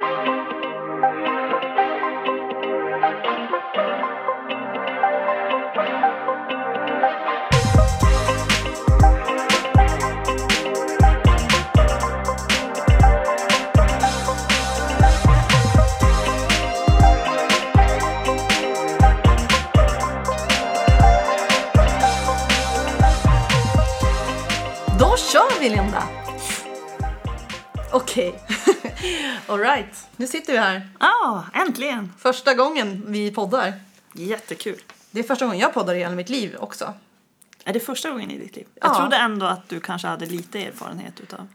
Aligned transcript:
Då 0.00 0.37
Alright, 29.78 30.06
nu 30.16 30.26
sitter 30.26 30.52
vi 30.52 30.58
här. 30.58 30.88
Ja, 31.00 31.44
äntligen! 31.54 32.12
Första 32.18 32.54
gången 32.54 33.04
vi 33.06 33.30
poddar. 33.30 33.72
Jättekul. 34.12 34.80
Det 35.10 35.20
är 35.20 35.24
första 35.24 35.44
gången 35.44 35.60
jag 35.60 35.74
poddar 35.74 35.94
i 35.94 35.98
hela 35.98 36.14
mitt 36.14 36.28
liv 36.28 36.56
också. 36.60 36.94
Är 37.64 37.72
det 37.72 37.80
första 37.80 38.10
gången 38.10 38.30
i 38.30 38.38
ditt 38.38 38.56
liv? 38.56 38.66
Jag 38.74 38.90
Ja. 38.90 38.94
trodde 39.00 39.16
ändå 39.16 39.46
att 39.46 39.68
du 39.68 39.80
kanske 39.80 40.08
hade 40.08 40.26
lite 40.26 40.58
erfarenhet 40.64 41.20
utav 41.20 41.46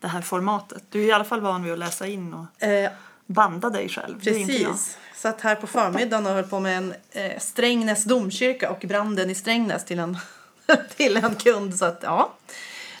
det 0.00 0.08
här 0.08 0.22
formatet. 0.22 0.82
Du 0.90 1.02
är 1.02 1.06
i 1.06 1.12
alla 1.12 1.24
fall 1.24 1.40
van 1.40 1.62
vid 1.62 1.72
att 1.72 1.78
läsa 1.78 2.06
in 2.06 2.34
och 2.34 2.62
Eh, 2.62 2.90
banda 3.26 3.70
dig 3.70 3.88
själv. 3.88 4.18
Jag. 4.22 4.34
precis. 4.34 4.98
Satt 5.14 5.40
här 5.40 5.54
på 5.54 5.66
förmiddagen 5.66 6.26
och 6.26 6.32
höll 6.32 6.44
på 6.44 6.60
med 6.60 6.76
en 6.78 6.94
eh, 7.10 7.38
Strängnäs 7.38 8.04
domkyrka 8.04 8.70
och 8.70 8.78
branden 8.88 9.30
i 9.30 9.34
Strängnäs 9.34 9.84
till 9.84 9.98
en, 9.98 10.18
till 10.96 11.16
en 11.16 11.34
kund. 11.34 11.76
Så 11.76 11.84
att, 11.84 11.98
ja. 12.02 12.32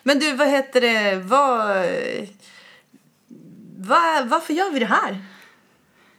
Men 0.02 0.18
du, 0.18 0.32
vad 0.36 0.48
heter 0.48 0.80
det? 0.80 1.16
Vad, 1.16 1.86
vad, 3.86 4.28
varför 4.28 4.54
gör 4.54 4.70
vi 4.70 4.78
det 4.78 4.86
här? 4.86 5.24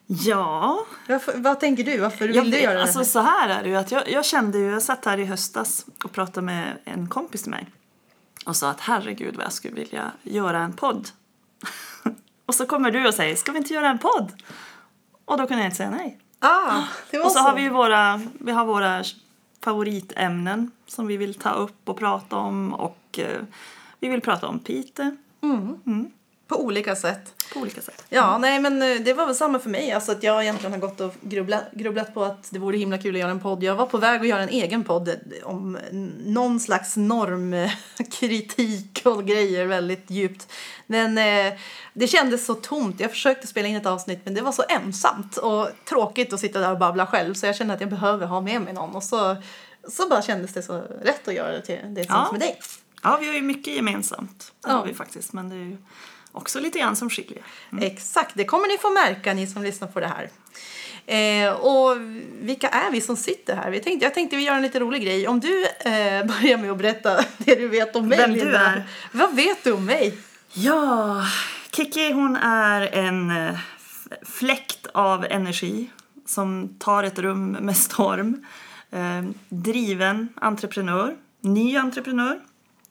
Ja, 0.06 0.86
Varför, 1.08 1.34
vad 1.38 1.60
tänker 1.60 1.84
du? 1.84 1.98
Varför 1.98 2.28
vill 2.28 2.36
jag, 2.36 2.46
du 2.46 2.60
göra 2.60 2.82
alltså 2.82 3.00
det 3.00 3.06
här? 3.06 3.12
så 3.12 3.20
här 3.20 3.50
är 3.50 3.64
det 3.64 3.70
ju. 3.70 3.76
Att 3.76 3.92
jag, 3.92 4.10
jag 4.10 4.26
kände 4.26 4.58
ju, 4.58 4.72
jag 4.72 4.82
satt 4.82 5.06
här 5.06 5.18
i 5.18 5.26
höstas 5.26 5.86
och 6.04 6.12
pratade 6.12 6.46
med 6.46 6.78
en 6.84 7.10
kompis 7.10 7.42
till 7.42 7.52
mig 7.52 7.68
och 8.46 8.56
sa 8.56 8.70
att 8.70 8.80
herregud 8.80 9.36
vad 9.36 9.46
jag 9.46 9.54
skulle 9.54 9.74
vilja 9.74 10.12
göra 10.24 10.60
en 10.60 10.74
podd. 10.74 11.10
och 12.46 12.56
så 12.56 12.66
kommer 12.66 12.92
du 12.92 13.08
och 13.08 13.14
säger, 13.14 13.36
ska 13.36 13.52
vi 13.52 13.58
inte 13.58 13.74
göra 13.74 13.90
en 13.90 14.00
podd? 14.00 14.32
Och 15.26 15.38
då 15.38 15.48
kunde 15.48 15.64
jag 15.64 15.68
inte 15.68 15.78
säga 15.78 15.90
nej. 15.90 16.20
Ah, 16.40 16.84
det 17.12 17.18
var 17.18 17.26
Och 17.26 17.32
så, 17.32 17.40
har 17.40 17.56
vi 17.56 17.62
ju 17.62 17.70
våra, 17.70 18.22
vi 18.40 18.52
har 18.52 18.66
våra 18.66 19.04
favoritämnen 19.64 20.72
som 20.88 21.08
vi 21.08 21.18
vill 21.18 21.34
ta 21.34 21.50
upp 21.50 21.90
och 21.90 21.98
prata 21.98 22.36
om 22.36 22.74
och 22.74 23.20
eh, 23.20 23.42
vi 24.00 24.10
vill 24.10 24.22
prata 24.22 24.48
om 24.48 24.60
Peter 24.60 25.18
På 26.48 26.64
olika 26.64 26.96
sätt. 26.96 27.43
På 27.54 27.60
olika 27.60 27.82
sätt. 27.82 28.04
Ja, 28.10 28.38
nej 28.38 28.60
men 28.60 28.82
eh, 28.82 29.02
det 29.02 29.14
var 29.14 29.26
väl 29.26 29.36
samma 29.36 29.60
för 29.60 29.70
mig. 29.70 29.92
Alltså 29.92 30.12
att 30.12 30.24
jag 30.24 30.44
egentligen 30.44 30.72
har 30.74 30.80
gått 30.80 31.02
och 31.02 31.14
grubblat, 31.22 31.64
grubblat 31.72 32.14
på 32.14 32.24
att 32.24 32.48
det 32.52 32.60
vore 32.60 32.78
himla 32.78 32.98
kul 32.98 33.16
att 33.16 33.20
göra 33.22 33.32
en 33.32 33.40
podd. 33.40 33.64
Jag 33.64 33.76
var 33.76 33.86
på 33.86 33.98
väg 33.98 34.22
att 34.22 34.28
göra 34.28 34.42
en 34.44 34.50
egen 34.50 34.84
podd 34.84 35.08
eh, 35.10 35.16
om 35.44 35.78
någon 36.26 36.60
slags 36.60 36.98
normkritik 36.98 39.02
och 39.06 39.26
grejer 39.26 39.66
väldigt 39.66 40.10
djupt. 40.12 40.48
Men 40.88 41.18
eh, 41.18 41.54
det 41.94 42.08
kändes 42.08 42.46
så 42.46 42.54
tomt. 42.54 43.00
Jag 43.00 43.10
försökte 43.12 43.48
spela 43.48 43.68
in 43.68 43.76
ett 43.76 43.86
avsnitt 43.86 44.20
men 44.24 44.34
det 44.34 44.42
var 44.42 44.52
så 44.52 44.64
ensamt 44.70 45.38
och 45.38 45.70
tråkigt 45.90 46.34
att 46.34 46.40
sitta 46.40 46.60
där 46.60 46.72
och 46.72 46.78
babbla 46.80 47.08
själv. 47.08 47.34
Så 47.34 47.46
jag 47.46 47.56
kände 47.56 47.74
att 47.74 47.82
jag 47.82 47.90
behöver 47.90 48.28
ha 48.28 48.42
med 48.42 48.62
mig 48.62 48.74
någon. 48.74 48.96
Och 48.96 49.04
så, 49.04 49.36
så 49.90 50.08
bara 50.10 50.22
kändes 50.22 50.54
det 50.54 50.64
så 50.64 50.78
rätt 51.02 51.28
att 51.28 51.34
göra 51.34 51.52
det 51.52 51.62
till 51.62 51.80
det 51.88 51.96
tillsammans 51.96 52.32
med 52.32 52.42
dig. 52.42 52.60
Ja, 53.04 53.18
vi 53.22 53.28
har 53.28 53.34
ju 53.34 53.42
mycket 53.42 53.76
gemensamt. 53.76 54.52
Det 54.62 54.70
Ja. 54.70 54.76
har 54.76 54.86
vi 54.86 54.94
faktiskt. 54.94 55.34
Men 55.34 55.50
det 55.50 55.56
är 55.56 55.60
ju 55.60 55.78
också 56.34 56.60
lite 56.60 56.80
grann 56.80 56.96
som 56.96 57.10
skiljer. 57.10 57.44
Exakt, 57.82 58.32
det 58.36 58.46
kommer 58.46 58.68
ni 58.68 58.78
få 58.78 58.90
märka 58.90 59.34
ni 59.34 59.48
som 59.48 59.64
lyssnar 59.64 59.88
på 59.88 60.00
det 60.00 60.08
här. 60.08 60.30
Eh, 61.06 61.54
och 61.54 61.98
vilka 62.42 62.70
är 62.70 62.92
vi 62.92 63.02
som 63.02 63.18
sitter 63.18 63.56
här? 63.56 63.72
Vi 63.72 63.80
tänkte, 63.80 64.06
jag 64.06 64.14
tänkte 64.14 64.36
vi 64.36 64.44
gör 64.44 64.56
en 64.56 64.62
lite 64.62 64.80
rolig 64.80 65.04
grej. 65.04 65.28
Om 65.28 65.40
du 65.40 65.66
eh, 65.66 66.26
börjar 66.26 66.58
med 66.58 66.72
att 66.72 66.78
berätta 66.78 67.26
det 67.38 67.56
du 67.56 67.68
vet 67.68 67.96
om 67.96 68.08
mig. 68.08 68.18
Vem 68.18 68.34
du 68.34 68.56
är. 68.56 68.84
Vad 69.12 69.36
vet 69.36 69.64
du 69.64 69.72
om 69.72 69.86
mig? 69.86 70.18
Ja, 70.54 71.22
Kiki 71.72 72.12
hon 72.12 72.36
är 72.36 72.82
en 72.82 73.32
eh, 73.32 73.58
fläkt 74.22 74.88
av 74.94 75.26
energi 75.26 75.90
som 76.26 76.76
tar 76.80 77.04
ett 77.04 77.20
rum 77.20 77.52
med 77.52 77.78
storm. 77.78 78.46
Eh, 78.92 79.24
driven 79.50 80.30
entreprenör, 80.36 81.16
ny 81.42 81.78
entreprenör. 81.78 82.40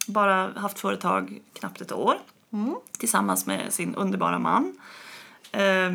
Bara 0.07 0.51
haft 0.57 0.79
företag 0.79 1.41
knappt 1.53 1.81
ett 1.81 1.93
år 1.93 2.17
tillsammans 2.99 3.47
med 3.47 3.73
sin 3.73 3.95
underbara 3.95 4.39
man. 4.39 4.77
Eh, 5.53 5.91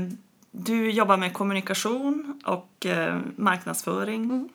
du 0.51 0.91
jobbar 0.91 1.18
med 1.18 1.34
kommunikation 1.34 2.41
och 2.45 2.85
eh, 2.85 3.19
marknadsföring. 3.35 4.50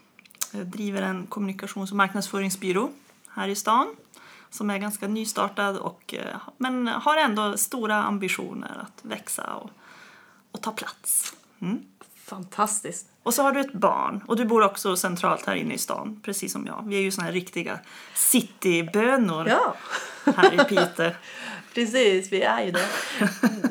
Eh, 0.55 0.61
driver 0.61 1.03
en 1.03 1.27
kommunikations 1.27 1.91
och 1.91 1.97
marknadsföringsbyrå 1.97 2.91
här 3.29 3.49
i 3.49 3.55
stan 3.55 3.97
som 4.51 4.71
är 4.71 4.79
ganska 4.79 5.09
nystartad 5.09 5.77
och, 5.77 6.15
eh, 6.15 6.37
men 6.59 6.89
har 6.89 7.17
ändå 7.17 7.57
stora 7.57 8.03
ambitioner 8.03 8.79
att 8.83 9.05
växa 9.05 9.55
och, 9.55 9.71
och 10.53 10.63
ta 10.63 10.73
plats. 10.73 11.35
Mm. 11.61 11.83
Fantastiskt. 12.25 13.07
Och 13.23 13.35
så 13.35 13.43
har 13.43 13.53
du 13.53 13.61
ett 13.61 13.73
barn 13.73 14.25
och 14.27 14.37
du 14.37 14.45
bor 14.45 14.63
också 14.63 14.97
centralt 14.97 15.47
här 15.47 15.55
inne 15.55 15.75
i 15.75 15.79
stan, 15.79 16.21
precis 16.25 16.53
som 16.53 16.67
jag. 16.67 16.85
Vi 16.87 16.97
är 16.97 17.01
ju 17.01 17.11
såna 17.11 17.25
här 17.25 17.33
riktiga 17.33 17.79
citybönor 18.15 19.49
Ja, 19.49 19.75
här 20.37 20.55
i 20.55 20.65
Piteå. 20.65 21.11
precis. 21.75 22.33
Vi 22.33 22.43
är 22.43 22.65
ju 22.65 22.71
det. 22.71 22.89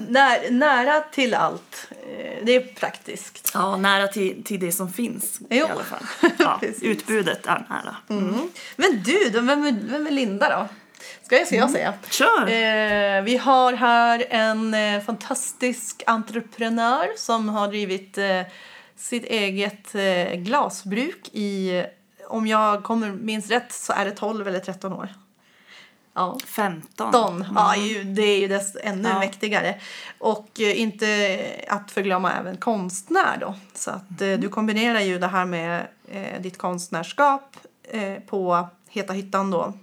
När, 0.10 0.52
nära 0.52 1.02
till 1.02 1.34
allt. 1.34 1.88
Eh, 1.90 2.46
det 2.46 2.56
är 2.56 2.62
praktiskt. 2.62 3.52
Ja, 3.54 3.78
nära 3.78 4.08
till, 4.08 4.44
till 4.44 4.60
det 4.60 4.72
som 4.72 4.94
finns 4.94 5.40
Jo. 5.50 5.68
i 5.68 5.70
alla 5.70 5.84
fall. 5.84 6.06
Ja, 6.40 6.60
utbudet 6.82 7.46
är 7.46 7.66
nära. 7.70 7.96
Mm. 8.10 8.50
Men 8.76 9.04
du, 9.04 9.30
då, 9.30 9.42
vem, 9.42 9.66
är, 9.66 9.76
vem 9.92 10.08
är 10.08 10.12
Linda 10.12 10.50
då? 10.50 10.68
Ska 11.26 11.38
jag, 11.38 11.48
ska 11.48 11.56
jag 11.56 11.72
säga? 11.72 11.94
Kör! 12.10 12.42
Eh, 12.42 13.24
vi 13.24 13.38
har 13.38 13.74
här 13.74 14.26
en 14.30 14.74
eh, 14.74 15.02
fantastisk 15.02 16.04
entreprenör 16.08 17.08
som 17.18 17.50
har 17.50 17.68
drivit 17.68 18.18
eh, 18.18 18.42
sitt 18.96 19.24
eget 19.26 19.96
eh, 19.96 20.34
glasbruk 20.36 21.30
i, 21.32 21.84
om 22.28 22.48
jag 22.48 22.84
kommer 22.84 23.12
minns 23.12 23.50
rätt, 23.50 23.72
så 23.72 23.94
är 23.94 24.06
det 24.06 24.12
12 24.12 24.48
eller 24.48 24.60
13 24.60 24.94
år. 24.94 25.10
Ja. 26.14 26.38
15. 26.46 27.12
13. 27.12 27.46
Ja, 27.56 27.76
ju, 27.76 28.04
det 28.04 28.22
är 28.22 28.40
ju 28.40 28.48
dess 28.48 28.76
ännu 28.84 29.10
Ja. 29.10 29.20
mäktigare. 29.20 29.82
Och 30.20 30.50
eh, 30.60 30.82
inte 30.82 31.40
att 31.68 31.92
förglömma 31.92 32.34
även 32.34 32.58
konstnär 32.58 33.38
då. 33.40 33.56
Så 33.74 33.92
att 33.92 34.22
eh, 34.22 34.34
du 34.34 34.50
kombinerar 34.50 35.00
ju 35.00 35.20
det 35.20 35.28
här 35.28 35.46
med 35.46 35.88
eh, 36.08 36.42
ditt 36.42 36.58
konstnärskap 36.58 37.58
eh, 37.84 38.16
på 38.28 38.68
Heta 38.90 39.14
Hyttan 39.14 39.52
då. 39.52 39.74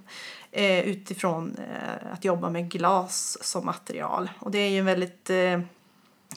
Eh, 0.51 0.79
utifrån 0.79 1.57
eh, 1.57 2.13
att 2.13 2.25
jobba 2.25 2.49
med 2.49 2.71
glas 2.71 3.37
som 3.41 3.65
material. 3.65 4.29
Och 4.39 4.51
det 4.51 4.59
är 4.59 4.69
ju 4.69 4.81
väldigt 4.81 5.29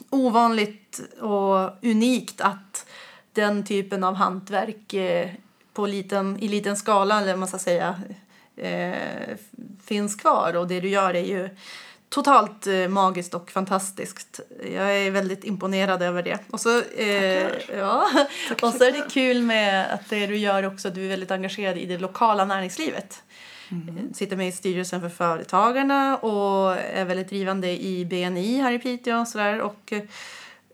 ovanligt 0.09 0.99
och 1.21 1.69
unikt 1.83 2.41
att 2.41 2.85
den 3.33 3.65
typen 3.65 4.03
av 4.03 4.15
hantverk 4.15 4.93
på 5.73 5.85
liten, 5.85 6.39
i 6.39 6.47
liten 6.47 6.77
skala, 6.77 7.21
eller 7.21 7.35
man 7.35 7.47
ska 7.47 7.59
säga, 7.59 8.01
eh, 8.57 9.37
finns 9.85 10.15
kvar. 10.15 10.55
Och 10.55 10.67
det 10.67 10.79
du 10.79 10.89
gör 10.89 11.13
är 11.13 11.25
ju 11.25 11.49
totalt 12.09 12.67
eh, 12.67 12.87
magiskt 12.87 13.33
och 13.33 13.51
fantastiskt. 13.51 14.39
Jag 14.73 14.97
är 14.97 15.11
väldigt 15.11 15.43
imponerad 15.43 16.01
över 16.01 16.23
det. 16.23 16.39
Och 16.51 16.59
så, 16.59 16.81
eh, 16.81 17.47
ja, 17.77 18.07
och 18.61 18.73
så 18.73 18.83
är 18.83 18.91
det 18.91 19.09
kul 19.11 19.41
med 19.41 19.93
att 19.93 20.09
det 20.09 20.27
du 20.27 20.37
gör 20.37 20.65
också, 20.65 20.89
du 20.89 21.05
är 21.05 21.09
väldigt 21.09 21.31
engagerad 21.31 21.77
i 21.77 21.85
det 21.85 21.97
lokala 21.97 22.45
näringslivet. 22.45 23.23
Eh, 23.71 24.13
Sitter 24.13 24.35
med 24.35 24.47
i 24.47 24.51
styrelsen 24.51 25.01
för 25.01 25.09
Företagarna 25.09 26.17
och 26.17 26.77
är 26.77 27.05
väldigt 27.05 27.29
drivande 27.29 27.83
i 27.83 28.05
BNI 28.05 28.61
här 28.61 28.71
i 28.71 28.79
Piteå 28.79 29.19
och 29.19 29.27
sådär. 29.27 29.61
Och 29.61 29.93
eh, 29.93 30.01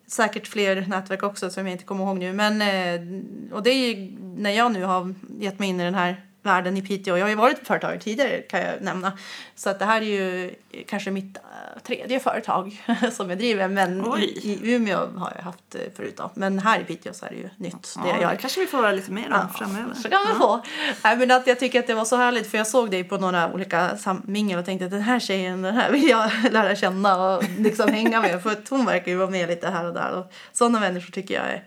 säkert 0.07 0.47
fler 0.47 0.85
nätverk 0.87 1.23
också 1.23 1.49
som 1.49 1.65
jag 1.65 1.73
inte 1.73 1.83
kommer 1.83 2.05
ihåg 2.05 2.19
nu. 2.19 2.33
Men, 2.33 2.61
eh, 2.61 3.55
och 3.55 3.63
det 3.63 3.69
är 3.69 3.87
ju 3.87 4.17
när 4.37 4.51
jag 4.51 4.71
nu 4.71 4.83
har 4.83 5.13
gett 5.39 5.59
mig 5.59 5.69
in 5.69 5.79
i 5.79 5.83
den 5.83 5.95
här 5.95 6.28
världen 6.49 6.77
i 6.77 6.81
Piteå. 6.81 7.17
Jag 7.17 7.25
har 7.25 7.29
ju 7.29 7.35
varit 7.35 7.67
företagare 7.67 7.99
tidigare 7.99 8.41
kan 8.41 8.59
jag 8.61 8.81
nämna. 8.81 9.11
Så 9.55 9.69
att 9.69 9.79
det 9.79 9.85
här 9.85 10.01
är 10.01 10.05
ju 10.05 10.53
kanske 10.87 11.11
mitt 11.11 11.37
eh, 11.37 11.81
tredje 11.83 12.19
företag 12.19 12.83
som 13.11 13.29
jag 13.29 13.37
driver. 13.39 13.67
Men 13.67 14.03
Oj. 14.13 14.23
i, 14.23 14.49
i 14.53 14.73
Umeå 14.75 14.97
har 15.17 15.33
jag 15.35 15.43
haft 15.43 15.75
eh, 15.75 15.81
förut 15.95 16.13
då. 16.17 16.31
Men 16.33 16.59
här 16.59 16.79
i 16.79 16.83
Piteå 16.83 17.13
så 17.13 17.25
är 17.25 17.29
det 17.29 17.35
ju 17.35 17.49
nytt 17.57 17.95
det 18.03 18.09
jag 18.09 18.21
Ja, 18.21 18.29
det 18.31 18.37
kanske 18.37 18.59
vi 18.59 18.67
får 18.67 18.77
höra 18.77 18.91
lite 18.91 19.11
mer 19.11 19.25
om 19.25 19.31
Ja, 19.33 19.47
framöver. 19.57 19.93
Så 19.93 20.09
kan 20.09 20.19
man 20.23 20.35
få. 20.39 20.61
Nej, 21.03 21.17
men 21.17 21.31
att 21.31 21.47
jag 21.47 21.59
tycker 21.59 21.79
att 21.79 21.87
det 21.87 21.93
var 21.93 22.05
så 22.05 22.15
härligt 22.15 22.47
för 22.51 22.57
jag 22.57 22.67
såg 22.67 22.91
dig 22.91 23.03
på 23.03 23.17
några 23.17 23.53
olika 23.53 23.89
mingel 24.23 24.59
och 24.59 24.65
tänkte 24.65 24.85
att 24.85 24.91
den 24.91 25.01
här 25.01 25.19
tjejen 25.19 25.61
den 25.61 25.75
här 25.75 25.91
vill 25.91 26.09
jag 26.09 26.31
lära 26.51 26.75
känna 26.75 27.15
och 27.35 27.43
liksom 27.57 27.89
hänga 27.93 28.21
med 28.21 28.43
för 28.43 28.49
att 28.51 28.69
hon 28.69 28.85
verkar 28.85 29.11
ju 29.11 29.17
vara 29.17 29.29
med 29.29 29.49
lite 29.49 29.69
här 29.69 29.85
och 29.87 29.93
där 29.93 30.11
och 30.11 30.31
sådana 30.53 30.79
människor 30.79 31.11
tycker 31.11 31.33
jag 31.35 31.43
är 31.53 31.63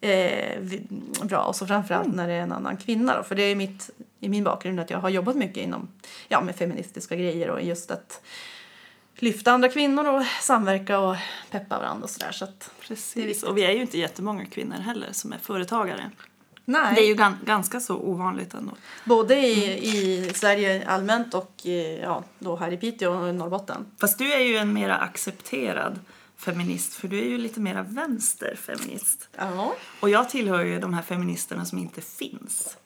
eh, 0.00 0.58
vi- 0.60 0.86
bra 1.22 1.38
och 1.42 1.56
så 1.56 1.66
framförallt 1.66 2.14
när 2.14 2.28
det 2.28 2.34
är 2.34 2.40
en 2.40 2.52
annan 2.52 2.76
kvinna 2.76 3.16
då 3.16 3.22
för 3.22 3.34
det 3.34 3.42
är 3.42 3.54
mitt, 3.54 3.90
i 4.24 4.28
min 4.28 4.44
bakgrund 4.44 4.80
att 4.80 4.90
jag 4.90 4.98
har 4.98 5.08
jobbat 5.08 5.36
mycket 5.36 5.56
inom 5.56 5.88
ja, 6.28 6.40
med 6.40 6.56
feministiska 6.56 7.16
grejer 7.16 7.50
och 7.50 7.62
just 7.62 7.90
att 7.90 8.20
lyfta 9.16 9.52
andra 9.52 9.68
kvinnor 9.68 10.06
och 10.08 10.22
samverka 10.40 10.98
och 10.98 11.16
peppa 11.50 11.78
varandra 11.78 12.04
och 12.04 12.10
sådär. 12.10 12.32
Så 12.32 12.46
Precis. 12.80 13.42
Och 13.42 13.56
vi 13.56 13.64
är 13.64 13.70
ju 13.70 13.80
inte 13.80 13.98
jättemånga 13.98 14.44
kvinnor 14.46 14.76
heller 14.76 15.08
som 15.12 15.32
är 15.32 15.38
företagare. 15.38 16.10
nej, 16.64 16.94
Det 16.94 17.00
är 17.00 17.06
ju 17.08 17.14
gan- 17.14 17.44
ganska 17.44 17.80
så 17.80 17.96
ovanligt 17.96 18.54
ändå. 18.54 18.72
både 19.04 19.36
i, 19.36 19.88
i 19.88 20.32
Sverige 20.34 20.88
allmänt 20.88 21.34
och 21.34 21.66
ja, 22.02 22.24
då 22.38 22.56
här 22.56 22.72
i 22.72 22.76
Piteå 22.76 23.12
och 23.12 23.28
i 23.28 23.32
Norrbotten. 23.32 23.86
Fast 24.00 24.18
du 24.18 24.32
är 24.32 24.40
ju 24.40 24.56
en 24.56 24.72
mera 24.72 24.96
accepterad 24.96 26.00
feminist 26.36 26.94
för 26.94 27.08
du 27.08 27.18
är 27.18 27.28
ju 27.28 27.38
lite 27.38 27.60
mera 27.60 27.82
vänsterfeminist. 27.82 29.28
Ja. 29.38 29.74
Och 30.00 30.10
jag 30.10 30.30
tillhör 30.30 30.64
ju 30.64 30.80
de 30.80 30.94
här 30.94 31.02
feministerna 31.02 31.64
som 31.64 31.78
inte 31.78 32.00
finns. 32.00 32.76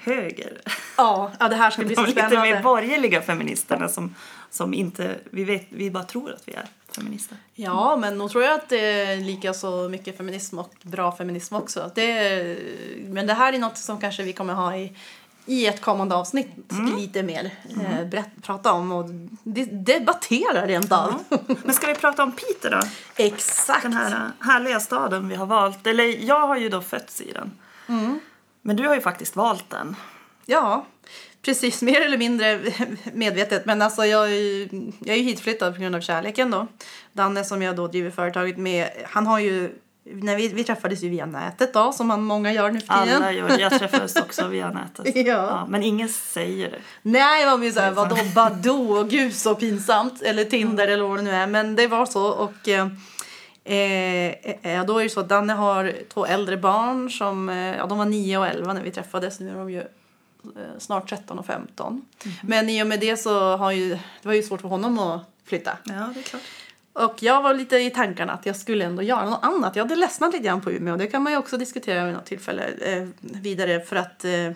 Höger. 0.00 0.60
Ja, 0.96 1.32
ja, 1.40 1.48
det 1.48 1.56
här 1.56 1.70
ska 1.70 1.82
bli 1.84 1.94
De 1.94 2.00
så 2.00 2.06
lite 2.06 2.22
mer 2.22 2.28
spännande. 2.28 2.60
borgerliga 2.62 3.22
feministerna 3.22 3.88
som, 3.88 4.14
som 4.50 4.74
inte, 4.74 5.14
vi, 5.30 5.44
vet, 5.44 5.66
vi 5.68 5.90
bara 5.90 6.04
tror 6.04 6.32
att 6.32 6.42
vi 6.48 6.52
är 6.52 6.66
feminister. 6.92 7.36
Ja, 7.54 7.96
men 7.96 8.18
nog 8.18 8.30
tror 8.30 8.44
jag 8.44 8.54
att 8.54 8.68
det 8.68 8.80
är 9.02 9.16
lika 9.16 9.54
så 9.54 9.88
mycket 9.88 10.16
feminism 10.16 10.58
och 10.58 10.74
bra 10.82 11.16
feminism 11.16 11.54
också. 11.54 11.90
Det 11.94 12.12
är, 12.18 12.58
men 13.08 13.26
det 13.26 13.34
här 13.34 13.52
är 13.52 13.58
något 13.58 13.78
som 13.78 14.00
kanske 14.00 14.22
vi 14.22 14.32
kommer 14.32 14.54
ha 14.54 14.76
i, 14.76 14.92
i 15.46 15.66
ett 15.66 15.80
kommande 15.80 16.14
avsnitt 16.14 16.48
lite 16.96 17.22
mer 17.22 17.50
eh, 17.70 18.06
berätt, 18.06 18.28
prata 18.42 18.72
om 18.72 18.92
och 18.92 19.10
de, 19.42 19.64
debattera 19.64 20.66
rent 20.66 20.92
av. 20.92 21.14
Men 21.64 21.74
ska 21.74 21.86
vi 21.86 21.94
prata 21.94 22.22
om 22.22 22.32
Piteå 22.32 22.70
då? 22.70 22.80
Exakt! 23.16 23.82
Den 23.82 23.92
här 23.92 24.30
härliga 24.40 24.80
staden 24.80 25.28
vi 25.28 25.34
har 25.34 25.46
valt. 25.46 25.86
Eller 25.86 26.04
jag 26.04 26.46
har 26.46 26.56
ju 26.56 26.68
då 26.68 26.80
fötts 26.80 27.20
i 27.20 27.32
den. 27.32 27.50
Mm. 27.88 28.20
Men 28.68 28.76
du 28.76 28.86
har 28.86 28.94
ju 28.94 29.00
faktiskt 29.00 29.36
valt 29.36 29.70
den. 29.70 29.96
Ja, 30.46 30.86
precis. 31.42 31.82
Mer 31.82 32.00
eller 32.00 32.18
mindre 32.18 32.60
medvetet. 33.12 33.66
Men 33.66 33.82
alltså 33.82 34.04
jag 34.04 34.30
jag 34.30 35.08
är 35.08 35.16
ju 35.16 35.22
hitflyttad 35.22 35.74
på 35.74 35.80
grund 35.80 35.94
av 35.94 36.00
kärleken 36.00 36.50
då. 36.50 36.66
Danne 37.12 37.44
som 37.44 37.62
jag 37.62 37.76
då 37.76 37.86
driver 37.86 38.10
företaget 38.10 38.56
med, 38.56 38.88
han 39.04 39.26
har 39.26 39.38
ju 39.38 39.78
när 40.04 40.36
vi, 40.36 40.48
vi 40.48 40.64
träffades 40.64 41.02
ju 41.02 41.08
via 41.08 41.26
nätet 41.26 41.74
då, 41.74 41.92
som 41.92 42.06
man 42.06 42.22
många 42.22 42.52
gör 42.52 42.70
nu 42.70 42.80
för 42.80 43.04
tiden. 43.04 43.22
Alla 43.22 43.32
gör 43.32 43.48
det. 43.48 43.60
Jag 43.60 43.72
träffades 43.78 44.16
också 44.16 44.48
via 44.48 44.70
nätet. 44.70 45.26
Ja. 45.26 45.66
men 45.68 45.82
ingen 45.82 46.08
säger 46.08 46.70
det. 46.70 46.78
Nej, 47.02 47.46
man 47.46 47.60
blir 47.60 47.72
såhär, 47.72 47.90
vadå 47.90 48.16
Badoo 48.34 48.98
och 48.98 49.10
gud 49.10 49.34
så 49.34 49.54
pinsamt. 49.54 50.22
Eller 50.22 50.44
Tinder 50.44 50.88
eller 50.88 51.04
vad 51.04 51.18
det 51.18 51.22
nu 51.22 51.30
är. 51.30 51.46
Men 51.46 51.76
det 51.76 51.86
var 51.86 52.06
så 52.06 52.26
och 52.26 52.68
eh, 52.68 52.88
eh, 53.64 54.26
eh, 54.72 54.84
då 54.86 54.98
är 54.98 55.02
det 55.02 55.10
så 55.10 55.20
att 55.20 55.28
Danne 55.28 55.52
har 55.52 55.92
två 56.08 56.26
äldre 56.26 56.56
barn 56.56 57.10
som, 57.10 57.48
eh, 57.48 57.76
ja 57.76 57.86
de 57.86 57.98
var 57.98 58.04
9 58.04 58.38
och 58.38 58.46
11 58.46 58.72
när 58.72 58.82
vi 58.82 58.90
träffades. 58.90 59.40
Nu 59.40 59.50
är 59.50 59.54
de 59.54 59.70
ju 59.70 59.80
eh, 59.80 60.78
snart 60.78 61.08
13 61.08 61.38
och 61.38 61.46
15. 61.46 62.04
Men 62.42 62.68
i 62.68 62.82
och 62.82 62.86
med 62.86 63.00
det 63.00 63.16
så 63.16 63.56
har 63.56 63.72
ju, 63.72 63.88
det 63.88 64.28
var 64.28 64.34
ju 64.34 64.42
svårt 64.42 64.60
för 64.60 64.68
honom 64.68 64.98
att 64.98 65.20
flytta. 65.44 65.78
Ja, 65.84 66.10
det 66.14 66.20
är 66.20 66.22
klart. 66.22 66.42
Och 66.92 67.22
jag 67.22 67.42
var 67.42 67.54
lite 67.54 67.76
i 67.76 67.90
tankarna 67.90 68.32
att 68.32 68.46
jag 68.46 68.56
skulle 68.56 68.84
ändå 68.84 69.02
göra 69.02 69.30
något 69.30 69.44
annat. 69.44 69.76
Jag 69.76 69.84
hade 69.84 69.96
ledsnat 69.96 70.32
lite 70.32 70.44
grann 70.44 70.60
på 70.60 70.72
Umeå 70.72 70.96
det 70.96 71.06
kan 71.06 71.22
man 71.22 71.32
ju 71.32 71.38
också 71.38 71.58
diskutera 71.58 72.04
vid 72.04 72.14
något 72.14 72.26
tillfälle 72.26 72.64
eh, 72.80 73.08
vidare 73.20 73.80
för 73.80 73.96
att 73.96 74.24
eh, 74.24 74.50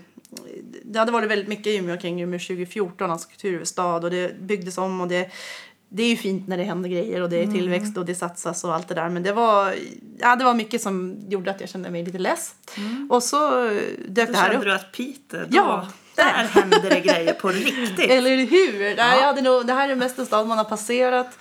det 0.85 0.99
hade 0.99 1.13
varit 1.13 1.31
väldigt 1.31 1.49
mycket 1.49 1.67
i 1.67 1.77
Umeå 1.77 1.97
kring 1.97 2.23
Umeå 2.23 2.39
2014, 2.39 3.11
alltså 3.11 3.29
kulturhuvudstad 3.29 3.95
och 3.95 4.11
det 4.11 4.41
byggdes 4.41 4.79
om 4.79 5.01
och 5.01 5.09
det 5.09 5.31
det 5.95 6.03
är 6.03 6.09
ju 6.09 6.17
fint 6.17 6.49
när 6.49 6.57
det 6.57 6.65
händer 6.65 6.89
grejer 6.91 7.21
och 7.21 7.31
det 7.31 7.43
är 7.43 7.47
tillväxt 7.47 7.97
och 7.97 8.05
det 8.05 8.15
satsas 8.15 8.65
och 8.65 8.75
allt 8.75 8.89
det 8.89 8.95
där. 8.95 9.09
Men 9.09 9.23
det 9.23 9.33
var, 9.33 9.75
ja, 10.19 10.37
det 10.37 10.45
var 10.45 10.55
mycket 10.55 10.83
som 10.83 11.17
gjorde 11.29 11.51
att 11.51 11.61
jag 11.61 11.69
kände 11.69 11.91
mig 11.91 12.05
lite 12.05 12.19
less. 12.19 12.55
Och 13.11 13.23
så 13.23 13.51
dök 14.09 14.27
Då 14.29 14.33
det 14.33 14.39
här 14.39 14.43
kände 14.51 14.57
upp. 14.59 14.65
du 14.65 14.73
att 14.73 14.93
Piteå, 14.93 15.41
då, 15.41 15.47
Ja. 15.57 15.87
där 16.17 16.25
händer 16.25 16.91
det 16.91 17.01
grejer 17.01 17.33
på 17.35 17.49
riktigt. 17.49 17.99
Eller 18.11 18.37
hur? 18.37 18.79
Nej, 18.97 19.19
jag 19.19 19.27
hade 19.27 19.41
nog, 19.43 19.67
det 19.67 19.73
här 19.73 19.89
är 19.89 19.95
mest 19.97 20.19
en 20.19 20.27
stad 20.27 20.47
man 20.49 20.59
har 20.59 20.65
passerat 20.65 21.39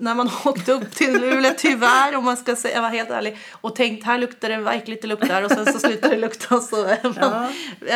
när 0.00 0.14
man 0.14 0.28
har 0.28 0.50
åkt 0.50 0.68
upp 0.68 0.94
till 0.94 1.20
Luleå, 1.20 1.52
tyvärr 1.58 2.16
om 2.16 2.24
man 2.24 2.36
ska 2.36 2.56
säga, 2.56 2.80
vara 2.80 2.90
helt 2.90 3.10
ärlig. 3.10 3.38
Och 3.52 3.76
tänkt 3.76 4.04
här 4.04 4.18
luktar 4.18 4.48
det, 4.48 4.58
vad 4.58 4.74
äckligt 4.74 5.02
det 5.02 5.08
luktar 5.08 5.42
och 5.42 5.50
sen 5.50 5.72
så 5.72 5.78
slutar 5.78 6.10
det 6.10 6.16
lukta. 6.16 6.60
Så, 6.60 6.96
Ja. 7.20 7.50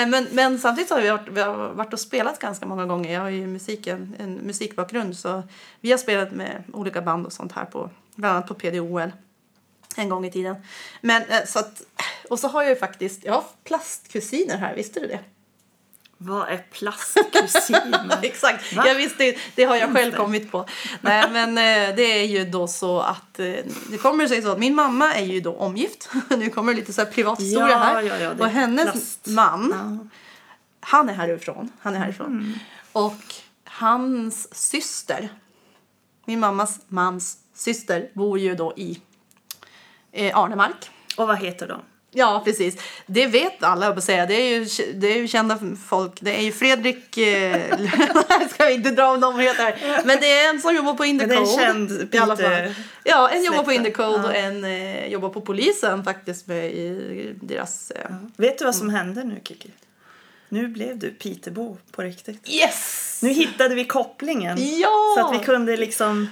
men, 0.06 0.26
men 0.32 0.58
samtidigt 0.58 0.88
så 0.88 0.94
har 0.94 1.02
vi 1.02 1.10
varit, 1.10 1.28
vi 1.30 1.40
har 1.40 1.68
varit 1.68 1.92
och 1.92 2.00
spelat 2.00 2.38
ganska 2.38 2.66
många 2.66 2.86
gånger. 2.86 3.12
Jag 3.12 3.20
har 3.20 3.28
ju 3.30 3.46
musiken, 3.46 4.16
en 4.18 4.34
musikbakgrund 4.34 5.16
så 5.16 5.42
vi 5.80 5.90
har 5.90 5.98
spelat 5.98 6.32
med 6.32 6.64
olika 6.72 7.02
band 7.02 7.26
och 7.26 7.32
sånt 7.32 7.52
här 7.52 7.64
på, 7.64 7.90
bland 8.14 8.36
annat 8.36 8.48
på 8.48 8.54
PDOL 8.54 9.12
en 9.96 10.08
gång 10.08 10.26
i 10.26 10.30
tiden. 10.30 10.56
Men 11.00 11.22
eh, 11.22 11.44
så 11.46 11.58
att, 11.58 11.82
och 12.30 12.38
så 12.38 12.48
har 12.48 12.62
jag 12.62 12.70
ju 12.70 12.76
faktiskt, 12.76 13.24
jag 13.24 13.32
har 13.32 13.44
plastkusiner 13.64 14.56
här, 14.56 14.74
visste 14.74 15.00
du 15.00 15.06
det? 15.06 15.18
Vad 16.26 16.48
är 16.48 16.58
plastkusiner? 16.70 18.18
Exakt, 18.22 18.72
Va? 18.76 18.84
jag 18.86 18.94
visste 18.94 19.34
det 19.54 19.64
har 19.64 19.76
jag 19.76 19.92
själv 19.92 20.12
kommit 20.12 20.50
på. 20.52 20.66
Nej 21.00 21.30
men 21.30 21.48
eh, 21.48 21.96
det 21.96 22.02
är 22.20 22.24
ju 22.24 22.44
då 22.44 22.66
så 22.66 23.00
att 23.00 23.38
eh, 23.38 23.46
det 23.90 23.98
kommer 23.98 24.26
sig 24.28 24.42
så 24.42 24.50
att 24.52 24.58
min 24.58 24.74
mamma 24.74 25.14
är 25.14 25.24
ju 25.24 25.40
då 25.40 25.56
omgift. 25.56 26.10
Nu 26.28 26.50
kommer 26.50 26.72
det 26.74 26.80
lite 26.80 26.92
så 26.92 27.02
här 27.04 27.10
privat 27.10 27.40
historia 27.40 27.68
Ja, 27.70 27.78
här. 27.78 28.02
ja, 28.02 28.16
ja, 28.18 28.30
och 28.38 28.46
hennes 28.48 28.92
plast. 28.92 29.26
man, 29.26 30.10
han 30.80 31.08
är 31.08 31.14
härifrån. 31.14 31.72
Han 31.80 31.94
är 31.94 31.98
härifrån. 31.98 32.26
Mm. 32.26 32.52
Och 32.92 33.34
hans 33.64 34.54
syster, 34.54 35.28
min 36.24 36.40
mammas 36.40 36.80
mans 36.88 37.38
syster, 37.54 38.10
bor 38.14 38.38
ju 38.38 38.54
då 38.54 38.72
i 38.76 39.00
eh, 40.12 40.38
Arnemark. 40.38 40.90
Och 41.16 41.26
vad 41.26 41.38
heter 41.38 41.68
de? 41.68 41.80
Ja, 42.16 42.42
precis. 42.44 42.76
Det 43.06 43.26
vet 43.26 43.62
alla, 43.62 43.92
på 43.92 44.00
säga. 44.00 44.26
Det 44.26 44.34
är, 44.34 44.58
ju, 44.58 44.66
det 44.94 45.12
är 45.12 45.16
ju 45.18 45.28
kända 45.28 45.58
folk. 45.88 46.20
Det 46.20 46.36
är 46.38 46.42
ju 46.42 46.52
Fredrik... 46.52 47.16
Eh, 47.18 47.60
ska 48.50 48.66
vi 48.66 48.74
inte 48.74 48.90
dra 48.90 49.06
om 49.10 49.20
dem 49.20 49.38
heter. 49.38 50.02
Men 50.04 50.20
det 50.20 50.32
är 50.32 50.50
en 50.50 50.60
som 50.60 50.76
jobbar 50.76 50.94
på 50.94 51.02
Men 51.02 51.18
det 51.18 51.24
är 51.24 51.28
en 51.28 51.42
Intercode. 51.42 51.62
känd 51.62 52.14
i 52.14 52.18
alla 52.18 52.36
fall. 52.36 52.74
Ja, 53.04 53.28
en 53.28 53.44
jobbar 53.44 53.62
på. 53.62 53.72
Intercode 53.72 54.18
Ja. 54.22 54.24
och 54.24 54.34
en 54.36 54.64
eh, 54.64 55.06
jobbar 55.06 55.28
på 55.28 55.40
polisen 55.40 56.04
faktiskt 56.04 56.46
med 56.46 56.64
i 56.72 57.34
deras... 57.42 57.90
Eh. 57.90 58.10
Vet 58.36 58.58
du 58.58 58.64
vad 58.64 58.76
som 58.76 58.90
hände 58.90 59.24
nu, 59.24 59.40
Kiki? 59.44 59.70
Nu 60.48 60.68
blev 60.68 60.98
du 60.98 61.10
Pitebo 61.10 61.76
på 61.90 62.02
riktigt. 62.02 62.48
Yes! 62.48 63.20
Nu 63.22 63.28
hittade 63.28 63.74
vi 63.74 63.84
kopplingen. 63.84 64.56
Ja! 64.80 65.14
Så 65.18 65.26
att 65.26 65.40
vi 65.40 65.44
kunde 65.44 65.76
liksom 65.76 66.28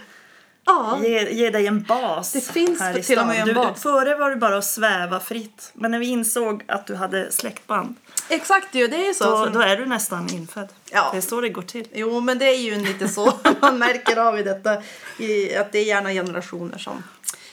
Ja, 0.64 0.98
ge, 1.02 1.30
ge 1.32 1.50
dig 1.50 1.66
en 1.66 1.82
bas 1.82 2.32
Det 2.32 2.40
finns 2.40 2.80
här 2.80 2.98
i 2.98 3.02
till 3.02 3.18
och 3.18 3.24
stan. 3.24 3.26
med 3.28 3.40
en 3.40 3.46
du, 3.48 3.54
bas. 3.54 3.82
Före 3.82 4.14
var 4.16 4.30
det 4.30 4.36
bara 4.36 4.58
att 4.58 4.64
sväva 4.64 5.20
fritt. 5.20 5.70
Men 5.74 5.90
när 5.90 5.98
vi 5.98 6.06
insåg 6.06 6.64
att 6.68 6.86
du 6.86 6.94
hade 6.94 7.32
släktband, 7.32 7.94
exakt 8.28 8.74
ju. 8.74 8.88
Det 8.88 8.96
är 8.96 9.06
ju 9.08 9.14
så. 9.14 9.24
då, 9.24 9.44
som- 9.44 9.52
då 9.54 9.60
är 9.60 9.76
du 9.76 9.86
nästan 9.86 10.28
infödd. 10.34 10.68
Ja. 10.90 11.08
Det 11.12 11.16
är 11.18 11.22
så 11.22 11.40
det 11.40 11.48
går 11.48 11.62
till. 11.62 11.88
Jo, 11.92 12.20
men 12.20 12.38
det 12.38 12.44
är 12.46 12.58
ju 12.58 12.76
lite 12.84 13.08
så 13.08 13.32
man 13.60 13.78
märker 13.78 14.16
av 14.16 14.38
i 14.38 14.42
detta. 14.42 14.82
I, 15.18 15.56
att 15.56 15.72
det 15.72 15.78
är 15.78 15.84
gärna 15.84 16.10
generationer 16.10 16.78
som... 16.78 17.02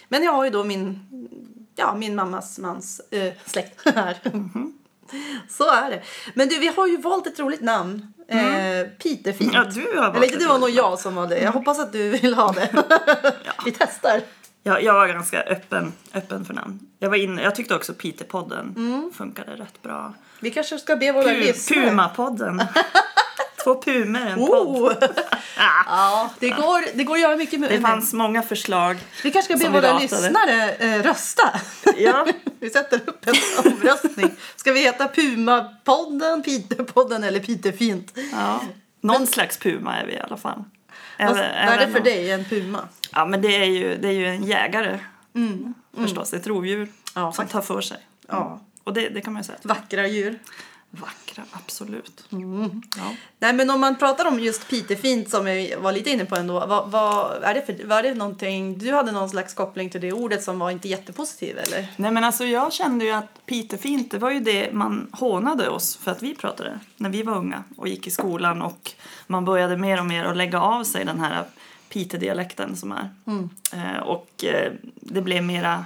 Men 0.07 0.23
jag 0.23 0.31
har 0.31 0.44
ju 0.44 0.50
då 0.50 0.63
min, 0.63 1.00
ja, 1.75 1.95
min 1.95 2.16
mammas 2.16 2.59
mans 2.59 3.01
eh, 3.11 3.33
släkt 3.45 3.81
här. 3.95 4.18
Så 5.49 5.69
är 5.71 5.89
det. 5.89 6.01
Men 6.33 6.47
du, 6.47 6.59
vi 6.59 6.68
har 6.68 6.87
ju 6.87 6.97
valt 6.97 7.28
ett 7.28 7.39
roligt 7.39 7.61
namn. 7.61 8.13
Eh, 8.30 8.88
Pitefint. 9.04 9.54
Ja, 9.54 9.64
du 9.64 9.98
har 10.00 10.14
Eller 10.16 10.40
det 10.40 10.48
var 10.48 10.59
nog 10.59 10.69
jag 10.69 11.00
som 11.00 11.16
var 11.16 11.28
det. 11.28 11.40
Jag 11.40 11.52
hoppas 11.52 11.80
att 11.80 11.92
du 11.94 12.09
vill 12.09 12.33
ha 12.33 12.52
det. 12.52 12.69
Vi 13.66 13.71
testar. 13.71 14.21
Jag, 14.64 14.83
jag 14.83 14.94
var 14.94 15.07
ganska 15.07 15.42
öppen, 15.42 15.94
öppen 16.14 16.45
för 16.45 16.54
namn. 16.54 16.80
Jag, 17.00 17.09
var 17.09 17.18
inne, 17.18 17.42
jag 17.44 17.56
tyckte 17.56 17.76
också 17.76 17.94
Peterpodden 17.94 18.74
Mm. 18.78 19.12
funkade 19.18 19.52
rätt 19.52 19.81
bra. 19.81 20.14
Vi 20.40 20.52
kanske 20.52 20.78
ska 20.78 20.95
be 20.95 21.12
våra 21.12 21.24
Pu, 21.24 21.40
lyssnare. 21.40 21.90
Pumapodden. 21.90 22.62
Två 23.73 23.81
pumer, 23.81 24.28
en 24.28 24.40
podd. 24.40 24.68
Oh. 24.68 24.94
ja, 25.85 26.30
det 26.40 26.49
går, 26.49 26.97
det 26.97 27.04
går 27.04 27.16
att 27.16 27.21
göra 27.21 27.38
mycket 27.38 27.59
med 27.59 27.69
Det 27.71 27.81
fanns 27.81 28.14
många 28.14 28.42
förslag. 28.42 28.97
Vi 29.23 29.31
kanske 29.31 29.57
ska 29.57 29.68
be 29.68 29.73
våra 29.73 29.88
ratade. 29.94 30.02
lyssnare 30.02 30.73
eh, 30.73 31.04
rösta. 31.04 31.59
Ja. 31.97 32.28
vi 32.59 32.69
sätter 32.69 32.99
upp 33.06 33.28
en 33.28 33.33
omröstning. 33.71 34.31
Ska 34.56 34.71
vi 34.71 34.80
heta 34.80 35.07
Puma-podden, 35.07 36.44
Peter-podden 36.44 37.23
eller 37.26 37.40
Peter-fint? 37.40 38.18
Ja. 38.31 38.61
Någon 39.02 39.28
slags 39.28 39.57
puma 39.57 39.97
är 39.97 40.06
vi 40.06 40.14
i 40.14 40.19
alla 40.19 40.38
fall. 40.38 40.64
Vad, 41.19 41.38
är 41.38 41.78
det 41.78 41.88
för 41.88 41.97
om- 41.97 42.04
dig, 42.04 42.31
en 42.31 42.45
puma? 42.45 42.80
Ja, 43.11 43.26
men 43.26 43.42
det 43.42 43.56
är 43.56 43.66
ju, 43.66 43.97
det 43.97 44.07
är 44.07 44.11
ju 44.11 44.28
en 44.28 44.44
jägare. 44.44 44.99
Förstås, 45.97 46.33
ett 46.33 46.47
rovdjur 46.47 46.76
Mm. 46.81 46.94
Ja, 47.16 47.31
som 47.31 47.47
tar 47.47 47.61
för 47.61 47.81
sig. 47.81 47.97
Ja. 48.28 48.61
Och 48.83 48.94
det, 48.94 49.09
det 49.09 49.21
kan 49.21 49.33
man 49.33 49.42
ju 49.42 49.45
säga. 49.45 49.57
Vackra 49.64 50.07
djur. 50.07 50.40
Vackra, 50.90 51.29
absolut. 51.52 52.24
Mm. 52.31 52.81
Ja. 52.98 53.16
Nej, 53.40 53.54
men 53.54 53.69
om 53.69 53.81
man 53.81 53.98
pratar 53.98 54.26
om 54.26 54.40
just 54.40 54.69
Peter-fint 54.69 55.30
som 55.30 55.48
jag 55.48 55.80
var 55.80 55.92
lite 55.92 56.10
inne 56.10 56.26
på 56.26 56.36
ändå. 56.36 56.66
Vad, 56.66 56.92
vad, 56.92 57.44
är 57.44 57.54
det 57.54 57.66
för, 57.66 57.88
var 57.88 58.04
det 58.04 58.14
någonting, 58.14 58.78
du 58.78 58.94
hade 58.94 59.12
någon 59.12 59.30
slags 59.30 59.54
koppling 59.54 59.90
till 59.90 60.02
det 60.02 60.14
ordet 60.14 60.44
som 60.44 60.60
var 60.60 60.72
inte 60.72 60.88
jättepositiv 60.88 61.58
eller? 61.58 61.88
Nej 61.96 62.12
men 62.12 62.24
alltså 62.24 62.46
jag 62.46 62.74
kände 62.74 63.06
ju 63.06 63.12
att 63.12 63.46
Peterfint, 63.46 64.12
det 64.12 64.18
var 64.18 64.31
ju 64.31 64.40
det 64.40 64.74
man 64.74 65.10
hånade 65.12 65.69
oss 65.69 65.98
för 65.98 66.12
att 66.12 66.24
vi 66.24 66.36
pratade 66.36 66.80
när 66.98 67.10
vi 67.10 67.24
var 67.24 67.38
unga 67.38 67.64
och 67.78 67.88
gick 67.88 68.08
i 68.08 68.12
skolan 68.12 68.62
och 68.62 68.92
man 69.28 69.46
började 69.46 69.78
mer 69.78 70.00
och 70.00 70.06
mer 70.06 70.26
att 70.26 70.38
lägga 70.38 70.62
av 70.62 70.84
sig 70.84 71.06
den 71.06 71.19
här 71.19 71.44
Piteå-dialekten 71.90 72.76
som 72.76 72.92
är. 72.92 73.10
Eh, 73.74 74.00
och 74.04 74.44
eh, 74.44 74.72
det 74.96 75.22
blev 75.22 75.44
mera 75.44 75.86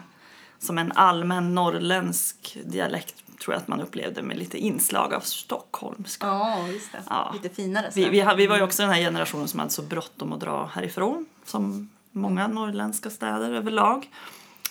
som 0.64 0.78
en 0.78 0.92
allmän 0.92 1.56
norrländsk 1.56 2.58
dialekt 2.66 3.16
tror 3.44 3.54
jag 3.54 3.62
att 3.62 3.68
man 3.68 3.82
upplevde 3.82 4.22
med 4.22 4.38
lite 4.38 4.58
inslag 4.58 5.14
av 5.14 5.20
stockholmska. 5.20 6.28
Ja, 6.28 6.68
just 6.68 6.92
det. 6.92 7.04
Ja. 7.10 7.36
Lite 7.44 7.56
finare. 7.56 7.92
Vi, 7.96 8.04
så. 8.04 8.10
vi, 8.10 8.26
vi 8.38 8.48
var 8.48 8.58
ju 8.58 8.64
också 8.64 8.82
den 8.82 8.92
här 8.92 9.00
generationen 9.00 9.48
som 9.48 9.60
hade 9.60 9.72
så 9.72 9.82
bråttom 9.82 10.34
att 10.34 10.40
dra 10.40 10.66
härifrån 10.66 11.26
som 11.46 11.90
många 12.12 12.48
norrländska 12.48 13.10
städer 13.10 13.52
överlag. 13.54 14.10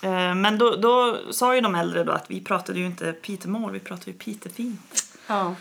Eh, 0.02 0.34
Men 0.34 0.58
då, 0.58 0.76
då 0.76 1.16
sa 1.32 1.54
ju 1.54 1.60
de 1.60 1.74
äldre 1.74 2.04
då 2.04 2.12
att 2.12 2.30
vi 2.30 2.40
pratade 2.40 2.78
ju 2.78 2.86
inte 2.86 3.12
pitemål, 3.12 3.72
vi 3.72 3.80
pratade 3.80 4.10
ju 4.10 4.16
pitefint. 4.16 5.04
Ja. 5.26 5.54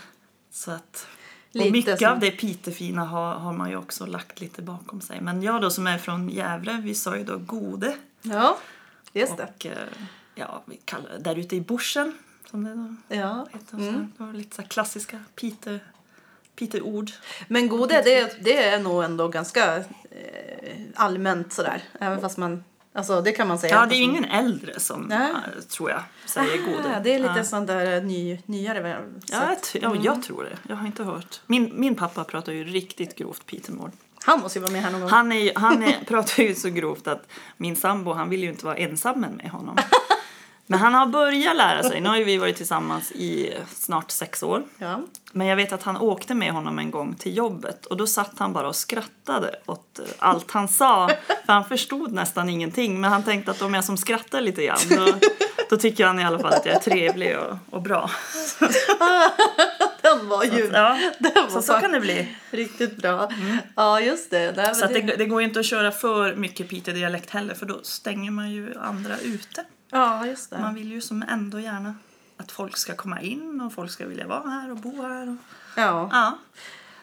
Så 0.52 0.70
att, 0.70 1.06
Lite 1.52 1.66
och 1.66 1.72
mycket 1.72 1.98
som- 1.98 2.08
av 2.12 2.18
det 2.18 2.30
pitefina 2.30 3.04
har, 3.04 3.34
har 3.34 3.52
man 3.52 3.70
ju 3.70 3.76
också 3.76 4.06
lagt 4.06 4.40
lite 4.40 4.62
bakom 4.62 5.00
sig. 5.00 5.20
Men 5.20 5.42
jag 5.42 5.62
då 5.62 5.70
som 5.70 5.86
är 5.86 5.98
från 5.98 6.28
Gävle, 6.28 6.80
vi 6.84 6.94
sa 6.94 7.16
ju 7.16 7.24
då 7.24 7.38
gode. 7.38 7.96
ja, 8.22 8.56
just 9.12 9.36
det. 9.36 9.42
Och 9.56 9.66
eh, 9.66 9.72
ja, 10.34 10.62
vi 10.66 10.76
kallar 10.84 11.10
det 11.10 11.18
där 11.18 11.36
ute 11.38 11.56
i 11.56 11.60
bushen 11.60 12.12
som 12.50 12.64
det 12.64 12.74
då 12.74 13.16
Ja. 13.16 13.46
heter. 13.52 13.76
Mm. 13.76 14.12
Det 14.18 14.24
var 14.24 14.32
lite 14.32 14.56
så 14.56 14.62
klassiska 14.62 15.18
pite, 15.36 15.80
piteord. 16.56 17.10
Men 17.48 17.68
gode, 17.68 18.02
det, 18.02 18.44
det 18.44 18.64
är 18.64 18.78
nog 18.80 19.04
ändå 19.04 19.28
ganska 19.28 19.76
eh, 19.76 19.84
allmänt 20.94 21.52
sådär. 21.52 21.82
Även 22.00 22.20
fast 22.20 22.38
man, 22.38 22.64
alltså 22.92 23.20
det 23.20 23.32
kan 23.32 23.48
man 23.48 23.58
säga. 23.58 23.74
Ja, 23.74 23.86
det 23.86 23.94
är 23.94 23.96
ju 23.96 24.02
ingen 24.04 24.24
äldre 24.24 24.80
som, 24.80 25.02
Nej. 25.02 25.30
eh, 25.30 25.62
tror 25.62 25.90
jag, 25.90 26.02
säger 26.26 26.60
man- 26.62 26.72
gode. 26.72 27.00
Det 27.04 27.14
är 27.14 27.18
lite 27.18 27.34
ja. 27.36 27.44
sånt 27.44 27.66
där 27.66 27.96
eh, 27.96 28.02
ny, 28.04 28.38
nyare 28.46 29.04
Ja, 29.26 29.48
jag, 29.48 29.62
t- 29.62 29.78
ja, 29.82 29.96
jag 30.02 30.22
tror 30.22 30.44
det. 30.44 30.58
Jag 30.68 30.76
har 30.76 30.86
inte 30.86 31.04
hört. 31.04 31.40
Min, 31.46 31.70
min 31.80 31.94
pappa 31.94 32.24
pratar 32.24 32.52
ju 32.52 32.64
riktigt 32.64 33.16
grovt 33.16 33.46
pitemål. 33.46 33.90
Han 34.24 34.40
måste 34.40 34.58
ju 34.58 34.62
vara 34.62 34.72
med 34.72 34.82
här 34.82 34.90
någon 34.90 35.00
gång. 35.00 35.10
Han, 35.10 35.32
är, 35.32 35.52
han 35.54 35.82
är, 35.82 36.04
pratar 36.06 36.42
ju 36.42 36.54
så 36.54 36.68
grovt 36.68 37.06
att 37.06 37.26
min 37.56 37.76
sambo 37.76 38.12
han 38.12 38.28
vill 38.28 38.42
ju 38.42 38.48
inte 38.48 38.64
vara 38.64 38.76
ensam 38.76 39.20
med 39.20 39.50
honom. 39.50 39.76
Men 40.66 40.78
han 40.78 40.94
har 40.94 41.06
börjat 41.06 41.56
lära 41.56 41.82
sig. 41.82 42.00
Nu 42.00 42.08
har 42.08 42.16
ju 42.16 42.24
vi 42.24 42.36
varit 42.36 42.56
tillsammans 42.56 43.12
i 43.12 43.54
snart 43.74 44.10
sex 44.10 44.42
år. 44.42 44.62
Ja. 44.78 45.00
Men 45.32 45.46
jag 45.46 45.56
vet 45.56 45.72
att 45.72 45.82
han 45.82 45.96
åkte 45.96 46.34
med 46.34 46.52
honom 46.52 46.78
en 46.78 46.90
gång 46.90 47.14
till 47.14 47.36
jobbet 47.36 47.86
och 47.86 47.96
då 47.96 48.06
satt 48.06 48.38
han 48.38 48.52
bara 48.52 48.68
och 48.68 48.76
skrattade 48.76 49.54
åt 49.66 49.98
eh, 49.98 50.04
allt 50.18 50.50
han 50.50 50.68
sa. 50.68 51.08
För 51.46 51.52
han 51.52 51.64
förstod 51.64 52.12
nästan 52.12 52.48
ingenting. 52.48 53.00
Men 53.00 53.12
han 53.12 53.22
tänkte 53.22 53.50
att 53.50 53.62
om 53.62 53.74
jag 53.74 53.84
som 53.84 53.96
skrattar 53.96 54.40
lite 54.40 54.66
grann 54.66 54.78
då, 54.88 55.06
då 55.70 55.76
tycker 55.76 56.06
han 56.06 56.20
i 56.20 56.24
alla 56.24 56.38
fall 56.38 56.52
att 56.52 56.66
jag 56.66 56.74
är 56.74 56.80
trevlig 56.80 57.38
och, 57.38 57.56
och 57.70 57.82
bra. 57.82 58.10
Den 60.02 60.28
var 60.28 60.44
ju 60.44 60.70
Ja, 60.72 60.98
den 61.18 61.32
var 61.34 61.50
så, 61.50 61.62
så 61.62 61.72
kan 61.72 61.92
det 61.92 62.00
bli. 62.00 62.36
riktigt 62.50 62.96
bra. 62.96 63.28
Ja, 63.76 64.00
just 64.00 64.30
det. 64.30 64.52
Nej, 64.56 64.74
Så 64.74 64.86
det, 64.86 65.00
det, 65.00 65.16
det 65.16 65.26
går 65.26 65.40
ju 65.40 65.48
inte 65.48 65.60
att 65.60 65.66
köra 65.66 65.90
för 65.92 66.34
mycket 66.34 66.68
Piteå-dialekt 66.68 67.30
heller 67.30 67.54
för 67.54 67.66
då 67.66 67.80
stänger 67.82 68.30
man 68.30 68.50
ju 68.50 68.74
andra 68.78 69.18
ute. 69.18 69.64
Ja, 69.92 70.26
just 70.26 70.50
det. 70.50 70.58
Man 70.58 70.74
vill 70.74 70.92
ju 70.92 71.00
som 71.00 71.22
ändå 71.28 71.60
gärna 71.60 71.94
att 72.36 72.52
folk 72.52 72.76
ska 72.76 72.94
komma 72.94 73.20
in 73.20 73.60
och 73.60 73.72
folk 73.72 73.90
ska 73.90 74.06
vilja 74.06 74.26
vara 74.26 74.48
här 74.50 74.70
och 74.70 74.76
bo 74.76 75.02
här. 75.02 75.28
Och... 75.28 75.36
Ja. 75.76 76.08
Ja, 76.12 76.38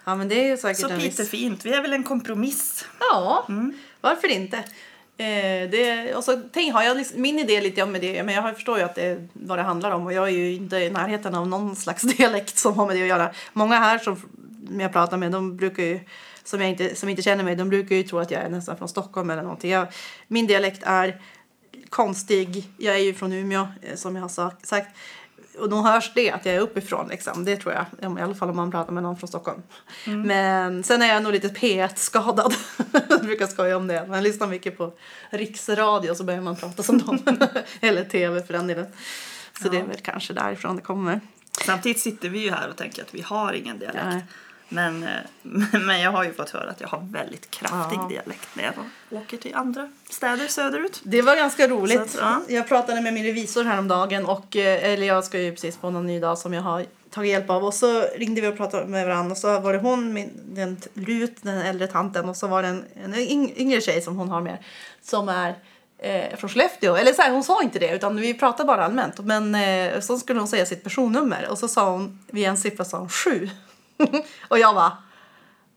ja, 0.06 0.16
men 0.16 0.30
det 0.30 0.36
är 0.44 0.48
ju 0.48 0.58
säkert 0.58 0.82
så. 0.82 0.90
Piteå-fint. 0.90 1.66
Vi 1.66 1.74
är 1.74 1.82
väl 1.82 1.94
en 1.94 2.04
kompromiss. 2.04 2.86
Ja, 3.00 3.46
Mm. 3.50 3.74
varför 4.02 4.28
inte? 4.28 4.58
Eh, 5.18 5.70
det, 5.72 6.14
och 6.16 6.24
så 6.24 6.42
tänk, 6.52 6.74
har 6.74 6.84
jag 6.84 6.98
liksom- 6.98 7.22
min 7.22 7.40
idé 7.40 7.62
lite 7.62 7.84
om 7.84 7.94
det, 7.94 8.24
men 8.24 8.36
jag 8.36 8.56
förstår 8.56 8.78
ju 8.78 8.84
att 8.84 8.96
det 8.96 9.28
vad 9.34 9.58
det 9.60 9.64
handlar 9.64 9.92
om 9.92 10.06
och 10.06 10.14
jag 10.14 10.26
är 10.28 10.32
ju 10.32 10.54
inte 10.54 10.76
i 10.78 10.90
närheten 10.90 11.36
av 11.36 11.48
någon 11.48 11.76
slags 11.76 12.02
dialekt 12.18 12.58
som 12.58 12.74
har 12.78 12.88
med 12.88 12.96
det 12.96 13.02
att 13.02 13.08
göra. 13.08 13.32
Många 13.54 13.80
här 13.80 13.98
som 14.00 14.18
jag 14.80 14.94
pratar 14.94 15.18
med, 15.18 15.32
de 15.32 15.58
brukar 15.58 15.84
ju, 15.84 16.00
som, 16.44 16.62
jag 16.62 16.70
inte, 16.70 16.96
som 16.96 17.10
inte 17.10 17.22
känner 17.22 17.44
mig, 17.44 17.56
de 17.56 17.70
brukar 17.70 17.96
ju 17.96 18.04
tro 18.04 18.20
att 18.20 18.32
jag 18.32 18.42
är 18.44 18.50
nästan 18.50 18.78
från 18.78 18.90
Stockholm 18.90 19.30
eller 19.30 19.42
någonting. 19.44 19.72
Jag, 19.72 19.88
min 20.28 20.48
dialekt 20.48 20.84
är 20.86 21.22
konstig. 21.90 22.70
Jag 22.78 22.96
är 22.96 23.00
ju 23.00 23.14
från 23.14 23.34
Umeå, 23.34 23.68
eh, 23.82 23.96
som 23.96 24.16
jag 24.16 24.22
har 24.22 24.30
sa- 24.30 24.52
sagt. 24.64 24.90
Och 25.60 25.70
då 25.70 25.76
hörs 25.82 26.12
det 26.16 26.32
att 26.32 26.46
jag 26.46 26.56
är 26.56 26.60
uppifrån. 26.60 27.08
Liksom. 27.08 27.46
Det 27.46 27.58
tror 27.58 27.74
jag. 27.74 27.86
I 28.20 28.22
alla 28.22 28.36
fall 28.36 28.50
om 28.50 28.56
man 28.56 28.72
pratar 28.72 28.92
med 28.94 29.04
någon 29.04 29.18
från 29.18 29.28
Stockholm. 29.28 29.62
Men 30.06 30.84
sen 30.84 31.02
är 31.02 31.08
jag 31.08 31.24
nog 31.24 31.32
lite 31.32 31.48
P1-skadad. 31.48 32.54
jag 33.10 33.22
brukar 33.22 33.48
skoja 33.48 33.78
om 33.78 33.88
det. 33.88 34.06
Man 34.08 34.24
lyssnar 34.24 34.48
mycket 34.48 34.78
på 34.78 34.94
riksradio 35.30 36.16
så 36.16 36.24
börjar 36.24 36.42
man 36.42 36.56
prata 36.56 36.84
som 36.84 36.98
dem. 36.98 37.20
Eller 37.82 38.04
tv 38.04 38.44
för 38.44 38.54
den 38.54 38.68
delen. 38.68 38.86
Så 39.62 39.70
det 39.70 39.78
är 39.78 39.84
väl 39.84 40.00
kanske 40.02 40.34
därifrån 40.34 40.76
det 40.76 40.82
kommer. 40.82 41.22
Samtidigt 41.66 42.00
sitter 42.00 42.30
vi 42.30 42.40
ju 42.40 42.52
här 42.52 42.70
och 42.70 42.76
tänker 42.78 43.02
att 43.02 43.14
vi 43.14 43.22
har 43.22 43.54
ingen 43.54 43.80
dialekt. 43.80 44.06
Nej. 44.06 44.24
Men, 44.70 45.04
eh, 45.04 45.10
men 45.80 46.02
jag 46.02 46.12
har 46.12 46.24
ju 46.24 46.34
fått 46.34 46.50
höra 46.50 46.70
att 46.70 46.82
jag 46.82 46.88
har 46.88 47.08
väldigt 47.12 47.52
kraftig 47.52 47.98
Ja. 48.02 48.08
dialekt 48.10 48.48
när 48.54 48.64
jag 48.64 49.22
åker 49.22 49.38
till 49.38 49.56
andra 49.56 49.90
städer 50.10 50.48
söderut. 50.48 51.02
Det 51.04 51.22
var 51.22 51.36
ganska 51.36 51.68
roligt. 51.68 52.00
Att, 52.02 52.16
ja. 52.20 52.42
Jag 52.48 52.68
pratade 52.68 53.02
med 53.02 53.14
min 53.14 53.24
revisor 53.24 53.64
häromdagen 53.64 54.26
och 54.26 54.56
eh, 54.56 54.84
eller 54.94 55.08
jag 55.08 55.24
ska 55.24 55.40
ju 55.40 55.52
precis 55.52 55.78
på 55.78 55.90
någon 55.90 56.08
ny 56.08 56.20
dag 56.20 56.38
som 56.38 56.54
jag 56.54 56.62
har 56.62 56.86
tagit 57.10 57.32
hjälp 57.32 57.50
av 57.50 57.66
och 57.66 57.74
så 57.74 58.02
ringde 58.02 58.42
vi 58.42 58.48
och 58.48 58.58
pratade 58.58 58.86
med 58.86 59.08
varandra 59.08 59.32
och 59.32 59.38
så 59.38 59.60
var 59.60 59.74
det 59.74 59.80
hon, 59.80 60.14
min, 60.14 60.30
den 60.46 60.78
Rut, 60.94 61.36
den 61.42 61.58
äldre 61.62 61.88
tanten 61.88 62.30
och 62.30 62.36
så 62.38 62.48
var 62.48 62.62
det 62.62 62.68
en, 62.68 62.86
en 63.04 63.14
yng- 63.16 63.54
yngre 63.56 63.82
tjej 63.82 64.02
som 64.02 64.18
hon 64.18 64.30
har 64.30 64.42
med 64.42 64.58
som 65.02 65.30
är 65.30 65.56
eh, 65.98 66.36
från 66.38 66.50
Skellefteå. 66.50 66.96
Eller 66.96 67.14
så 67.14 67.22
här, 67.22 67.32
hon 67.32 67.44
sa 67.44 67.64
inte 67.64 67.80
det 67.80 67.96
utan 67.96 68.16
vi 68.16 68.34
pratade 68.34 68.68
bara 68.68 68.86
allmänt. 68.86 69.20
Men 69.20 69.56
eh, 69.56 70.00
så 70.00 70.20
skulle 70.20 70.40
hon 70.40 70.48
säga 70.48 70.66
sitt 70.66 70.84
personnummer 70.84 71.48
och 71.50 71.58
så 71.58 71.68
sa 71.68 71.92
hon 71.92 72.20
vid 72.28 72.48
en 72.48 72.58
siffra 72.58 72.86
sa 72.86 72.98
hon 73.00 73.10
sju. 73.10 73.50
och 74.48 74.60
jag 74.60 74.76
bara 74.76 74.98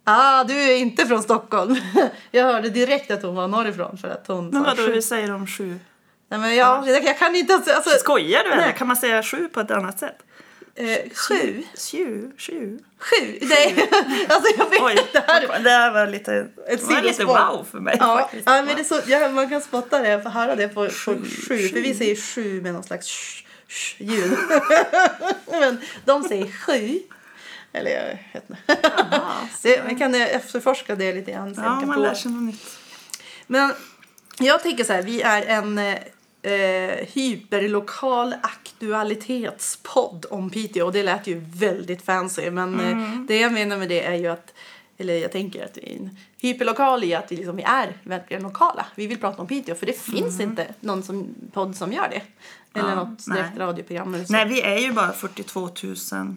Ah, 0.05 0.45
du 0.45 0.55
är 0.62 0.76
inte 0.76 1.07
från 1.07 1.23
Stockholm. 1.23 1.76
jag 2.31 2.45
hörde 2.45 2.71
direkt 2.71 3.11
att 3.11 3.23
hon 3.23 3.35
var 3.35 3.49
norrifrån 3.49 3.99
för 3.99 4.09
att 4.09 4.25
hon 4.26 4.49
Men 4.50 4.62
vadå, 4.62 4.83
sju. 4.83 4.93
hur 4.93 5.00
säger 5.00 5.29
de 5.29 5.47
sju? 5.47 5.79
Nej, 6.29 6.41
men 6.41 6.55
jag, 6.57 6.88
jag, 6.88 7.05
jag 7.05 7.19
kan 7.19 7.37
inte. 7.37 7.55
Alltså, 7.55 7.91
Skojar 7.91 8.45
du 8.45 8.50
eller? 8.50 8.73
Kan 8.73 8.87
man 8.87 8.97
säga 8.97 9.23
sju 9.23 9.49
på 9.49 9.61
ett 9.61 9.71
annat 9.71 9.99
sätt? 9.99 10.17
eh, 10.75 10.99
sju? 11.14 11.62
Sju? 11.93 12.31
Sju? 12.38 12.79
Sju? 12.99 13.38
Nej, 13.43 13.88
alltså 14.29 14.55
jag 14.59 14.71
vet 14.71 14.83
Oj, 14.83 14.97
det 15.12 15.25
här. 15.26 15.61
det 15.62 15.71
här 15.71 15.91
var 15.93 16.07
lite, 16.07 16.47
Ett 16.69 16.83
var 16.83 17.02
lite 17.02 17.25
wow 17.25 17.67
för 17.71 17.81
mig 17.81 17.97
Ja, 18.00 18.19
faktiskt. 18.19 18.43
ja, 18.47 18.52
men 18.52 18.67
det 18.76 18.81
är 18.81 18.85
så, 18.85 19.00
ja, 19.07 19.29
man 19.29 19.49
kan 19.49 19.61
spotta 19.61 19.99
det, 19.99 20.23
få 20.23 20.29
höra 20.29 20.57
det 20.57 20.69
på, 20.69 20.85
på 20.87 20.91
sju, 20.91 21.25
Sju, 21.49 21.69
För 21.69 21.81
vi 21.81 21.95
säger 21.95 22.17
sju 22.17 22.61
med 22.62 22.73
någon 22.75 22.83
slags 22.85 23.07
sh, 23.07 23.45
sh, 23.69 23.97
ljud. 24.05 24.38
men 25.50 25.81
de 26.05 26.23
säger 26.25 26.47
sju. 26.67 26.99
Eller 27.73 27.91
jag 27.91 28.07
vet 28.07 28.50
inte. 28.50 28.57
det, 29.62 29.83
vi 29.88 29.95
kan 29.95 30.14
eh, 30.14 30.37
efterforska 30.37 30.95
det 30.95 31.12
lite 31.12 31.33
grann. 31.33 31.55
Ja, 31.57 31.62
man 31.81 31.95
få- 31.95 32.00
lär 32.00 32.14
sig 32.14 32.33
något 32.33 32.43
nytt. 32.43 32.79
Men 33.47 33.73
jag 34.38 34.62
tänker 34.62 34.85
så 34.85 34.93
här, 34.93 35.02
vi 35.02 35.23
är 35.23 35.43
en 35.47 35.79
eh, 35.79 37.07
hyperlokal 37.12 38.35
aktualitetspodd 38.43 40.26
om 40.31 40.50
Piteå 40.50 40.87
och 40.87 40.93
det 40.93 41.02
lät 41.02 41.26
ju 41.26 41.45
väldigt 41.55 42.05
fancy 42.05 42.50
men 42.50 42.81
eh, 42.81 43.21
det 43.29 43.41
jag 43.41 43.52
menar 43.52 43.76
med 43.76 43.88
det 43.88 44.05
är 44.05 44.14
ju 44.14 44.26
att 44.26 44.55
eller 44.99 45.14
jag 45.14 45.33
tänker 45.33 45.64
att 45.64 45.76
vi 45.76 45.81
är 45.93 45.97
en 45.97 46.17
hyperlokal 46.41 47.05
i 47.05 47.14
att 47.14 47.33
vi, 47.33 47.37
liksom, 47.37 47.57
vi 47.57 47.62
är 47.62 47.99
verkligen 48.02 48.43
lokala. 48.43 48.87
Vi 48.95 49.07
vill 49.07 49.19
prata 49.21 49.43
om 49.43 49.49
Piteå 49.49 49.75
för 49.75 49.87
det 49.87 50.00
finns 50.00 50.41
inte 50.41 50.67
någon 50.81 51.02
som, 51.02 51.35
podd 51.52 51.76
som 51.76 51.93
gör 51.93 52.09
det. 52.09 52.23
Eller 52.75 52.88
Ja, 52.88 52.95
något 52.95 53.26
nej. 53.26 53.38
direkt 53.43 53.59
radioprogram 53.59 54.14
eller 54.14 54.25
så. 54.25 54.33
Nej, 54.33 54.49
vi 54.49 54.62
är 54.62 54.79
ju 54.79 54.93
bara 54.93 55.12
42 55.12 55.61
000 55.61 56.35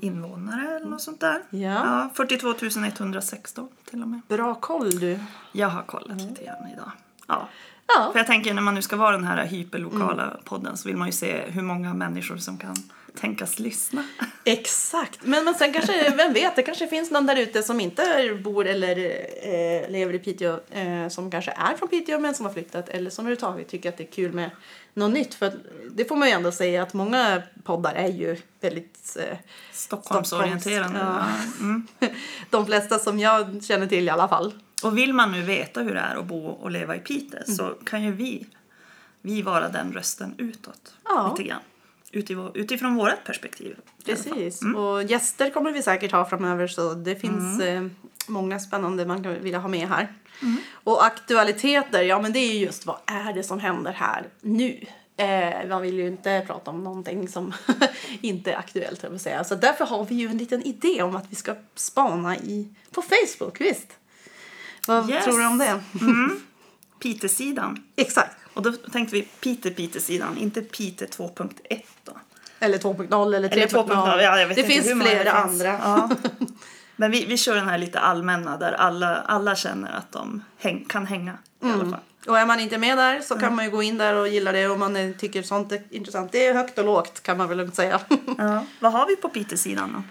invånare 0.00 0.76
eller 0.76 0.86
något 0.86 1.02
sånt 1.02 1.20
där. 1.20 1.42
Mm. 1.52 1.62
Ja. 1.64 2.10
42 2.14 2.54
116 2.86 3.68
till 3.90 4.02
och 4.02 4.08
med. 4.08 4.20
Bra 4.28 4.54
koll 4.54 4.90
du. 4.90 5.18
Jag 5.52 5.68
har 5.68 5.82
kollat 5.82 6.16
lite 6.20 6.44
grann 6.44 6.68
idag. 6.74 6.90
Ja. 7.26 7.48
Ja. 7.86 8.08
För 8.12 8.18
jag 8.18 8.26
tänker 8.26 8.54
när 8.54 8.62
man 8.62 8.74
nu 8.74 8.82
ska 8.82 8.96
vara 8.96 9.12
den 9.16 9.24
här 9.24 9.44
hyperlokala 9.46 10.22
Mm. 10.24 10.36
podden 10.44 10.76
så 10.76 10.88
vill 10.88 10.96
man 10.96 11.08
ju 11.08 11.12
se 11.12 11.42
hur 11.50 11.62
många 11.62 11.94
människor 11.94 12.36
som 12.36 12.58
kan 12.58 12.76
tänkas 13.20 13.58
lyssna. 13.58 14.04
Exakt. 14.44 15.18
Men, 15.22 15.44
men 15.44 15.54
sen 15.54 15.72
kanske, 15.72 16.10
vem 16.16 16.32
vet, 16.32 16.56
det 16.56 16.62
kanske 16.62 16.86
finns 16.86 17.10
någon 17.10 17.26
där 17.26 17.36
ute 17.36 17.62
som 17.62 17.80
inte 17.80 18.38
bor 18.44 18.66
eller 18.66 18.96
eh, 19.42 19.90
lever 19.90 20.14
i 20.14 20.18
Piteå 20.18 20.60
eh, 20.70 21.08
som 21.08 21.30
kanske 21.30 21.50
är 21.50 21.76
från 21.76 21.88
Piteå 21.88 22.18
men 22.18 22.34
som 22.34 22.46
har 22.46 22.52
flyttat 22.52 22.88
eller 22.88 23.10
som 23.10 23.24
överhuvudtaget 23.26 23.68
tycker 23.68 23.88
att 23.88 23.96
det 23.96 24.04
är 24.04 24.12
kul 24.12 24.32
med 24.32 24.50
något 24.94 25.12
nytt. 25.12 25.34
För 25.34 25.52
det 25.90 26.04
får 26.04 26.16
man 26.16 26.28
ju 26.28 26.34
ändå 26.34 26.52
säga 26.52 26.82
att 26.82 26.94
många 26.94 27.42
poddar 27.64 27.94
är 27.94 28.08
ju 28.08 28.36
väldigt 28.60 29.16
eh, 29.20 29.36
Stockholmsorienterande. 29.72 30.98
Stockholms- 30.98 31.06
ja. 31.20 31.26
Ja. 31.58 31.64
Mm. 31.64 31.86
de 32.50 32.66
flesta 32.66 32.98
som 32.98 33.18
jag 33.18 33.64
känner 33.64 33.86
till 33.86 34.04
i 34.06 34.10
alla 34.10 34.28
fall. 34.28 34.54
Och 34.82 34.98
vill 34.98 35.12
man 35.14 35.32
nu 35.32 35.42
veta 35.42 35.80
hur 35.82 35.94
det 35.94 36.00
är 36.00 36.16
att 36.16 36.26
bo 36.26 36.46
och 36.46 36.70
leva 36.70 36.96
i 36.96 36.98
Piteå 36.98 37.40
Mm. 37.46 37.56
så 37.56 37.74
kan 37.84 38.02
ju 38.02 38.12
vi, 38.12 38.46
vi 39.22 39.42
vara 39.42 39.68
den 39.68 39.92
rösten 39.92 40.34
utåt. 40.38 40.94
Ja. 41.04 41.34
Lite 41.36 41.48
grann. 41.48 41.60
Utifrån, 42.12 42.94
vårt 42.94 43.24
perspektiv. 43.24 43.76
Precis. 44.04 44.60
Och 44.76 45.02
gäster 45.02 45.50
kommer 45.50 45.72
vi 45.72 45.82
säkert 45.82 46.12
ha 46.12 46.24
framöver 46.28 46.66
så 46.66 46.94
det 46.94 47.16
finns 47.16 47.60
eh, 47.60 47.86
många 48.26 48.58
spännande 48.60 49.06
man 49.06 49.22
kan 49.22 49.42
vilja 49.42 49.58
ha 49.58 49.68
med 49.68 49.88
här. 49.88 50.12
Och 50.72 51.04
aktualiteter, 51.06 52.02
ja 52.02 52.20
men 52.22 52.32
det 52.32 52.38
är 52.38 52.52
ju 52.52 52.58
just 52.64 52.86
vad 52.86 52.96
är 53.06 53.32
det 53.32 53.42
som 53.42 53.58
händer 53.60 53.92
här 53.92 54.26
nu? 54.40 54.84
Eh, 55.16 55.68
man 55.68 55.82
vill 55.82 55.94
ju 55.94 56.06
inte 56.06 56.42
prata 56.46 56.70
om 56.70 56.84
någonting 56.84 57.28
som 57.28 57.52
inte 58.20 58.52
är 58.52 58.56
aktuellt, 58.56 59.02
jag 59.02 59.20
säga. 59.20 59.44
Så 59.44 59.54
därför 59.54 59.84
har 59.84 60.04
vi 60.04 60.14
ju 60.14 60.28
en 60.28 60.38
liten 60.38 60.62
idé 60.62 61.02
om 61.02 61.16
att 61.16 61.26
vi 61.30 61.36
ska 61.36 61.54
spana 61.74 62.36
i, 62.36 62.68
på 62.90 63.02
Facebook, 63.02 63.60
visst? 63.60 63.88
Vad 64.86 65.10
Yes. 65.10 65.24
tror 65.24 65.38
du 65.38 65.46
om 65.46 65.58
det? 65.58 65.80
Piteå-sidan. 67.02 67.82
Exakt. 67.96 68.36
Och 68.54 68.62
då 68.62 68.72
tänkte 68.72 69.14
vi 69.14 69.22
Pite 69.22 69.70
Pite-sidan, 69.70 70.36
inte 70.38 70.62
Pite 70.62 71.06
2.1 71.06 71.80
då. 72.04 72.12
Eller 72.58 72.78
2.0 72.78 73.36
eller 73.36 73.48
3.0. 73.48 73.52
Eller 73.52 73.66
2.0, 73.66 74.22
ja, 74.22 74.54
det 74.54 74.64
finns 74.64 74.86
flera 74.86 75.24
det 75.24 75.32
andra. 75.32 75.66
Ja. 75.68 76.10
Men 76.96 77.10
vi, 77.10 77.24
vi 77.24 77.36
kör 77.36 77.54
den 77.54 77.68
här 77.68 77.78
lite 77.78 78.00
allmänna 78.00 78.56
där 78.56 78.72
alla, 78.72 79.16
alla 79.16 79.56
känner 79.56 79.92
att 79.92 80.12
de 80.12 80.44
häng, 80.58 80.84
kan 80.88 81.06
hänga 81.06 81.32
i 81.60 81.64
Mm. 81.64 81.80
alla 81.80 81.90
fall. 81.90 82.00
Och 82.26 82.38
är 82.38 82.46
man 82.46 82.60
inte 82.60 82.78
med 82.78 82.98
där 82.98 83.20
så 83.20 83.38
kan 83.38 83.54
man 83.56 83.64
ju 83.64 83.70
gå 83.70 83.82
in 83.82 83.98
där 83.98 84.14
och 84.14 84.28
gilla 84.28 84.52
det 84.52 84.68
om 84.68 84.78
man 84.80 85.14
tycker 85.18 85.42
sånt 85.42 85.72
är 85.72 85.82
intressant. 85.90 86.32
Det 86.32 86.46
är 86.46 86.54
högt 86.54 86.78
och 86.78 86.84
lågt 86.84 87.22
kan 87.22 87.36
man 87.36 87.48
väl 87.48 87.58
lugnt 87.58 87.74
säga. 87.74 88.00
Ja. 88.38 88.64
Vad 88.80 88.92
har 88.92 89.06
vi 89.06 89.16
på 89.16 89.28
Piteå-sidan 89.28 89.92
då? 89.92 90.02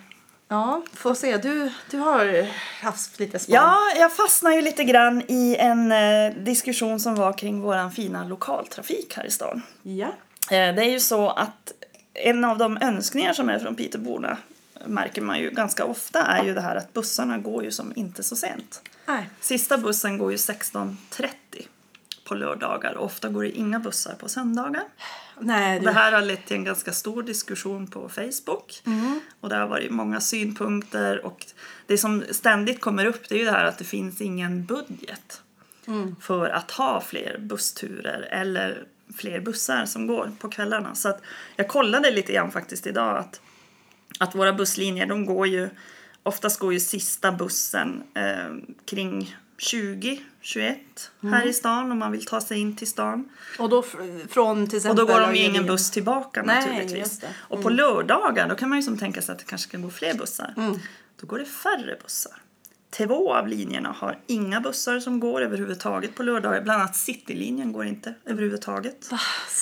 Ja, 0.50 0.82
får 0.94 1.13
se. 1.13 1.38
Du, 1.38 1.72
du 1.91 1.98
har 1.98 2.48
haft 2.84 3.20
lite 3.20 3.39
span. 3.39 3.56
Ja, 3.56 3.77
jag 3.96 4.13
fastnar 4.15 4.51
ju 4.51 4.62
lite 4.62 4.84
grann 4.84 5.24
i 5.27 5.56
en 5.60 5.91
eh, 5.91 6.34
diskussion 6.44 7.00
som 7.00 7.15
var 7.15 7.34
kring 7.34 7.62
våran 7.62 7.91
fina 7.91 8.24
lokaltrafik 8.24 9.13
här 9.18 9.25
i 9.25 9.32
stan. 9.32 9.62
ja. 9.84 10.08
Eh, 10.51 10.75
det 10.75 10.82
är 10.82 10.89
ju 10.89 11.00
så 11.00 11.29
att 11.29 11.72
en 12.13 12.46
av 12.46 12.58
de 12.58 12.77
önskningar 12.82 13.34
som 13.34 13.50
är 13.50 13.60
från 13.60 13.75
Piteåborna 13.75 14.38
märker 14.86 15.22
man 15.22 15.39
ju 15.39 15.50
ganska 15.50 15.86
ofta 15.86 16.22
är 16.22 16.44
ju 16.44 16.53
det 16.53 16.62
här 16.62 16.75
att 16.75 16.94
bussarna 16.94 17.38
går 17.38 17.63
ju 17.63 17.72
som 17.72 17.94
inte 17.96 18.24
så 18.24 18.36
sent. 18.36 18.82
Nej. 19.06 19.29
Sista 19.41 19.77
bussen 19.77 20.18
går 20.18 20.32
ju 20.32 20.38
16.30 20.38 21.29
på 22.27 22.36
lördagar 22.36 22.94
och 22.94 23.06
ofta 23.06 23.29
går 23.29 23.44
det 23.44 23.50
inga 23.50 23.79
bussar 23.79 24.13
på 24.13 24.29
söndagar. 24.29 24.84
Nej, 25.41 25.79
du. 25.79 25.86
Det 25.86 25.91
här 25.91 26.12
har 26.12 26.22
lett 26.22 26.46
till 26.46 26.58
en 26.58 26.63
ganska 26.63 26.93
stor 26.93 27.24
diskussion 27.24 27.88
på 27.88 28.10
Facebook. 28.10 28.81
Och 29.41 29.50
det 29.50 29.55
har 29.55 29.67
varit 29.67 29.91
många 29.91 30.22
synpunkter 30.22 31.25
och 31.25 31.46
det 31.86 31.98
som 31.98 32.24
ständigt 32.31 32.81
kommer 32.81 33.05
upp 33.05 33.29
det 33.29 33.36
är 33.36 33.39
ju 33.39 33.46
det 33.46 33.51
här 33.51 33.65
att 33.65 33.77
det 33.77 33.84
finns 33.84 34.22
ingen 34.22 34.65
budget 34.65 35.41
för 36.22 36.50
att 36.50 36.72
ha 36.72 37.01
fler 37.01 37.38
bussturer 37.39 38.22
eller 38.22 38.84
fler 39.17 39.39
bussar 39.39 39.86
som 39.86 40.08
går 40.08 40.31
på 40.39 40.50
kvällarna. 40.50 40.96
Så 40.96 41.10
att 41.10 41.22
jag 41.55 41.67
kollade 41.67 42.12
lite 42.12 42.34
grann 42.34 42.51
faktiskt 42.51 42.88
idag 42.88 43.17
att, 43.17 43.41
att 44.19 44.36
våra 44.36 44.53
busslinjer 44.53 45.05
de 45.05 45.25
går 45.25 45.48
ju 45.48 45.69
oftast 46.24 46.60
går 46.60 46.74
ju 46.74 46.79
sista 46.79 47.31
bussen 47.31 48.03
eh, 48.13 48.75
kring 48.86 49.36
20, 49.60 50.22
21 50.42 50.78
här 51.22 51.48
i 51.48 51.54
stan 51.54 51.92
om 51.92 52.00
man 52.00 52.12
vill 52.12 52.25
ta 52.25 52.42
sig 52.42 52.60
in 52.60 52.75
till 52.75 52.88
stan. 52.88 53.30
Och 53.60 53.70
då 53.70 53.82
fr- 53.82 54.28
från 54.28 54.68
till 54.68 54.75
Och 54.75 54.80
exempel... 54.80 55.06
då 55.06 55.13
går 55.13 55.20
de 55.20 55.36
ju 55.36 55.44
ingen 55.44 55.66
buss 55.66 55.92
tillbaka 55.92 56.44
Nej, 56.44 56.56
naturligtvis. 56.56 57.24
Mm. 57.24 57.34
Och 57.39 57.62
på 57.63 57.70
lördagar 57.70 58.50
då 58.50 58.56
kan 58.56 58.70
man 58.70 58.78
ju 58.78 58.84
som 58.84 58.98
tänka 58.98 59.22
sig 59.22 59.34
att 59.34 59.39
det 59.39 59.46
kanske 59.46 59.72
kan 59.72 59.82
gå 59.82 59.89
fler 59.89 60.13
bussar. 60.13 60.54
Mm. 60.58 60.80
Då 61.22 61.28
går 61.28 61.39
det 61.39 61.46
färre 61.46 61.98
bussar. 62.04 62.34
Två 62.92 63.34
av 63.34 63.48
linjerna 63.48 63.92
har 63.98 64.20
inga 64.28 64.62
bussar 64.62 65.00
som 65.00 65.20
går 65.20 65.42
överhuvudtaget 65.42 66.16
på 66.16 66.24
lördagar. 66.24 66.62
Bland 66.62 66.82
annat 66.82 66.96
Citylinjen 66.96 67.72
går 67.72 67.86
inte 67.86 68.13
överhuvudtaget. 68.25 69.12
Va, 69.12 69.20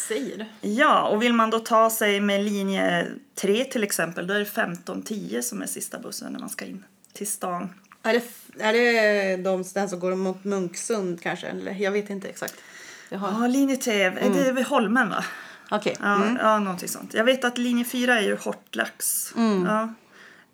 säger 0.08 0.38
du? 0.62 0.70
Ja, 0.70 1.08
och 1.08 1.22
vill 1.22 1.34
man 1.34 1.50
då 1.50 1.60
ta 1.60 1.90
sig 1.90 2.20
med 2.22 2.44
linje 2.44 3.08
3 3.36 3.64
till 3.64 3.84
exempel 3.84 4.28
då 4.28 4.34
är 4.34 4.40
det 4.40 4.46
15.10 4.46 5.42
som 5.42 5.62
är 5.62 5.66
sista 5.66 6.00
bussen 6.00 6.34
när 6.34 6.40
man 6.40 6.50
ska 6.50 6.66
in 6.66 6.84
till 7.14 7.28
stan. 7.28 7.70
Är 8.10 8.14
det, 8.14 8.24
är 8.64 8.74
det 8.74 9.44
de 9.44 9.64
den 9.74 9.90
som 9.90 10.00
går 10.00 10.16
mot 10.16 10.44
Munksund 10.44 11.22
kanske? 11.22 11.48
Eller 11.48 11.72
jag 11.72 11.92
vet 11.92 12.10
inte 12.10 12.28
exakt. 12.28 12.56
Jag 13.10 13.20
har... 13.20 13.42
Ja, 13.42 13.48
linje 13.48 13.78
3, 13.78 14.02
är 14.04 14.30
det 14.34 14.52
vid 14.52 14.66
Holmen 14.66 15.10
va? 15.10 15.26
Okej. 15.72 15.96
Ja, 16.00 16.16
Mm. 16.16 16.38
ja, 16.42 16.60
någonting 16.60 16.90
sånt. 16.90 17.14
Jag 17.14 17.24
vet 17.24 17.44
att 17.46 17.58
linje 17.58 17.86
4 17.86 18.20
är 18.20 18.22
ju 18.24 18.36
Hortlax. 18.36 19.34
Mm. 19.38 19.66
Ja. 19.66 19.94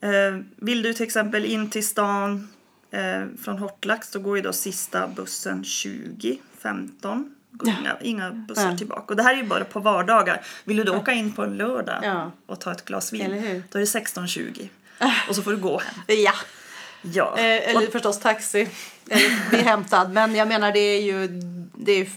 Eh, 0.10 0.40
vill 0.56 0.82
du 0.82 0.94
till 0.94 1.06
exempel 1.06 1.46
in 1.46 1.70
till 1.70 1.88
stan 1.88 2.50
eh, 2.92 3.24
från 3.44 3.58
Hortlax 3.58 4.10
då 4.12 4.20
går 4.20 4.38
ju 4.38 4.44
då 4.44 4.54
sista 4.54 5.08
bussen 5.08 5.64
20.15. 5.64 7.30
Går 7.52 7.70
Ja. 7.70 7.76
Inga, 7.82 7.98
inga 8.02 8.32
bussar 8.32 8.70
Ja. 8.72 8.78
tillbaka. 8.78 9.04
Och 9.08 9.16
det 9.16 9.24
här 9.24 9.34
är 9.34 9.38
ju 9.38 9.44
bara 9.48 9.64
på 9.64 9.80
vardagar. 9.80 10.46
Vill 10.64 10.78
du 10.78 10.84
då 10.84 10.96
åka 10.96 11.12
in 11.12 11.32
på 11.34 11.44
en 11.44 11.58
lördag 11.58 12.32
och 12.46 12.60
ta 12.62 12.72
ett 12.72 12.86
glas 12.86 13.14
vin 13.14 13.30
då 13.72 13.78
är 13.78 13.80
det 13.80 13.86
16.20. 14.00 14.68
Och 15.30 15.36
så 15.36 15.42
får 15.42 15.52
du 15.52 15.58
gå 15.58 15.80
hem. 15.80 15.96
Ja. 16.08 16.34
Ja. 17.14 17.34
Eh, 17.38 17.70
eller 17.70 17.92
förstås 17.92 18.20
taxi. 18.20 18.70
Eller 19.10 19.50
bli 19.50 19.60
hämtad. 19.60 20.12
Men 20.14 20.36
jag 20.36 20.48
menar 20.48 20.72
det 20.72 20.80
är 20.80 21.02
ju 21.02 21.28
det 21.78 21.92
är 21.92 22.10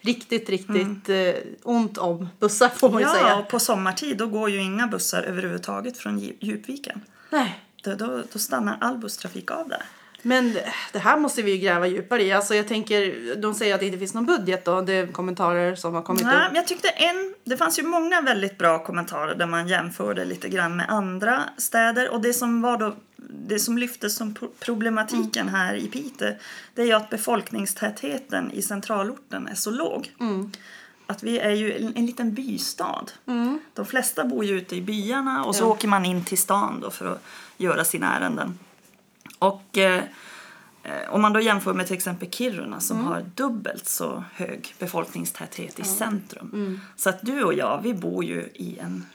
riktigt, 0.00 0.48
riktigt 0.48 1.08
eh, 1.08 1.34
ont 1.62 1.98
om 1.98 2.28
bussar 2.38 2.68
får 2.68 2.90
man 2.90 3.02
ju 3.02 3.08
Mm. 3.08 3.16
ja, 3.18 3.22
säga. 3.22 3.36
och 3.38 3.48
på 3.48 3.58
sommartid 3.60 4.16
då 4.16 4.26
går 4.26 4.50
ju 4.50 4.60
inga 4.62 4.86
bussar 4.86 5.22
överhuvudtaget 5.22 5.96
från 5.98 6.18
Djup- 6.20 6.36
Djupviken. 6.40 7.00
Nej. 7.30 7.60
Då, 7.84 7.94
då, 7.94 8.22
då 8.32 8.38
stannar 8.38 8.78
all 8.80 8.98
busstrafik 8.98 9.50
av 9.50 9.68
där. 9.68 9.82
Men 10.22 10.56
det 10.92 10.98
här 10.98 11.16
måste 11.18 11.42
vi 11.42 11.50
ju 11.50 11.56
gräva 11.58 11.86
djupare 11.86 12.22
i. 12.22 12.32
Alltså 12.32 12.54
jag 12.54 12.68
tänker, 12.68 13.36
de 13.36 13.54
säger 13.54 13.74
att 13.74 13.80
det 13.80 13.86
inte 13.86 13.98
finns 13.98 14.14
någon 14.14 14.26
budget 14.26 14.64
då. 14.64 14.80
Det 14.80 14.92
är 14.92 15.06
kommentarer 15.06 15.74
som 15.74 15.94
har 15.94 16.02
kommit 16.02 16.22
Nej, 16.24 16.46
upp. 16.48 16.52
jag 16.54 16.66
tyckte 16.66 16.88
en, 16.88 17.34
det 17.44 17.56
fanns 17.56 17.78
ju 17.78 17.82
många 17.82 18.20
väldigt 18.20 18.58
bra 18.58 18.84
kommentarer 18.84 19.34
där 19.34 19.46
man 19.46 19.68
jämförde 19.68 20.24
lite 20.24 20.48
grann 20.48 20.76
med 20.76 20.86
andra 20.90 21.42
städer 21.58 22.10
och 22.10 22.20
det 22.20 22.32
som 22.34 22.62
var 22.62 22.76
då 22.78 22.94
det 23.48 23.58
som 23.58 23.78
lyftes 23.78 24.16
som 24.16 24.34
pro- 24.34 24.52
problematiken 24.60 25.48
Mm. 25.48 25.54
här 25.60 25.74
i 25.74 25.86
Piteå 25.88 26.32
det 26.74 26.82
är 26.82 26.86
ju 26.86 26.92
att 26.92 27.10
befolkningstätheten 27.10 28.50
i 28.52 28.62
centralorten 28.62 29.46
är 29.48 29.54
så 29.54 29.70
låg. 29.70 30.10
Mm. 30.20 30.50
Att 31.06 31.22
vi 31.22 31.38
är 31.38 31.50
ju 31.50 31.76
en, 31.86 31.92
en 31.96 32.06
liten 32.06 32.34
bystad. 32.34 33.04
De 33.74 33.86
flesta 33.86 34.24
bor 34.24 34.44
ju 34.44 34.56
ute 34.56 34.76
i 34.76 34.80
byarna 34.82 35.44
och 35.44 35.56
så 35.56 35.64
Ja. 35.64 35.68
åker 35.68 35.88
man 35.88 36.04
in 36.04 36.24
till 36.24 36.38
stan 36.38 36.80
då 36.80 36.90
för 36.90 37.06
att 37.12 37.22
göra 37.56 37.84
sina 37.84 38.16
ärenden. 38.18 38.58
Och 39.42 39.78
eh, 39.78 40.02
om 41.08 41.22
man 41.22 41.32
då 41.32 41.40
jämför 41.40 41.74
med 41.74 41.86
till 41.86 41.96
exempel 41.96 42.30
Kiruna 42.30 42.80
som 42.80 42.96
Mm. 42.96 43.08
har 43.12 43.22
dubbelt 43.34 43.88
så 43.88 44.24
hög 44.34 44.74
befolkningstäthet 44.78 45.78
i 45.78 45.84
centrum. 45.84 46.50
Mm. 46.52 46.80
Så 46.96 47.08
att 47.08 47.18
du 47.22 47.44
och 47.44 47.54
jag, 47.54 47.80
vi 47.82 47.94
bor 47.94 48.24
ju 48.24 48.40
i 48.54 48.78
en 48.78 49.06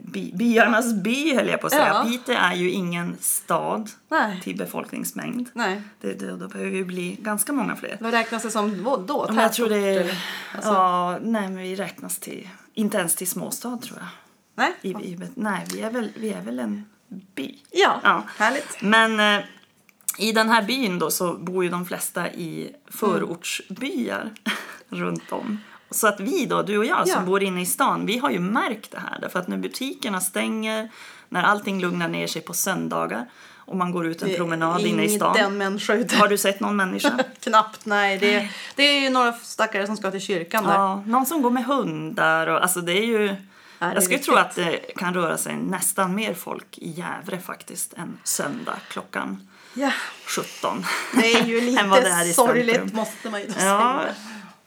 by, 0.00 0.32
byarnas 0.34 0.94
by 0.94 1.34
höll 1.36 1.48
jag 1.48 1.60
på 1.60 1.66
att 1.66 1.72
säga. 1.72 1.88
Ja. 1.88 2.04
Piteå 2.10 2.34
är 2.36 2.54
ju 2.54 2.70
ingen 2.70 3.16
stad 3.20 3.90
Nej. 4.08 4.40
till 4.42 4.56
befolkningsmängd. 4.56 5.48
Nej. 5.52 5.82
Det, 6.00 6.12
det, 6.12 6.36
då 6.36 6.48
behöver 6.48 6.70
vi 6.70 6.84
bli 6.84 7.16
ganska 7.20 7.52
många 7.52 7.76
fler. 7.76 7.96
Vad 8.00 8.10
räknas 8.10 8.42
det 8.42 8.50
som 8.50 8.82
då? 8.84 8.96
då? 8.96 9.26
Men 9.28 9.36
jag 9.42 9.52
tror 9.52 9.68
det 9.68 9.76
är? 9.78 10.18
Alltså, 10.54 10.70
ja, 10.72 11.18
nej 11.22 11.42
men 11.48 11.56
vi 11.56 11.76
räknas 11.76 12.18
till, 12.18 12.48
inte 12.74 12.98
ens 12.98 13.16
till 13.16 13.28
småstad 13.28 13.76
tror 13.82 13.98
jag. 13.98 14.08
Nej? 14.54 14.72
I, 14.82 14.90
i, 14.90 15.18
nej, 15.34 15.66
vi 15.74 15.80
är, 15.80 15.90
väl, 15.90 16.10
vi 16.16 16.32
är 16.32 16.40
väl 16.42 16.58
en 16.58 16.84
by. 17.34 17.58
Ja, 17.70 18.00
Ja. 18.02 18.22
härligt. 18.38 18.82
Men 18.82 19.20
eh, 19.38 19.44
i 20.18 20.32
den 20.32 20.48
här 20.48 20.62
byn 20.62 20.98
då 20.98 21.10
så 21.10 21.32
bor 21.34 21.64
ju 21.64 21.70
de 21.70 21.84
flesta 21.86 22.30
i 22.30 22.70
förortsbyar 22.90 24.30
runt 24.88 25.32
om. 25.32 25.58
Så 25.90 26.06
att 26.06 26.20
vi 26.20 26.46
då, 26.46 26.62
du 26.62 26.78
och 26.78 26.84
jag 26.84 27.08
som 27.08 27.20
Ja. 27.20 27.26
bor 27.26 27.42
inne 27.42 27.62
i 27.62 27.66
stan, 27.66 28.06
vi 28.06 28.18
har 28.18 28.30
ju 28.30 28.38
märkt 28.38 28.90
det 28.90 28.98
här. 28.98 29.18
Därför 29.20 29.38
att 29.38 29.48
när 29.48 29.56
butikerna 29.56 30.20
stänger, 30.20 30.90
när 31.28 31.42
allting 31.42 31.80
lugnar 31.80 32.08
ner 32.08 32.26
sig 32.26 32.42
på 32.42 32.54
söndagar 32.54 33.26
och 33.56 33.76
man 33.76 33.92
går 33.92 34.06
ut 34.06 34.22
en 34.22 34.34
promenad 34.36 34.80
inne 34.80 35.04
i 35.04 35.08
stan. 35.08 35.36
den 35.36 35.58
människa 35.58 35.94
ute. 35.94 36.16
Har 36.16 36.28
du 36.28 36.38
sett 36.38 36.60
någon 36.60 36.76
människa? 36.76 37.18
Knappt, 37.40 37.86
nej. 37.86 38.18
Det, 38.18 38.48
det 38.74 38.82
är 38.82 39.00
ju 39.00 39.10
några 39.10 39.32
stackare 39.32 39.86
som 39.86 39.96
ska 39.96 40.10
till 40.10 40.20
kyrkan 40.20 40.64
där. 40.64 40.72
Ja, 40.74 41.02
någon 41.06 41.26
som 41.26 41.42
går 41.42 41.50
med 41.50 41.64
hundar 41.64 42.46
och 42.46 42.62
alltså 42.62 42.80
det 42.80 42.92
är 42.92 43.04
ju... 43.06 43.28
är 43.78 43.94
jag 43.94 44.02
skulle 44.02 44.18
tro 44.18 44.34
att 44.34 44.54
det 44.54 44.96
kan 44.96 45.14
röra 45.14 45.38
sig 45.38 45.56
nästan 45.56 46.14
mer 46.14 46.34
folk 46.34 46.78
i 46.78 46.90
Gävle 46.90 47.38
faktiskt 47.38 47.92
än 47.94 48.18
söndag 48.24 48.76
klockan 48.88 49.48
Ja, 49.74 49.92
17. 50.26 50.84
det 51.14 51.32
är 51.34 51.44
ju 51.44 51.60
det 51.70 51.76
är 51.78 52.24
lite 52.24 52.34
sorgligt 52.34 52.92
måste 52.94 53.30
man 53.30 53.40
ju 53.40 53.46
då 53.46 53.52
Ja, 53.58 54.00
säga. 54.02 54.14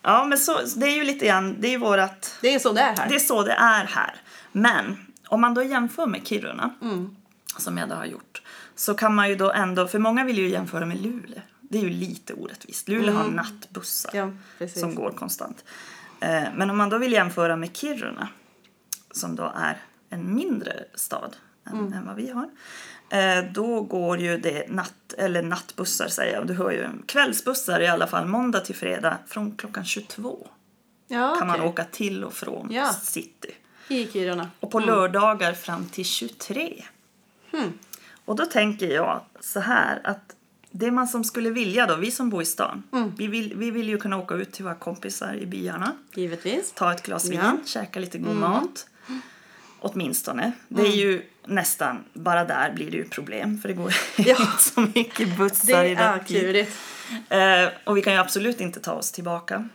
ja 0.02 0.26
men 0.26 0.38
så, 0.38 0.60
det 0.76 0.86
är 0.86 0.96
ju 0.96 1.04
lite 1.04 1.26
grann, 1.26 1.56
det 1.60 1.68
är 1.68 1.72
ju 1.72 1.78
vårat, 1.78 2.38
Det 2.42 2.54
är 2.54 2.60
så 2.60 2.74
där 2.74 2.94
här. 2.98 3.10
det 3.10 3.16
är 3.16 3.20
så 3.20 3.44
det 3.44 3.52
är 3.54 3.86
här. 3.86 4.16
Men 4.52 4.98
om 5.28 5.42
man 5.42 5.54
då 5.54 5.64
jämför 5.64 6.06
med 6.08 6.28
Kiruna, 6.28 6.74
Mm. 6.82 7.16
som 7.58 7.78
jag 7.78 7.90
då 7.90 7.96
har 7.96 8.06
gjort, 8.06 8.42
så 8.76 8.94
kan 8.94 9.16
man 9.16 9.30
ju 9.30 9.36
då 9.36 9.52
ändå, 9.52 9.88
för 9.88 10.00
många 10.00 10.24
vill 10.24 10.38
ju 10.38 10.50
jämföra 10.50 10.86
med 10.86 11.02
Luleå. 11.02 11.42
Det 11.62 11.78
är 11.78 11.82
ju 11.82 11.90
lite 11.90 12.34
orättvist. 12.34 12.88
Luleå 12.88 13.16
har 13.16 13.28
nattbussar 13.30 14.12
Mm. 14.16 14.40
Ja, 14.58 14.68
som 14.68 14.96
går 14.96 15.12
konstant. 15.12 15.64
Eh, 16.20 16.44
Men 16.56 16.70
om 16.70 16.78
man 16.78 16.90
då 16.90 16.98
vill 16.98 17.12
jämföra 17.14 17.56
med 17.56 17.78
Kiruna, 17.78 18.28
som 19.12 19.36
då 19.36 19.54
är 19.56 19.78
en 20.10 20.36
mindre 20.36 20.84
stad 20.96 21.36
Mm. 21.72 21.94
än 21.94 22.06
vad 22.06 22.16
vi 22.16 22.30
har, 22.32 22.50
eh, 23.10 23.44
då 23.54 23.82
går 23.82 24.20
ju 24.20 24.38
det 24.38 24.70
natt, 24.70 25.14
eller 25.18 25.42
nattbussar 25.44 26.08
säger 26.08 26.34
jag, 26.34 26.48
du 26.48 26.54
hör 26.54 26.72
ju 26.72 26.88
kvällsbussar 27.06 27.80
i 27.82 27.88
alla 27.88 28.08
fall 28.08 28.26
måndag 28.28 28.60
till 28.60 28.76
fredag 28.76 29.18
från 29.28 29.56
klockan 29.58 29.86
22 29.86 30.48
ja, 31.08 31.36
kan 31.40 31.48
man 31.48 31.62
åka 31.62 31.84
till 31.84 32.24
och 32.24 32.34
från 32.34 32.68
Ja. 32.72 32.94
city. 32.94 33.52
I 33.88 34.08
Kiruna. 34.08 34.50
Och 34.60 34.72
på 34.72 34.80
lördagar 34.80 35.54
fram 35.54 35.86
till 35.86 36.06
23. 36.06 36.84
Hmm. 37.52 37.74
Och 38.26 38.36
då 38.36 38.46
tänker 38.46 38.88
jag 38.88 39.22
så 39.40 39.60
här 39.60 40.02
att 40.04 40.36
det 40.72 40.92
man 40.92 41.08
som 41.08 41.24
skulle 41.24 41.50
vilja 41.50 41.86
då, 41.86 41.96
vi 41.96 42.12
som 42.12 42.30
bor 42.30 42.42
i 42.42 42.46
stan, 42.46 42.84
Mm. 42.94 43.12
vi, 43.18 43.28
vill, 43.28 43.54
vi 43.56 43.72
vill 43.72 43.90
ju 43.90 43.98
kunna 43.98 44.18
åka 44.18 44.36
ut 44.36 44.52
till 44.52 44.64
våra 44.64 44.76
kompisar 44.76 45.34
i 45.36 45.46
byarna, 45.46 45.92
Givetvis. 46.14 46.72
ta 46.76 46.92
ett 46.92 47.04
glas 47.04 47.26
vin, 47.30 47.40
Ja. 47.44 47.46
Mm. 47.50 47.58
käka 47.66 48.00
lite 48.00 48.18
god 48.18 48.36
mat. 48.36 48.88
Åtminstone. 49.80 50.52
Det 50.68 50.82
är 50.82 50.96
ju 50.96 51.22
nästan, 51.46 52.04
bara 52.14 52.46
där 52.46 52.74
blir 52.74 52.92
det 52.92 52.98
ju 52.98 53.10
problem 53.10 53.58
för 53.62 53.68
det 53.70 53.74
går 53.74 53.94
Ja. 54.18 54.36
inte 54.40 54.64
så 54.64 54.82
mycket 54.82 55.18
Det 55.30 55.38
bussar 55.38 55.84
i 55.84 55.94
är 55.94 56.20
klurigt. 56.20 56.72
Eh, 57.30 57.70
och 57.84 57.98
vi 57.98 58.02
kan 58.02 58.14
ju 58.14 58.20
absolut 58.20 58.62
inte 58.62 58.80
ta 58.80 58.92
oss 58.94 59.12
tillbaka. 59.12 59.70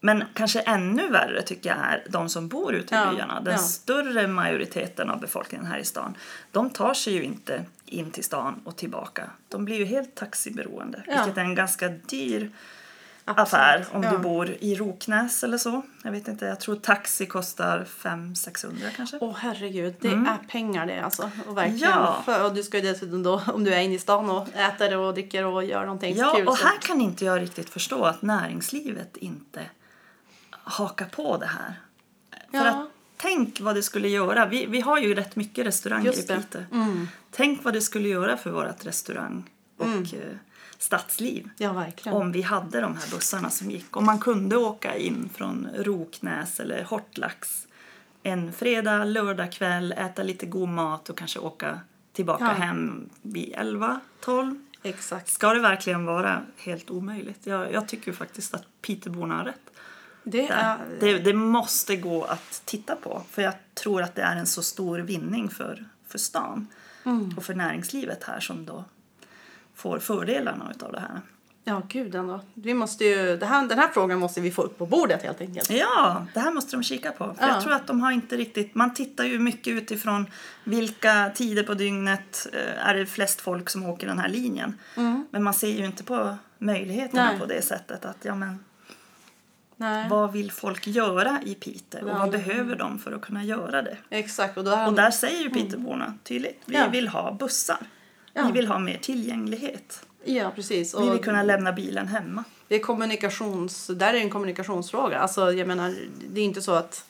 Men 0.00 0.24
kanske 0.34 0.60
ännu 0.60 1.08
värre 1.08 1.42
tycker 1.42 1.68
jag 1.70 1.78
är 1.78 2.04
de 2.08 2.28
som 2.28 2.48
bor 2.48 2.74
ute 2.74 2.94
i 2.94 2.98
Ja, 2.98 3.12
byarna. 3.12 3.40
Den 3.40 3.52
ja. 3.52 3.58
större 3.58 4.26
majoriteten 4.26 5.10
av 5.10 5.20
befolkningen 5.20 5.66
här 5.66 5.78
i 5.78 5.84
stan. 5.84 6.14
De 6.52 6.70
tar 6.70 6.94
sig 6.94 7.12
ju 7.12 7.22
inte 7.22 7.64
in 7.86 8.10
till 8.10 8.24
stan 8.24 8.60
och 8.64 8.76
tillbaka. 8.76 9.30
De 9.48 9.64
blir 9.64 9.76
ju 9.76 9.84
helt 9.84 10.14
taxiberoende. 10.14 11.02
Ja. 11.06 11.12
Vilket 11.12 11.38
är 11.38 11.44
en 11.44 11.54
ganska 11.54 11.88
dyr 11.88 12.50
Absolut. 13.28 13.38
affär 13.48 13.86
om 13.92 14.02
Ja. 14.02 14.10
du 14.10 14.18
bor 14.18 14.56
i 14.60 14.74
Roknäs 14.74 15.44
eller 15.44 15.58
så. 15.58 15.82
Jag 16.02 16.12
vet 16.12 16.28
inte, 16.28 16.44
jag 16.46 16.60
tror 16.60 16.76
taxi 16.76 17.26
kostar 17.26 17.84
500-600 18.02 18.90
kanske. 18.96 19.18
Åh 19.20 19.34
herregud, 19.38 19.94
det 20.00 20.08
är 20.08 20.36
pengar 20.48 20.86
det 20.86 21.00
alltså. 21.00 21.30
Och 21.46 21.56
verkligen. 21.56 21.92
Mm. 21.92 22.04
Ja. 22.04 22.22
För, 22.24 22.44
och 22.44 22.54
du 22.54 22.62
ska 22.62 22.76
ju 22.78 22.82
dessutom 22.92 23.22
då, 23.22 23.42
om 23.46 23.64
du 23.64 23.74
är 23.74 23.80
inne 23.80 23.94
i 23.94 23.98
stan 23.98 24.30
och 24.30 24.48
äter 24.54 24.96
och 24.96 25.14
dricker 25.14 25.44
och 25.44 25.64
gör 25.64 25.80
någonting 25.80 26.16
Ja, 26.16 26.32
kul. 26.36 26.48
och 26.48 26.58
så- 26.58 26.66
här 26.66 26.78
kan 26.78 27.00
inte 27.00 27.24
jag 27.24 27.40
riktigt 27.42 27.70
förstå 27.70 28.04
att 28.04 28.22
näringslivet 28.22 29.16
inte 29.16 29.60
hakar 30.50 31.06
på 31.06 31.36
det 31.36 31.46
här. 31.46 31.80
För 32.50 32.58
Ja. 32.58 32.68
att 32.68 32.88
tänk 33.16 33.60
vad 33.60 33.74
det 33.74 33.82
skulle 33.82 34.08
göra. 34.08 34.46
Vi, 34.46 34.66
vi 34.66 34.80
har 34.80 34.98
ju 34.98 35.14
rätt 35.14 35.36
mycket 35.36 35.66
restauranger 35.66 36.12
i. 36.12 36.16
Piteå. 36.16 36.62
Mm. 36.72 37.08
Tänk 37.30 37.64
vad 37.64 37.74
det 37.74 37.80
skulle 37.80 38.08
göra 38.08 38.36
för 38.36 38.50
vårt 38.50 38.86
restaurang 38.86 39.50
och 39.78 39.86
eh, 39.86 40.36
stadsliv 40.78 41.50
Ja, 41.56 41.86
om 42.04 42.32
vi 42.32 42.42
hade 42.42 42.80
de 42.80 42.96
här 42.96 43.10
bussarna 43.10 43.50
som 43.50 43.70
gick. 43.70 43.96
Om 43.96 44.04
man 44.04 44.18
kunde 44.18 44.56
åka 44.56 44.96
in 44.96 45.28
från 45.34 45.68
Roknäs 45.76 46.60
eller 46.60 46.84
Hortlax 46.84 47.66
en 48.22 48.52
fredag, 48.52 49.04
lördag 49.04 49.52
kväll, 49.52 49.92
äta 49.92 50.22
lite 50.22 50.46
god 50.46 50.68
mat 50.68 51.10
och 51.10 51.18
kanske 51.18 51.38
åka 51.38 51.80
tillbaka 52.12 52.44
Ja. 52.44 52.50
hem 52.50 53.08
vid 53.22 53.52
11, 53.56 54.00
12. 54.20 54.58
Exakt. 54.82 55.28
Ska 55.28 55.54
det 55.54 55.60
verkligen 55.60 56.04
vara 56.04 56.42
helt 56.56 56.90
omöjligt? 56.90 57.46
Jag, 57.46 57.72
jag 57.72 57.88
tycker 57.88 58.12
faktiskt 58.12 58.54
att 58.54 58.64
Piteborna 58.82 59.36
har 59.36 59.44
rätt. 59.44 59.70
Det 60.24 60.48
är, 60.48 60.76
Det, 61.00 61.18
det 61.18 61.32
måste 61.34 61.96
gå 61.96 62.24
att 62.24 62.62
titta 62.64 62.96
på. 62.96 63.22
För 63.30 63.42
jag 63.42 63.54
tror 63.74 64.02
att 64.02 64.14
det 64.14 64.22
är 64.22 64.36
en 64.36 64.46
så 64.46 64.62
stor 64.62 64.98
vinning 64.98 65.48
för, 65.50 65.84
för 66.08 66.18
stan 66.18 66.66
Mm. 67.04 67.34
och 67.36 67.44
för 67.44 67.54
näringslivet 67.54 68.24
här 68.24 68.40
som 68.40 68.66
då 68.66 68.84
får 69.76 69.98
fördelarna 69.98 70.72
av 70.80 70.92
det 70.92 71.00
här. 71.00 71.20
ja, 71.64 71.82
gud 71.88 72.14
ändå. 72.14 72.40
Vi 72.54 72.74
måste 72.74 73.04
ju, 73.04 73.36
det 73.36 73.46
här, 73.46 73.66
den 73.66 73.78
här 73.78 73.88
frågan 73.88 74.18
måste 74.18 74.40
vi 74.40 74.50
få 74.50 74.62
upp 74.62 74.78
på 74.78 74.86
bordet 74.86 75.22
helt 75.22 75.40
enkelt. 75.40 75.70
Ja, 75.70 76.26
det 76.34 76.40
här 76.40 76.52
måste 76.52 76.76
de 76.76 76.82
kika 76.82 77.12
på. 77.12 77.34
För 77.34 77.46
Ja. 77.46 77.48
Jag 77.48 77.62
tror 77.62 77.72
att 77.72 77.86
de 77.86 78.00
har 78.00 78.10
inte 78.12 78.36
riktigt... 78.36 78.74
Man 78.74 78.94
tittar 78.94 79.24
ju 79.24 79.38
mycket 79.38 79.72
utifrån 79.72 80.26
vilka 80.64 81.30
tider 81.34 81.62
på 81.62 81.74
dygnet 81.74 82.46
eh, 82.52 82.88
är 82.88 82.94
det 82.94 83.06
flest 83.06 83.40
folk 83.40 83.70
som 83.70 83.84
åker 83.86 84.06
den 84.06 84.18
här 84.18 84.28
linjen. 84.28 84.78
Men 85.30 85.42
man 85.42 85.54
ser 85.54 85.68
ju 85.68 85.86
inte 85.86 86.04
på 86.04 86.36
möjligheterna 86.58 87.22
Mm. 87.22 87.32
Nej. 87.38 87.40
på 87.40 87.54
det 87.54 87.62
sättet. 87.62 88.04
att 88.04 88.16
ja, 88.24 88.34
men 88.34 88.64
Nej. 89.78 90.08
Vad 90.10 90.32
vill 90.32 90.52
folk 90.52 90.86
göra 90.86 91.38
i 91.44 91.54
Piteå 91.54 92.02
och 92.04 92.08
Ja, 92.10 92.18
vad 92.18 92.30
behöver 92.30 92.76
de 92.76 92.98
för 92.98 93.12
att 93.12 93.20
kunna 93.20 93.44
göra 93.44 93.82
det? 93.82 93.96
Exakt. 94.10 94.56
Och, 94.58 94.64
har 94.66 94.86
Och 94.86 94.94
där 94.94 95.10
säger 95.10 95.42
ju 95.42 95.50
Piteborna 95.50 96.14
tydligt, 96.24 96.62
vi 96.64 96.74
Ja. 96.76 96.88
vill 96.88 97.08
ha 97.08 97.32
bussar. 97.32 97.78
Ja. 98.36 98.46
Vi 98.46 98.52
vill 98.52 98.66
ha 98.66 98.78
mer 98.78 98.98
tillgänglighet. 98.98 100.06
Ja, 100.24 100.52
precis. 100.54 100.94
Vi 100.94 101.00
vill 101.00 101.10
Och 101.18 101.24
kunna 101.24 101.42
lämna 101.42 101.72
bilen 101.72 102.06
hemma. 102.08 102.44
det 102.68 102.74
är 102.74 102.78
kommunikations... 102.78 103.86
Där 103.86 104.14
är 104.14 104.18
en 104.18 104.30
kommunikationsfråga. 104.30 105.18
Alltså, 105.18 105.52
jag 105.52 105.68
menar, 105.68 105.94
det 106.30 106.40
är 106.40 106.44
inte 106.44 106.62
så 106.62 106.72
att... 106.72 107.04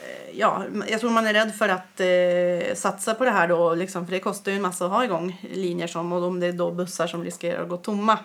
eh, 0.00 0.38
Ja, 0.38 0.64
jag 0.88 1.00
tror 1.00 1.10
man 1.10 1.26
är 1.26 1.32
rädd 1.32 1.54
för 1.54 1.68
att 1.68 2.00
eh, 2.00 2.74
satsa 2.74 3.14
på 3.14 3.24
det 3.24 3.30
här 3.30 3.48
då, 3.48 3.74
liksom, 3.74 4.06
för 4.06 4.12
det 4.12 4.20
kostar 4.20 4.52
ju 4.52 4.56
en 4.56 4.62
massa 4.62 4.84
att 4.86 4.90
ha 4.90 5.04
igång 5.04 5.46
linjer 5.54 5.86
som, 5.86 6.12
och 6.12 6.22
om 6.24 6.40
det 6.40 6.46
är 6.46 6.52
då 6.52 6.70
bussar 6.70 7.06
som 7.06 7.24
riskerar 7.24 7.62
att 7.62 7.68
gå 7.68 7.76
tomma. 7.76 8.18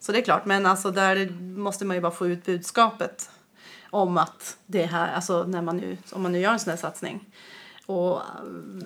Så 0.00 0.12
det 0.12 0.18
är 0.18 0.22
klart, 0.22 0.44
men 0.44 0.66
alltså 0.66 0.90
där 0.90 1.28
måste 1.58 1.84
man 1.84 1.96
ju 1.96 2.00
bara 2.00 2.12
få 2.12 2.26
ut 2.26 2.44
budskapet 2.44 3.30
om 3.90 4.18
att 4.18 4.56
det 4.66 4.86
här, 4.86 5.14
alltså 5.14 5.44
när 5.44 5.62
man 5.62 5.76
nu, 5.76 5.96
om 6.12 6.22
man 6.22 6.32
nu 6.32 6.38
gör 6.40 6.52
en 6.52 6.58
sån 6.58 6.70
här 6.70 6.76
satsning 6.78 7.24
och 7.88 8.16
eh, 8.16 8.22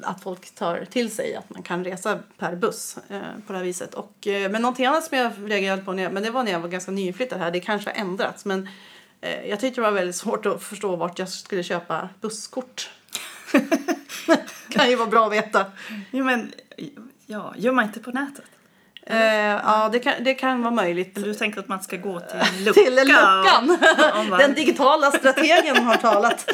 att 0.02 0.22
folk 0.22 0.54
tar 0.54 0.84
till 0.84 1.14
sig 1.14 1.34
att 1.34 1.50
man 1.50 1.62
kan 1.62 1.84
resa 1.84 2.18
per 2.38 2.56
buss 2.56 2.98
eh, 3.08 3.20
på 3.46 3.52
det 3.52 3.58
här 3.58 3.64
viset. 3.64 3.94
Och, 3.94 4.26
eh, 4.26 4.50
men 4.50 4.62
någonting 4.62 4.86
annat 4.86 5.04
som 5.04 5.18
jag 5.18 5.32
reagerade 5.44 5.82
på, 5.82 5.92
när 5.92 6.02
jag, 6.02 6.12
men 6.12 6.22
det 6.22 6.30
var 6.30 6.42
när 6.42 6.52
jag 6.52 6.60
var 6.60 6.68
ganska 6.68 6.90
nyinflyttad 6.90 7.38
här, 7.38 7.50
det 7.50 7.60
kanske 7.60 7.90
har 7.90 7.96
ändrats, 7.96 8.44
men 8.44 8.68
eh, 9.20 9.46
jag 9.46 9.60
tyckte 9.60 9.80
det 9.80 9.84
var 9.84 9.92
väldigt 9.92 10.16
svårt 10.16 10.46
att 10.46 10.62
förstå 10.62 10.96
vart 10.96 11.18
jag 11.18 11.28
skulle 11.28 11.62
köpa 11.62 12.08
busskort. 12.20 12.90
kan 14.68 14.90
ju 14.90 14.96
vara 14.96 15.08
bra 15.08 15.26
att 15.26 15.32
veta. 15.32 15.66
Jo, 16.10 16.24
men, 16.24 16.52
ja, 17.26 17.54
gör 17.56 17.72
man 17.72 17.84
inte 17.84 18.00
på 18.00 18.10
nätet? 18.10 18.44
Eh, 19.12 19.60
ja, 19.64 19.88
det 19.92 19.98
kan, 19.98 20.12
det 20.24 20.34
kan 20.34 20.60
vara 20.62 20.74
möjligt. 20.74 21.14
Du 21.14 21.34
tänker 21.34 21.60
att 21.60 21.68
man 21.68 21.82
ska 21.82 21.96
gå 21.96 22.20
till 22.20 22.38
en 22.58 22.64
lucka? 22.64 22.80
Till 22.84 22.94
luckan! 22.94 23.78
och- 24.32 24.38
Den 24.38 24.54
digitala 24.54 25.10
strategen 25.10 25.84
har 25.84 25.96
talat. 25.96 26.50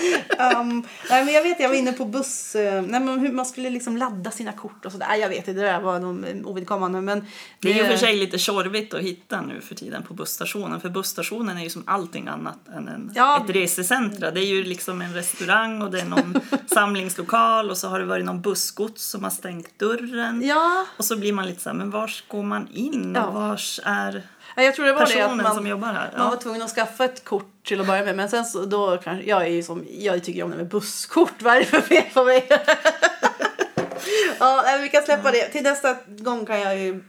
Um, 0.56 0.86
nej, 1.10 1.24
men 1.24 1.34
jag 1.34 1.42
vet, 1.42 1.60
jag 1.60 1.68
var 1.68 1.76
inne 1.76 1.92
på 1.92 2.04
buss, 2.04 2.54
eh, 2.54 2.82
nej, 2.82 3.00
men 3.00 3.18
hur 3.18 3.32
man 3.32 3.46
skulle 3.46 3.70
liksom 3.70 3.96
ladda 3.96 4.30
sina 4.30 4.52
kort 4.52 4.86
och 4.86 4.92
sådär. 4.92 5.06
Nej, 5.08 5.20
Jag 5.20 5.28
vet 5.28 5.38
inte, 5.38 5.52
det 5.52 5.60
där 5.66 5.80
var 5.80 5.98
nog 5.98 6.42
ovidkommande. 6.46 7.00
Men 7.00 7.26
Det 7.60 7.70
är 7.72 7.74
ju 7.74 7.84
för 7.90 7.96
sig 7.96 8.16
lite 8.16 8.38
tjorvigt 8.38 8.94
att 8.94 9.00
hitta 9.00 9.40
nu 9.40 9.60
för 9.60 9.74
tiden 9.74 10.02
på 10.02 10.14
busstationen. 10.14 10.80
För 10.80 10.88
busstationen 10.88 11.56
är 11.58 11.62
ju 11.62 11.70
som 11.70 11.84
allting 11.86 12.28
annat 12.28 12.68
än 12.76 12.88
en, 12.88 13.12
Ja. 13.14 13.44
ett 13.44 13.56
resecentra. 13.56 14.30
Det 14.30 14.40
är 14.40 14.46
ju 14.46 14.64
liksom 14.64 15.02
en 15.02 15.14
restaurang 15.14 15.82
och 15.82 15.90
det 15.90 16.00
är 16.00 16.04
någon 16.04 16.40
samlingslokal 16.66 17.70
och 17.70 17.78
så 17.78 17.88
har 17.88 17.98
det 17.98 18.04
varit 18.04 18.24
någon 18.24 18.40
bussgods 18.42 19.04
som 19.06 19.24
har 19.24 19.30
stängt 19.30 19.78
dörren. 19.78 20.42
Ja, 20.44 20.84
Och 20.96 21.04
så 21.04 21.16
blir 21.16 21.32
man 21.32 21.46
lite 21.46 21.62
så 21.62 21.68
här, 21.68 21.76
men 21.76 21.90
vars 21.90 22.24
går 22.28 22.42
man 22.48 22.68
in 22.72 23.12
Ja. 23.16 23.26
och 23.26 23.34
vars 23.34 23.80
är 23.84 24.22
Ja, 24.56 24.62
jag 24.62 24.74
tror 24.74 24.86
det 24.86 24.92
var 24.92 24.98
det 24.98 25.04
att 25.04 25.12
personen 25.12 25.36
man, 25.42 25.54
som 25.54 25.66
jobbar 25.66 25.88
här? 25.92 26.12
man 26.16 26.26
var 26.26 26.34
Ja. 26.36 26.40
tvungen 26.40 26.62
att 26.62 26.70
skaffa 26.70 27.04
ett 27.04 27.24
kort 27.24 27.50
till 27.66 27.80
att 27.80 27.86
börja 27.86 28.04
med. 28.04 28.16
Men 28.16 28.28
sen 28.28 28.44
så 28.44 28.64
då 28.64 28.96
kanske, 29.04 29.28
jag 29.28 29.46
är 29.46 29.62
som, 29.62 29.84
jag 29.98 30.24
tycker 30.24 30.42
om 30.42 30.50
det 30.50 30.56
med 30.56 30.68
busskort. 30.68 31.32
Vad 31.42 31.54
är 31.56 31.60
det 31.60 31.66
för 31.66 31.80
fel 31.80 32.04
på 32.14 32.24
mig? 32.24 32.48
ja, 34.38 34.64
vi 34.82 34.88
kan 34.88 35.02
släppa 35.02 35.30
det. 35.30 35.48
Till 35.48 35.62
nästa 35.62 35.96
gång 36.08 36.46
kan 36.46 36.60
jag 36.60 36.78
ju 36.78 37.00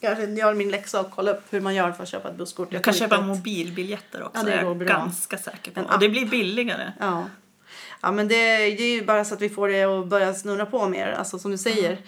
kanske 0.00 0.24
göra 0.24 0.54
min 0.54 0.70
läxa 0.70 1.00
och 1.00 1.10
kolla 1.10 1.30
upp 1.30 1.42
hur 1.50 1.60
man 1.60 1.74
gör 1.74 1.92
för 1.92 2.02
att 2.02 2.08
köpa 2.08 2.28
ett 2.28 2.36
busskort. 2.36 2.72
Jag 2.72 2.84
kan 2.84 2.94
tror 2.94 3.00
köpa 3.00 3.16
att- 3.16 3.24
mobilbiljetter 3.24 4.22
också, 4.22 4.40
Ja, 4.40 4.46
det 4.46 4.52
är 4.52 4.62
jag 4.64 4.76
bra. 4.76 4.88
ganska 4.88 5.38
säker 5.38 5.70
på. 5.70 5.80
Och 5.80 5.98
det 6.00 6.08
blir 6.08 6.26
billigare. 6.26 6.92
Ja. 7.00 7.24
Ja, 8.00 8.12
men 8.12 8.28
det, 8.28 8.34
det 8.56 8.82
är 8.82 8.94
ju 8.94 9.04
bara 9.04 9.24
så 9.24 9.34
att 9.34 9.40
vi 9.40 9.48
får 9.48 9.68
det 9.68 9.82
att 9.84 10.06
börja 10.06 10.34
snurra 10.34 10.66
på 10.66 10.88
mer. 10.88 11.12
Alltså 11.12 11.38
som 11.38 11.50
du 11.50 11.58
säger. 11.58 11.92
Eh, 11.92 11.98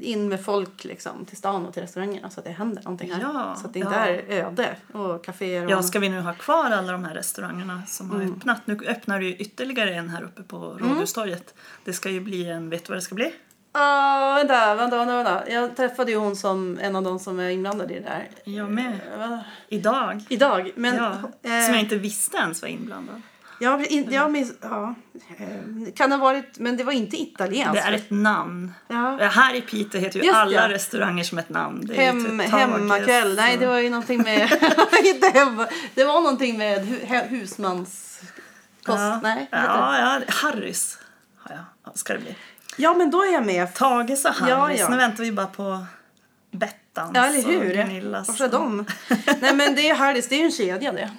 in 0.00 0.28
med 0.28 0.44
folk 0.44 0.84
liksom, 0.84 1.24
till 1.24 1.36
stan 1.36 1.66
och 1.66 1.72
till 1.72 1.82
restaurangerna 1.82 2.30
så 2.30 2.40
att 2.40 2.46
det 2.46 2.52
händer 2.52 2.82
någonting 2.82 3.12
här. 3.12 3.20
Ja, 3.20 3.56
så 3.60 3.66
att 3.66 3.72
det 3.72 3.78
inte 3.78 3.94
ja. 3.94 4.06
är 4.06 4.46
öde 4.46 4.76
och 4.92 5.24
kaféer. 5.24 5.64
Och... 5.64 5.70
Ja, 5.70 5.82
ska 5.82 5.98
vi 5.98 6.08
nu 6.08 6.20
ha 6.20 6.32
kvar 6.34 6.70
alla 6.70 6.92
de 6.92 7.04
här 7.04 7.14
restaurangerna 7.14 7.82
som 7.86 8.10
Mm. 8.10 8.28
har 8.28 8.36
öppnat? 8.36 8.60
Nu 8.64 8.78
öppnar 8.86 9.18
det 9.18 9.24
ju 9.26 9.36
ytterligare 9.36 9.94
en 9.94 10.08
här 10.08 10.22
uppe 10.22 10.42
på 10.42 10.56
Rådhustorget. 10.58 11.54
Det 11.84 11.92
ska 11.92 12.10
ju 12.10 12.20
bli 12.20 12.50
en, 12.50 12.70
vet 12.70 12.84
du 12.84 12.88
vad 12.88 12.96
det 12.98 13.02
ska 13.02 13.14
bli? 13.14 13.32
Ah, 13.72 14.34
vänta, 14.34 14.74
vänta, 14.74 14.96
vänta, 14.96 15.16
vänta. 15.16 15.50
Jag 15.50 15.76
träffade 15.76 16.10
ju 16.10 16.16
hon 16.16 16.36
som 16.36 16.78
en 16.82 16.96
av 16.96 17.02
de 17.02 17.18
som 17.18 17.40
är 17.40 17.50
inblandade 17.50 17.94
i 17.94 18.00
det 18.00 18.04
där. 18.04 18.28
Jag 18.44 18.70
med. 18.70 19.00
Eh? 19.18 19.38
Idag. 19.68 20.24
Idag. 20.28 20.70
Men, 20.74 20.96
ja, 20.96 21.12
eh, 21.42 21.64
som 21.64 21.74
jag 21.74 21.80
inte 21.80 21.96
visste 21.96 22.36
ens 22.36 22.62
var 22.62 22.68
inblandad. 22.68 23.22
Jag, 23.60 23.86
in, 23.86 24.12
jag 24.12 24.30
miss, 24.32 24.52
ja, 24.62 24.94
eh, 25.38 25.92
kan 25.96 26.12
ha 26.12 26.18
varit, 26.18 26.58
men 26.58 26.76
det 26.76 26.84
var 26.84 26.92
inte 26.92 27.16
italienskt. 27.16 27.74
Det 27.74 27.80
är 27.88 27.92
ett 27.92 28.10
namn. 28.10 28.72
ja. 28.88 29.16
Här 29.18 29.54
i 29.54 29.60
Piteå 29.60 30.00
heter 30.00 30.18
ju 30.18 30.24
Just 30.24 30.36
alla 30.38 30.52
ja. 30.52 30.68
restauranger 30.68 31.24
som 31.24 31.38
ett 31.38 31.48
namn. 31.48 31.86
Det 31.86 31.94
Hem, 31.94 32.38
typ 32.40 32.50
hemmakväll. 32.50 33.36
Nej, 33.36 33.54
och- 33.54 33.60
det 33.60 33.66
var 33.66 33.78
ju 33.78 33.90
någonting 33.90 34.22
med... 34.22 34.52
inte 35.04 35.28
hemma. 35.38 35.66
Det 35.94 36.04
var 36.04 36.20
någonting 36.20 36.58
med 36.58 36.86
hu, 36.86 36.98
he- 36.98 37.28
husmanskost. 37.28 38.22
Ja, 38.86 39.20
Nej, 39.22 39.48
ja, 39.52 39.98
ja, 39.98 40.20
Harrys. 40.28 40.98
Ja, 41.48 41.92
ska 41.94 42.12
det 42.12 42.18
bli. 42.18 42.36
ja, 42.76 42.94
men 42.94 43.10
då 43.10 43.22
är 43.22 43.32
jag 43.32 43.46
med. 43.46 43.74
Tages 43.74 44.24
och 44.24 44.30
Ja, 44.48 44.54
Harrys. 44.56 44.80
ja. 44.80 44.88
Nu 44.88 44.96
väntar 44.96 45.24
vi 45.24 45.32
bara 45.32 45.46
på 45.46 45.84
Bettans 46.50 47.10
Ja, 47.14 47.26
eller 47.26 47.38
och 47.46 47.52
hur? 47.52 47.74
Gunillas. 47.74 48.28
Varför 48.28 48.48
de? 48.48 48.84
Nej, 49.40 49.54
men 49.54 49.74
det 49.74 49.90
är 49.90 49.94
Harris, 49.94 50.28
det 50.28 50.34
är 50.34 50.38
ju 50.38 50.44
en 50.44 50.52
kedja 50.52 50.92
det. 50.92 51.10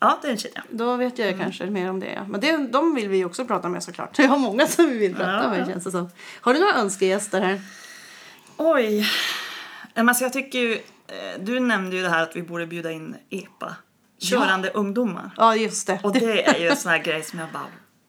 Ja, 0.00 0.18
det 0.22 0.28
är 0.28 0.32
en 0.32 0.38
kedja. 0.38 0.62
Då 0.70 0.96
vet 0.96 1.18
jag 1.18 1.28
Mm. 1.28 1.40
kanske 1.40 1.66
mer 1.66 1.90
om 1.90 2.00
det. 2.00 2.26
Men 2.28 2.40
det, 2.40 2.56
de 2.56 2.94
vill 2.94 3.08
vi 3.08 3.24
också 3.24 3.44
prata 3.44 3.68
med 3.68 3.82
såklart. 3.82 4.10
Jag 4.18 4.28
har 4.28 4.38
många 4.38 4.66
som 4.66 4.86
vi 4.88 4.98
vill 4.98 5.14
prata 5.14 5.30
Ja, 5.42 5.48
med 5.50 5.60
ja. 5.60 5.66
känns 5.66 5.84
det 5.84 5.90
som. 5.90 6.10
Har 6.40 6.54
du 6.54 6.60
några 6.60 6.74
önskegäster 6.74 7.40
här? 7.40 7.60
Oj. 8.56 9.08
Men 9.94 10.08
alltså 10.08 10.24
jag 10.24 10.32
tycker 10.32 10.58
ju, 10.58 10.72
eh, 10.74 11.40
du 11.40 11.60
nämnde 11.60 11.96
ju 11.96 12.02
det 12.02 12.08
här 12.08 12.22
att 12.22 12.36
vi 12.36 12.42
borde 12.42 12.66
bjuda 12.66 12.90
in 12.90 13.16
EPA. 13.30 13.76
Körande 14.20 14.70
ungdomar. 14.70 15.30
Ja, 15.36 15.56
just 15.56 15.86
det. 15.86 16.00
Och 16.02 16.12
det 16.12 16.46
är 16.48 16.58
ju 16.60 16.68
en 16.68 16.76
sån 16.76 16.90
här 16.92 16.98
grej 17.04 17.22
som 17.22 17.38
jag 17.38 17.48
bara, 17.52 17.62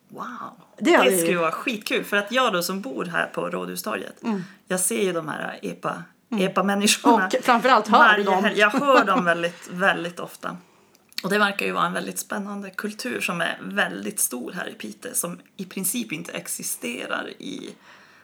wow. 0.09 0.25
Det 0.77 0.91
Det, 0.91 0.97
hade 0.97 1.09
ju- 1.11 1.17
skulle 1.21 1.37
vara 1.37 1.51
skitkul. 1.51 2.03
För 2.03 2.17
att 2.17 2.31
jag 2.31 2.53
då 2.53 2.63
som 2.63 2.81
bor 2.81 3.05
här 3.05 3.25
på 3.25 3.49
Rådhustorget, 3.49 4.23
Mm. 4.23 4.43
jag 4.67 4.79
ser 4.79 5.03
ju 5.03 5.13
de 5.13 5.27
här 5.27 5.59
EPA, 5.61 6.03
EPA-människorna. 6.39 7.25
Och 7.27 7.43
framförallt 7.45 7.87
hör 7.87 8.17
du 8.17 8.23
dem. 8.23 8.49
Jag 8.55 8.69
hör 8.69 9.05
dem 9.05 9.25
väldigt, 9.25 9.69
väldigt 9.71 10.19
ofta. 10.19 10.57
Och 11.23 11.29
det 11.29 11.39
verkar 11.39 11.65
ju 11.65 11.71
vara 11.71 11.85
en 11.85 11.93
väldigt 11.93 12.19
spännande 12.19 12.69
kultur 12.69 13.21
som 13.21 13.41
är 13.41 13.57
väldigt 13.61 14.19
stor 14.19 14.51
här 14.51 14.69
i 14.69 14.73
Piteå. 14.73 15.13
Som 15.13 15.39
i 15.57 15.65
princip 15.65 16.11
inte 16.11 16.31
existerar 16.31 17.29
i 17.39 17.75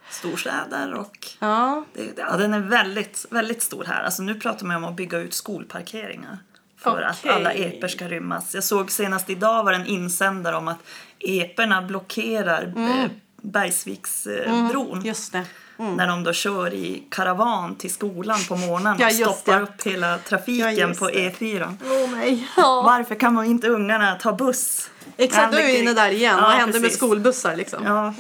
storstäder 0.09 0.93
och 0.93 1.27
Ja, 1.39 1.85
det, 1.93 2.17
ja, 2.17 2.37
den 2.37 2.53
är 2.53 2.59
väldigt, 2.59 3.25
väldigt 3.29 3.61
stor 3.61 3.83
här. 3.83 4.03
Alltså 4.03 4.23
nu 4.23 4.35
pratar 4.35 4.65
man 4.65 4.75
om 4.75 4.83
att 4.83 4.95
bygga 4.95 5.17
ut 5.17 5.33
skolparkeringar 5.33 6.37
för 6.77 7.01
att 7.01 7.19
Okej. 7.19 7.31
alla 7.31 7.51
epor 7.51 7.87
ska 7.87 8.07
rymmas. 8.07 8.55
Jag 8.55 8.63
såg 8.63 8.91
senast 8.91 9.29
idag 9.29 9.63
var 9.63 9.71
det 9.71 9.77
en 9.77 9.85
insändare 9.85 10.55
om 10.55 10.67
att 10.67 10.79
eporna 11.19 11.81
blockerar 11.81 12.63
mm. 12.63 13.09
Bergsviksbron. 13.51 15.01
Just 15.05 15.31
det. 15.31 15.43
När 15.77 16.07
de 16.07 16.23
då 16.23 16.33
kör 16.33 16.73
i 16.73 17.03
karavan 17.11 17.75
till 17.75 17.93
skolan 17.93 18.39
på 18.49 18.55
morgonen 18.55 18.95
Ja, 18.99 19.07
och 19.07 19.13
stoppar 19.13 19.57
det. 19.57 19.63
upp 19.63 19.83
hela 19.87 20.17
trafiken 20.17 20.65
Ja, 20.77 20.87
just 20.87 20.99
på 20.99 21.07
det. 21.07 21.29
E4. 21.39 21.75
Åh 21.85 22.11
nej. 22.11 22.47
Ja. 22.57 22.81
Varför 22.85 23.15
kan 23.15 23.33
man 23.33 23.45
inte 23.45 23.67
ungarna 23.67 24.15
ta 24.15 24.33
buss? 24.33 24.89
Exakt, 25.17 25.53
då 25.53 25.59
är 25.59 25.79
inne 25.81 25.93
där 25.93 26.11
igen. 26.11 26.35
Ja, 26.37 26.41
Vad 26.43 26.51
hände 26.51 26.73
med 26.73 26.81
precis. 26.81 26.97
skolbussar 26.97 27.55
liksom? 27.55 27.83
Ja. 27.85 28.13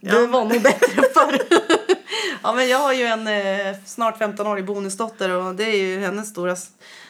Det 0.00 0.20
Ja. 0.20 0.26
var 0.26 0.44
nog 0.44 0.62
bättre 0.62 1.02
förr. 1.14 1.38
ja, 2.42 2.52
men 2.52 2.68
jag 2.68 2.78
har 2.78 2.92
ju 2.92 3.04
en 3.06 3.26
eh, 3.26 3.76
snart 3.86 4.18
15-årig 4.20 4.64
bonusdotter 4.64 5.30
och 5.30 5.54
det 5.54 5.64
är 5.64 5.76
ju 5.76 6.00
hennes 6.00 6.28
stora 6.28 6.56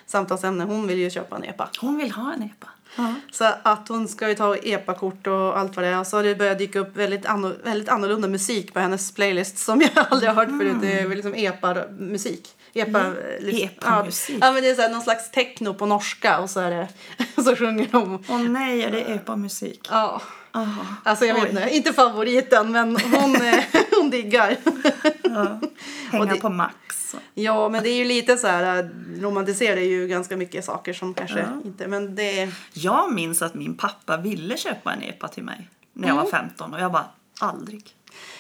samtalsämne. 0.07 0.65
Hon 0.65 0.87
vill 0.87 0.99
ju 0.99 1.11
köpa 1.11 1.37
en 1.37 1.45
epa. 1.45 1.69
Hon 1.81 1.97
vill 1.97 2.13
ha 2.13 2.33
en 2.33 2.43
epa. 2.43 2.67
Ja. 2.99 3.15
Så 3.33 3.45
att 3.63 3.89
hon 3.89 4.09
ska 4.09 4.29
ju 4.29 4.35
ta 4.35 4.57
epa-kort 4.57 5.27
och 5.27 5.59
allt 5.59 5.77
vad 5.77 5.85
det 5.85 5.89
är. 5.89 6.05
Så 6.05 6.17
har 6.17 6.25
det 6.25 6.35
börjat 6.35 6.59
dyka 6.59 6.79
upp 6.79 6.97
väldigt, 6.97 7.27
anno, 7.27 7.53
väldigt 7.65 7.89
annorlunda 7.89 8.29
musik 8.29 8.75
på 8.75 8.81
hennes 8.81 9.13
playlist 9.15 9.59
som 9.59 9.81
jag 9.81 9.91
aldrig 10.11 10.31
har 10.31 10.37
hört 10.37 10.49
förut. 10.59 10.77
Det 10.81 11.01
är 11.01 11.09
liksom 11.09 11.35
epa-musik. 11.35 12.49
Epa, 12.75 13.01
Mm. 13.01 13.15
liksom- 13.41 13.65
Epa-musik. 13.69 14.39
Ja, 14.41 14.53
men 14.53 14.63
det 14.63 14.71
är 14.71 14.75
så 14.75 14.83
här, 14.83 14.91
någon 14.91 15.03
slags 15.03 15.31
techno 15.31 15.75
på 15.75 15.87
norska 15.87 16.39
och 16.39 16.51
så 16.51 16.61
är 16.61 16.71
det 16.71 16.89
så 17.43 17.57
sjunger 17.57 17.89
de. 17.93 18.25
Åh 18.29 18.39
nej, 18.43 18.83
är 18.83 18.91
det 18.91 19.01
epa-musik? 19.01 19.81
Ja. 19.91 20.23
Aha. 20.53 20.85
Alltså 21.05 21.25
jag 21.25 21.35
vet 21.35 21.45
Oj. 21.45 21.51
inte, 21.51 21.69
inte 21.77 21.93
favoriten 21.93 22.73
men 22.73 22.97
hon, 22.97 23.33
hon 24.09 24.23
diggar. 24.23 24.57
Ja. 25.23 25.61
Hänga 26.11 26.25
det- 26.35 26.41
på 26.41 26.49
Max. 26.49 27.15
Ja 27.35 27.69
men 27.69 27.83
det 27.83 27.89
är 27.91 27.97
ju 27.97 28.05
lite 28.05 28.37
så 28.37 28.47
här, 28.47 28.79
äh, 28.79 28.85
romantiserar 29.21 29.81
ju 29.81 30.09
ganska 30.09 30.37
mycket 30.37 30.65
saker 30.65 30.93
som 30.93 31.15
kanske 31.15 31.39
Ja. 31.39 31.47
inte, 31.65 31.89
men 31.89 32.15
det 32.15 32.51
Jag 32.73 33.13
minns 33.15 33.43
att 33.43 33.55
min 33.55 33.77
pappa 33.77 34.17
ville 34.17 34.57
köpa 34.57 34.93
en 34.93 35.03
epa 35.03 35.29
till 35.29 35.43
mig 35.45 35.69
när 35.93 36.09
jag 36.09 36.15
Mm. 36.15 36.25
var 36.25 36.31
15 36.31 36.75
och 36.75 36.81
jag 36.81 36.93
bara 36.93 37.05
aldrig. 37.41 37.85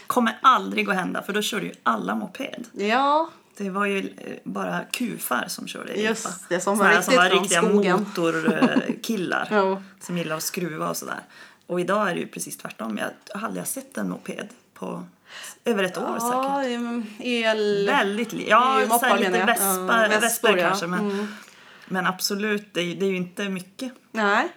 Kommer 0.06 0.38
aldrig 0.42 0.90
att 0.90 0.96
hända 0.96 1.22
för 1.22 1.32
då 1.32 1.42
körde 1.42 1.66
ju 1.66 1.72
alla 1.82 2.14
moped. 2.14 2.64
ja, 2.72 3.30
Det 3.56 3.70
var 3.70 3.86
ju 3.86 3.98
eh, 3.98 4.32
bara 4.44 4.80
kufar 4.84 5.44
som 5.48 5.66
körde 5.68 5.92
epa. 5.92 6.00
Just 6.00 6.48
det, 6.48 6.60
som 6.60 6.78
var 6.78 6.88
riktigt 6.88 7.04
som 7.04 7.14
var 7.16 7.30
riktiga 7.30 7.62
motorkillar. 7.96 9.48
Ja. 9.50 9.82
Som 10.00 10.18
gillar 10.18 10.36
att 10.36 10.42
skruva 10.42 10.88
och 10.88 10.96
sådär. 10.96 11.20
Och 11.66 11.80
idag 11.80 12.10
är 12.10 12.14
det 12.14 12.20
ju 12.20 12.26
precis 12.26 12.56
tvärtom. 12.58 12.98
Jag 12.98 13.40
har 13.40 13.48
aldrig 13.48 13.66
sett 13.66 13.98
en 13.98 14.08
moped 14.10 14.48
på 14.74 15.04
över 15.64 15.84
ett 15.84 15.98
år 15.98 16.18
säkert. 16.18 16.32
ja 16.34 16.64
mm, 16.64 17.06
el, 17.18 17.86
Väldigt 17.86 18.32
li- 18.32 18.46
Ja, 18.48 18.80
moppar, 18.88 19.18
lite 19.18 19.30
vespa, 19.44 20.08
Ja, 20.12 20.18
vesper, 20.20 20.56
ja. 20.56 20.68
kanske. 20.68 20.86
Men, 20.86 21.10
Mm. 21.10 21.26
men 21.88 22.06
absolut, 22.06 22.74
det 22.74 22.80
är, 22.80 22.94
det 22.94 23.06
är 23.06 23.10
ju 23.10 23.16
inte 23.16 23.48
mycket. 23.48 23.92
nej. 24.12 24.48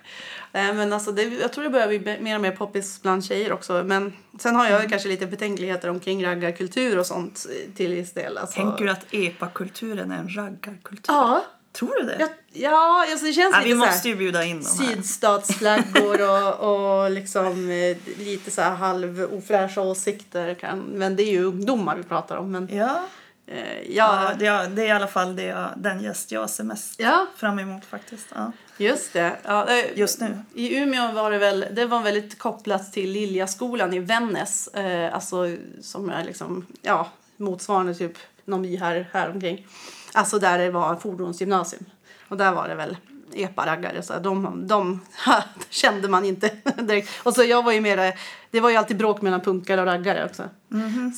Nej 0.54 0.74
men 0.74 0.94
alltså 0.94 1.12
det, 1.12 1.24
jag 1.24 1.54
tror 1.54 1.64
det 1.64 1.70
börjar 1.70 1.88
bli 1.88 2.18
mer 2.22 2.36
och 2.36 2.42
mer 2.42 2.52
poppis 2.52 3.02
bland 3.02 3.26
tjejer 3.26 3.52
också. 3.54 3.84
Men 3.86 4.14
sen 4.40 4.56
har 4.56 4.66
jag 4.66 4.76
Mm. 4.80 4.90
kanske 4.90 5.08
lite 5.10 5.26
betänkligheter 5.28 5.90
omkring 5.90 6.26
raggarkultur 6.26 7.00
och 7.00 7.06
sånt 7.06 7.46
eh, 7.50 7.74
till 7.76 7.94
viss 7.94 8.14
del. 8.14 8.38
Alltså. 8.38 8.56
Tänker 8.56 8.86
du 8.86 8.92
att 8.92 9.06
epa-kulturen 9.14 10.12
är 10.12 10.18
en 10.18 10.30
raggarkultur? 10.36 11.14
Ja, 11.14 11.44
Tror 11.72 12.00
du 12.00 12.06
det? 12.06 12.18
ja, 12.20 12.30
ja 12.54 13.06
alltså 13.12 13.26
det 13.26 13.34
känns 13.34 13.54
ja, 13.54 13.58
lite 13.58 13.70
vi 13.70 13.76
måste 13.76 14.10
ju 14.10 14.16
bjuda 14.16 14.44
in 14.44 14.64
dem 14.64 14.72
här. 14.80 14.96
sydstatsflaggor 14.96 16.22
och, 16.30 17.04
och 17.04 17.12
liksom 17.12 17.70
eh, 17.70 17.98
lite 18.18 18.52
så 18.52 18.62
här 18.62 18.76
halv 18.76 19.28
ofräscha 19.32 19.82
åsikter. 19.82 20.54
Kan, 20.54 20.80
men 20.80 21.16
det 21.16 21.24
är 21.24 21.32
ju 21.32 21.44
ungdomar 21.44 21.96
vi 21.96 22.04
pratar 22.04 22.38
om. 22.38 22.52
Men 22.52 22.70
Ja, 22.72 23.04
eh, 23.48 23.82
ja 23.96 24.34
ja, 24.40 24.68
det, 24.70 24.82
är, 24.82 24.88
i 24.88 24.92
alla 24.92 25.08
fall 25.08 25.36
det 25.36 25.44
jag, 25.44 25.70
den 25.78 26.04
gäst 26.04 26.32
jag 26.32 26.50
ser 26.50 26.64
mest 26.64 27.00
ja, 27.00 27.28
fram 27.36 27.60
emot 27.60 27.86
faktiskt. 27.86 28.28
Ja. 28.36 28.52
just 28.78 29.14
det. 29.14 29.38
Ja, 29.44 29.68
eh, 29.70 29.86
Just 30.00 30.20
nu. 30.20 30.40
I 30.54 30.78
Umeå 30.78 31.12
var 31.12 31.32
det 31.32 31.38
väl, 31.38 31.66
det 31.72 31.86
var 31.86 32.02
väldigt 32.02 32.40
kopplat 32.40 32.94
till 32.94 33.12
Liljaskolan 33.12 33.94
i 33.94 34.00
Vännäs. 34.00 34.68
Eh, 34.68 35.14
alltså 35.14 35.56
som 35.82 36.10
är 36.10 36.24
liksom, 36.24 36.66
ja, 36.82 37.12
motsvarande 37.38 37.96
typ 37.96 38.18
någon 38.46 38.62
by 38.62 38.78
här, 38.78 39.10
här 39.14 39.30
omkring. 39.30 39.68
Alltså 40.14 40.40
där 40.40 40.58
det 40.58 40.72
var 40.72 40.96
fordonsgymnasium. 40.96 41.86
Och 42.30 42.38
där 42.38 42.52
var 42.52 42.68
det 42.68 42.76
väl 42.76 42.98
epa-raggare. 43.36 44.02
Så 44.04 44.20
de, 44.20 44.68
de 44.68 45.00
kände 45.70 46.08
man 46.08 46.26
inte 46.26 46.50
direkt. 46.78 47.10
Och 47.24 47.34
så 47.36 47.44
jag 47.44 47.64
var 47.64 47.72
ju 47.72 47.82
mer, 47.82 48.14
det 48.52 48.60
var 48.60 48.70
ju 48.70 48.76
alltid 48.76 48.98
bråk 48.98 49.22
mellan 49.22 49.42
punkare 49.42 49.82
och 49.82 49.88
raggare 49.88 50.26
också. 50.26 50.44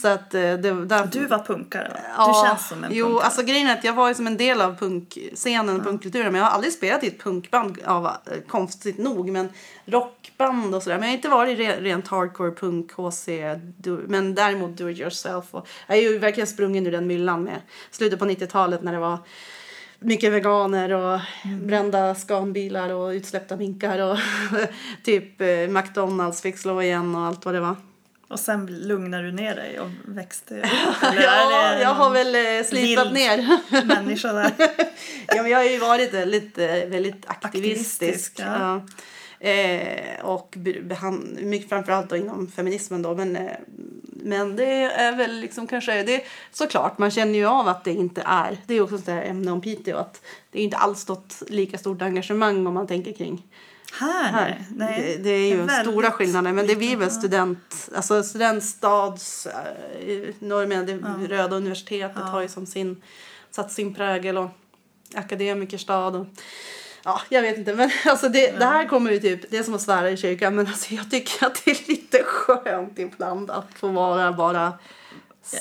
Så 0.01 0.07
att 0.07 0.33
eh, 0.33 0.41
det, 0.41 0.85
där, 0.85 1.05
Du 1.11 1.25
var 1.27 1.39
punkare 1.39 1.89
va? 1.89 1.99
Ja, 2.17 2.27
Du 2.43 2.49
känns 2.49 2.67
som 2.67 2.83
en 2.83 2.89
Jo, 2.93 3.05
punkare. 3.05 3.25
alltså 3.25 3.43
grejen 3.43 3.67
är 3.67 3.73
att 3.77 3.83
jag 3.83 3.93
var 3.93 4.07
ju 4.07 4.15
som 4.15 4.27
en 4.27 4.37
del 4.37 4.61
av 4.61 4.75
punkscenen 4.77 5.75
och 5.79 5.83
punkkulturen 5.83 6.31
men 6.31 6.41
jag 6.41 6.47
har 6.47 6.51
aldrig 6.55 6.73
spelat 6.73 7.03
i 7.03 7.07
ett 7.07 7.23
punkband 7.23 7.77
av, 7.85 8.05
eh, 8.05 8.11
konstigt 8.47 8.97
nog 8.97 9.29
men 9.29 9.49
rockband 9.85 10.75
och 10.75 10.83
sådär. 10.83 10.97
Men 10.97 11.03
jag 11.07 11.11
har 11.11 11.17
inte 11.17 11.29
varit 11.29 11.59
re, 11.59 11.81
rent 11.81 12.07
hardcore 12.07 12.51
punk, 12.51 12.91
HC, 12.91 13.27
do, 13.77 13.99
men 14.07 14.35
däremot 14.35 14.77
do 14.77 14.89
it 14.89 14.99
yourself. 14.99 15.45
Och, 15.51 15.67
jag 15.87 15.97
är 15.97 16.01
ju 16.01 16.17
verkligen 16.17 16.47
sprungen 16.47 16.87
ur 16.87 16.91
den 16.91 17.07
myllan 17.07 17.43
med 17.43 17.61
slutet 17.91 18.19
på 18.19 18.25
90-talet 18.25 18.83
när 18.83 18.91
det 18.93 18.99
var 18.99 19.17
mycket 20.03 20.31
veganer 20.31 20.93
och 20.93 21.19
Mm. 21.45 21.67
brända 21.67 22.15
skanbilar 22.15 22.89
och 22.89 23.09
utsläppta 23.09 23.55
minkar 23.55 23.99
och 23.99 24.17
typ 25.03 25.41
eh, 25.41 25.67
McDonalds 25.69 26.41
fick 26.41 26.57
slå 26.57 26.81
igen 26.81 27.15
och 27.15 27.21
allt 27.21 27.45
vad 27.45 27.53
det 27.53 27.59
var. 27.59 27.75
Och 28.27 28.39
sen 28.39 28.65
lugnar 28.65 29.23
du 29.23 29.31
ner 29.31 29.55
dig 29.55 29.79
och 29.79 29.89
växte 30.05 30.59
upp? 30.59 30.65
Ja, 31.01 31.79
jag 31.79 31.89
har 31.93 32.09
väl 32.09 32.35
eh, 32.35 32.65
slipat 32.65 33.13
ner. 33.13 33.59
människa 33.85 34.33
där? 34.33 34.51
ja, 35.27 35.41
men 35.41 35.51
jag 35.51 35.57
har 35.57 35.65
ju 35.65 35.77
varit 35.77 36.13
väldigt, 36.13 36.57
eh, 36.57 36.67
väldigt 36.67 37.25
aktivistisk. 37.27 38.01
Aktivistisk, 38.01 38.39
ja. 38.39 38.45
ja. 38.59 38.81
Eh, 39.43 40.25
och 40.25 40.57
mycket 41.39 41.69
framförallt 41.69 42.09
då 42.09 42.15
inom 42.15 42.47
feminismen 42.47 43.01
då. 43.01 43.15
Men, 43.15 43.35
eh, 43.35 43.51
men 44.05 44.55
det 44.55 44.83
är 44.83 45.15
väl 45.15 45.39
liksom 45.39 45.67
kanske, 45.67 46.03
det, 46.03 46.23
såklart 46.51 46.97
man 46.97 47.11
känner 47.11 47.33
ju 47.33 47.45
av 47.45 47.67
att 47.67 47.83
det 47.83 47.91
inte 47.91 48.21
är, 48.25 48.57
det 48.67 48.73
är 48.73 48.81
också 48.81 48.95
ett 48.95 49.07
ämne 49.07 49.51
om 49.51 49.61
Piteå 49.61 49.97
att 49.97 50.21
det 50.51 50.59
är 50.59 50.63
inte 50.63 50.77
alls 50.77 50.99
stått 50.99 51.43
lika 51.47 51.77
stort 51.77 52.01
engagemang 52.01 52.67
om 52.67 52.73
man 52.73 52.87
tänker 52.87 53.13
kring 53.13 53.43
Här? 53.99 54.31
här. 54.31 54.65
Nej. 54.75 55.15
Det, 55.17 55.23
det 55.23 55.29
är 55.29 55.49
ju 55.49 55.57
Väldigt 55.57 55.79
stora 55.79 56.11
skillnader 56.11 56.51
men 56.51 56.67
det 56.67 56.75
blir 56.75 56.97
väl 56.97 57.07
ja. 57.07 57.19
student, 57.19 57.89
alltså 57.95 58.23
studentstads, 58.23 59.45
eh, 59.45 60.33
normen, 60.39 60.85
det 60.85 61.27
röda 61.27 61.55
universitetet 61.55 62.17
Ja. 62.19 62.23
har 62.23 62.41
ju 62.41 62.47
som 62.47 62.65
sin, 62.65 63.01
satt 63.51 63.71
sin 63.71 63.95
prägel 63.95 64.37
och 64.37 64.49
akademikerstad 65.15 66.15
och 66.15 66.25
Ja, 67.03 67.21
jag 67.29 67.41
vet 67.41 67.57
inte, 67.57 67.73
men 67.75 67.89
alltså 68.05 68.29
det, 68.29 68.59
det 68.59 68.65
här 68.65 68.87
kommer 68.87 69.11
ju 69.11 69.19
typ, 69.19 69.51
det 69.51 69.57
är 69.57 69.63
som 69.63 69.73
att 69.73 69.81
svära 69.81 70.09
i 70.11 70.17
kyrkan, 70.17 70.55
men 70.55 70.67
alltså 70.67 70.93
jag 70.93 71.11
tycker 71.11 71.45
att 71.45 71.61
det 71.65 71.71
är 71.71 71.87
lite 71.89 72.23
skönt 72.23 72.99
ibland 72.99 73.51
att 73.51 73.67
få 73.75 73.87
vara 73.87 74.31
bara, 74.31 74.73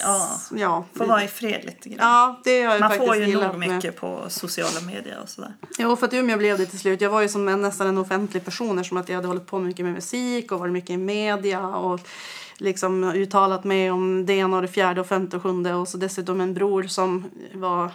Ja. 0.00 0.28
ja, 0.56 0.84
Får 0.94 1.04
vara 1.06 1.24
i 1.24 1.28
fred 1.28 1.60
lite 1.64 1.88
grann. 1.88 1.98
ja 2.08 2.40
det 2.44 2.62
har 2.62 2.72
jag 2.72 2.80
Man 2.80 2.90
faktiskt 2.90 3.08
får 3.08 3.16
ju 3.16 3.34
nog 3.40 3.58
med. 3.58 3.68
mycket 3.68 3.96
på 4.00 4.24
sociala 4.28 4.80
medier 4.80 5.18
och 5.22 5.28
sådär. 5.28 5.54
Jo, 5.78 5.96
för 5.96 6.06
att 6.06 6.14
Umeå 6.14 6.36
blev 6.38 6.58
det 6.58 6.66
till 6.66 6.78
slut. 6.78 7.00
Jag 7.00 7.10
var 7.10 7.20
ju 7.22 7.28
som 7.28 7.48
en, 7.48 7.62
nästan 7.62 7.86
en 7.86 7.98
offentlig 7.98 8.44
person 8.44 8.78
eftersom 8.78 8.96
att 8.98 9.08
jag 9.08 9.16
hade 9.16 9.28
hållit 9.28 9.46
på 9.46 9.58
mycket 9.58 9.84
med 9.84 9.94
musik 9.94 10.52
och 10.52 10.58
varit 10.60 10.72
mycket 10.72 10.90
i 10.90 10.96
media 10.96 11.66
och 11.68 12.00
liksom 12.56 13.04
uttalat 13.04 13.64
mig 13.64 13.90
om 13.90 14.26
det 14.26 14.32
ena 14.32 14.56
och 14.56 14.62
det 14.62 14.68
fjärde 14.68 15.00
och 15.00 15.06
femte 15.06 15.36
och 15.36 15.42
sjunde 15.42 15.74
och 15.74 15.88
så 15.88 15.96
dessutom 15.96 16.40
en 16.40 16.54
bror 16.54 16.82
som 16.82 17.24
var 17.54 17.90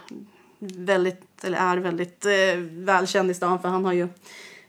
väldigt, 0.58 1.44
eller 1.44 1.58
är 1.58 1.76
väldigt 1.76 2.26
eh, 2.26 2.32
välkänd 2.70 3.30
i 3.30 3.34
stan 3.34 3.62
för 3.62 3.68
han 3.68 3.84
har 3.84 3.92
ju 3.92 4.08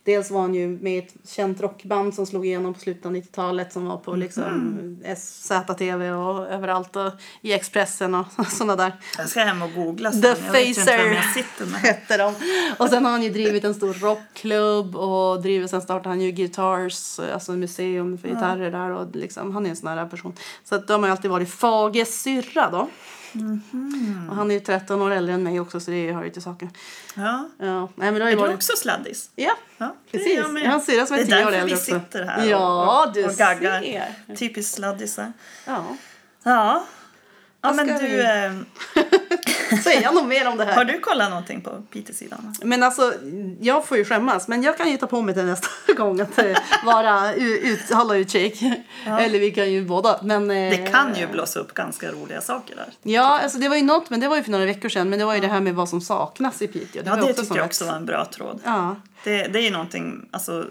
Dels 0.10 0.32
var 0.32 0.42
han 0.42 0.54
ju 0.54 0.68
med 0.68 0.96
i 0.96 0.98
ett 0.98 1.14
känt 1.28 1.62
rockband 1.62 2.14
som 2.14 2.26
slog 2.26 2.46
igenom 2.46 2.74
på 2.74 2.80
slutet 2.80 3.06
av 3.06 3.16
90-talet 3.16 3.74
som 3.74 3.86
var 3.86 3.98
på 3.98 4.16
liksom 4.16 5.00
ZTV 5.18 6.12
och 6.12 6.48
överallt 6.48 6.96
och 6.96 7.12
i 7.42 7.54
Expressen 7.54 8.16
och 8.16 8.26
sådana 8.48 8.76
där 8.76 8.94
Jag 9.18 9.30
ska 9.30 9.40
hem 9.40 9.62
och 9.62 9.74
googla 9.74 10.12
sen. 10.12 10.22
The 10.22 10.36
Facer. 10.36 11.74
hette 11.78 12.18
de. 12.18 12.34
Och 12.78 12.90
sen 12.90 13.06
har 13.06 13.12
han 13.12 13.24
ju 13.24 13.30
drivit 13.30 13.64
en 13.64 13.74
stor 13.74 13.94
rockklubb 13.94 14.96
och 14.96 15.42
driver, 15.42 15.68
sen 15.68 15.82
startade 15.82 16.10
han 16.10 16.22
ju 16.22 16.32
Guitars, 16.32 17.20
alltså 17.20 17.52
museum 17.52 18.18
för 18.18 18.28
gitarrer 18.28 18.72
där 18.72 18.90
och 18.90 19.16
liksom, 19.16 19.54
han 19.54 19.66
är 19.66 19.70
en 19.70 19.76
sån 19.76 19.88
här 19.88 20.06
person. 20.06 20.34
Så 20.64 20.76
att 20.76 20.88
de 20.88 21.04
har 21.04 21.10
alltid 21.10 21.32
varit 21.32 21.54
Fages 21.54 22.22
syrra 22.22 22.70
då. 22.72 22.90
Mhm. 23.34 24.28
Och 24.30 24.36
han 24.36 24.52
är 24.52 24.56
ju 24.56 24.60
13 24.62 25.02
år 25.02 25.12
äldre 25.12 25.34
än 25.34 25.44
mig 25.44 25.60
också 25.60 25.80
så 25.80 25.92
det 25.92 26.12
hör 26.14 26.24
ju 26.24 26.30
till 26.30 26.42
saken. 26.42 26.70
Ja. 27.16 27.50
Ja, 27.58 27.90
nej 27.96 28.12
men 28.12 28.14
det 28.14 28.22
Är 28.26 28.30
ju 28.30 28.36
du 28.36 28.42
varit... 28.42 28.56
också 28.56 28.74
sladdis? 28.78 29.30
Ja, 29.36 29.52
Ja, 29.78 29.96
det 30.12 30.18
är 30.18 30.22
precis. 30.22 30.38
jag 30.38 30.54
med. 30.54 30.64
En 30.64 30.82
syrra 30.82 31.06
som 31.06 31.16
är 31.18 31.24
Det 31.26 31.32
är 31.32 31.38
10 31.38 31.46
år 31.48 31.52
därför 31.52 31.58
äldre 31.58 31.66
vi 31.66 31.74
också. 31.76 31.86
sitter 31.86 32.24
här 32.24 32.46
Ja, 32.46 33.04
och, 33.04 33.18
och, 33.18 33.26
och 33.30 33.36
gaggar. 33.38 33.82
ser. 34.28 34.36
Typiskt 34.36 34.74
sladdisar. 34.76 35.34
Ja. 35.66 35.86
Ja. 36.44 36.84
Ja 37.62 37.74
men 37.74 37.88
du, 37.88 37.94
vi- 38.08 38.20
eh, 38.20 39.78
säga 39.84 40.12
något 40.12 40.26
mer 40.28 40.48
om 40.48 40.58
det 40.58 40.66
här. 40.66 40.76
Har 40.76 40.86
du 40.86 41.00
kollat 41.00 41.30
någonting 41.30 41.62
på 41.62 41.84
Piteå-sidan? 41.92 42.56
Men 42.64 42.84
alltså, 42.84 43.14
jag 43.62 43.86
får 43.86 43.98
ju 43.98 44.06
skämmas. 44.06 44.48
Men 44.48 44.64
jag 44.64 44.78
kan 44.78 44.92
ju 44.92 44.98
ta 44.98 45.08
på 45.08 45.22
mig 45.22 45.34
till 45.36 45.46
nästa 45.46 45.68
gång 45.98 46.22
att 46.22 46.38
eh, 46.40 46.58
vara 46.86 47.34
ut, 47.34 47.92
hålla 47.94 48.16
utkik. 48.16 48.62
Eller 49.06 49.40
vi 49.40 49.52
kan 49.52 49.72
ju 49.72 49.86
båda. 49.86 50.20
Men, 50.24 50.52
eh, 50.52 50.70
Det 50.70 50.92
kan 50.92 51.16
ju 51.16 51.28
blåsa 51.28 51.60
upp 51.60 51.74
ganska 51.74 52.12
roliga 52.12 52.42
saker 52.42 52.76
där. 52.76 52.88
Ja, 53.04 53.40
alltså 53.44 53.58
det 53.58 53.70
var 53.70 53.76
ju 53.76 53.84
något, 53.84 54.10
men 54.10 54.20
det 54.20 54.28
var 54.28 54.36
ju 54.36 54.44
för 54.44 54.52
några 54.52 54.66
veckor 54.66 54.90
sedan. 54.90 55.10
Men 55.10 55.20
det 55.20 55.26
var 55.26 55.34
ju 55.36 55.40
det 55.42 55.48
här 55.48 55.62
med 55.62 55.76
vad 55.76 55.90
som 55.90 56.02
saknas 56.02 56.62
i 56.62 56.68
Piteå. 56.68 57.02
Ja, 57.06 57.12
var 57.12 57.18
det 57.18 57.24
också 57.30 57.42
tycker 57.42 57.56
jag 57.56 57.66
också 57.66 57.86
var 57.86 57.94
en 57.96 58.06
bra 58.06 58.26
tråd. 58.26 58.62
Ja, 58.66 58.96
Det, 59.24 59.44
det 59.44 59.60
är 59.60 59.64
ju 59.64 59.72
någonting, 59.72 60.30
alltså, 60.32 60.66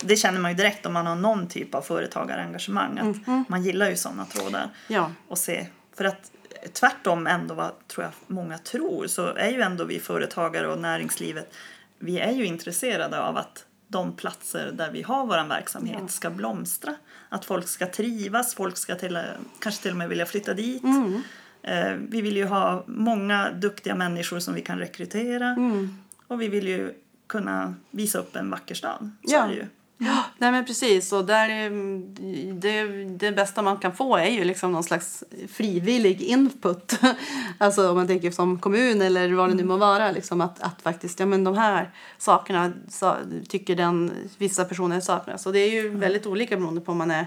det 0.00 0.16
känner 0.16 0.40
man 0.40 0.50
ju 0.50 0.56
direkt 0.56 0.86
om 0.86 0.92
man 0.92 1.06
har 1.06 1.14
någon 1.16 1.48
typ 1.48 1.74
av 1.74 1.82
företagarengagemang. 1.82 2.98
Att 2.98 3.04
Mhm. 3.26 3.44
Man 3.48 3.62
gillar 3.62 3.90
ju 3.90 3.96
sådana 3.96 4.24
trådar. 4.24 4.68
ja. 4.88 5.10
Och 5.28 5.38
se, 5.38 5.66
för 5.96 6.04
att 6.04 6.32
tvärtom 6.72 7.26
ändå 7.26 7.54
vad 7.54 7.88
tror 7.88 8.04
jag 8.04 8.12
många 8.26 8.58
tror 8.58 9.06
så 9.06 9.26
är 9.34 9.50
ju 9.50 9.60
ändå 9.60 9.84
vi 9.84 10.00
företagare 10.00 10.68
och 10.68 10.78
näringslivet 10.78 11.54
vi 11.98 12.18
är 12.18 12.32
ju 12.32 12.44
intresserade 12.44 13.20
av 13.20 13.36
att 13.36 13.64
de 13.88 14.16
platser 14.16 14.72
där 14.72 14.90
vi 14.90 15.02
har 15.02 15.26
vår 15.26 15.48
verksamhet 15.48 16.10
ska 16.10 16.30
blomstra. 16.30 16.94
Att 17.28 17.44
folk 17.44 17.68
ska 17.68 17.86
trivas, 17.86 18.54
folk 18.54 18.76
ska 18.76 18.94
till, 18.94 19.18
kanske 19.60 19.82
till 19.82 19.90
och 19.90 19.96
med 19.96 20.08
vilja 20.08 20.26
flytta 20.26 20.54
dit. 20.54 20.82
Mm. 20.84 21.22
Eh, 21.62 21.92
vi 22.08 22.20
vill 22.20 22.36
ju 22.36 22.44
ha 22.44 22.84
många 22.86 23.50
duktiga 23.52 23.94
människor 23.94 24.38
som 24.38 24.54
vi 24.54 24.60
kan 24.60 24.78
rekrytera. 24.78 25.48
Mm. 25.48 25.96
Och 26.26 26.40
vi 26.40 26.48
vill 26.48 26.68
ju 26.68 26.94
kunna 27.26 27.74
visa 27.90 28.18
upp 28.18 28.36
en 28.36 28.50
vacker 28.50 28.74
stad. 28.74 29.10
Så 29.24 29.34
Ja. 29.34 29.44
är 29.44 29.48
det 29.48 29.54
ju. 29.54 29.66
Ja, 29.98 30.24
nej 30.38 30.52
men 30.52 30.64
precis. 30.64 31.12
Och 31.12 31.24
där, 31.24 31.48
är- 31.48 32.52
det, 32.60 33.04
det 33.04 33.32
bästa 33.32 33.62
man 33.62 33.76
kan 33.76 33.92
få 33.96 34.16
är 34.16 34.30
ju 34.30 34.44
liksom 34.44 34.72
någon 34.72 34.84
slags 34.84 35.24
frivillig 35.48 36.22
input. 36.22 36.92
Alltså 37.58 37.90
om 37.90 37.96
man 37.96 38.06
tänker 38.06 38.30
som 38.30 38.58
kommun 38.60 39.02
eller 39.02 39.32
vad 39.32 39.48
det 39.48 39.54
nu 39.54 39.64
må 39.64 39.76
vara. 39.76 40.10
Liksom 40.12 40.40
att, 40.40 40.62
att 40.62 40.82
faktiskt, 40.82 41.20
ja 41.20 41.26
men 41.26 41.44
de 41.44 41.56
här 41.58 41.90
sakerna 42.18 42.72
sa, 42.88 43.16
tycker 43.48 43.76
den 43.76 44.12
vissa 44.38 44.64
personer 44.64 45.00
saknas. 45.00 45.46
Och 45.46 45.52
det 45.52 45.58
är 45.58 45.70
ju 45.70 45.88
väldigt 45.88 46.26
olika 46.26 46.56
beroende 46.56 46.80
på 46.80 46.92
om 46.92 46.98
man 46.98 47.10
är 47.10 47.26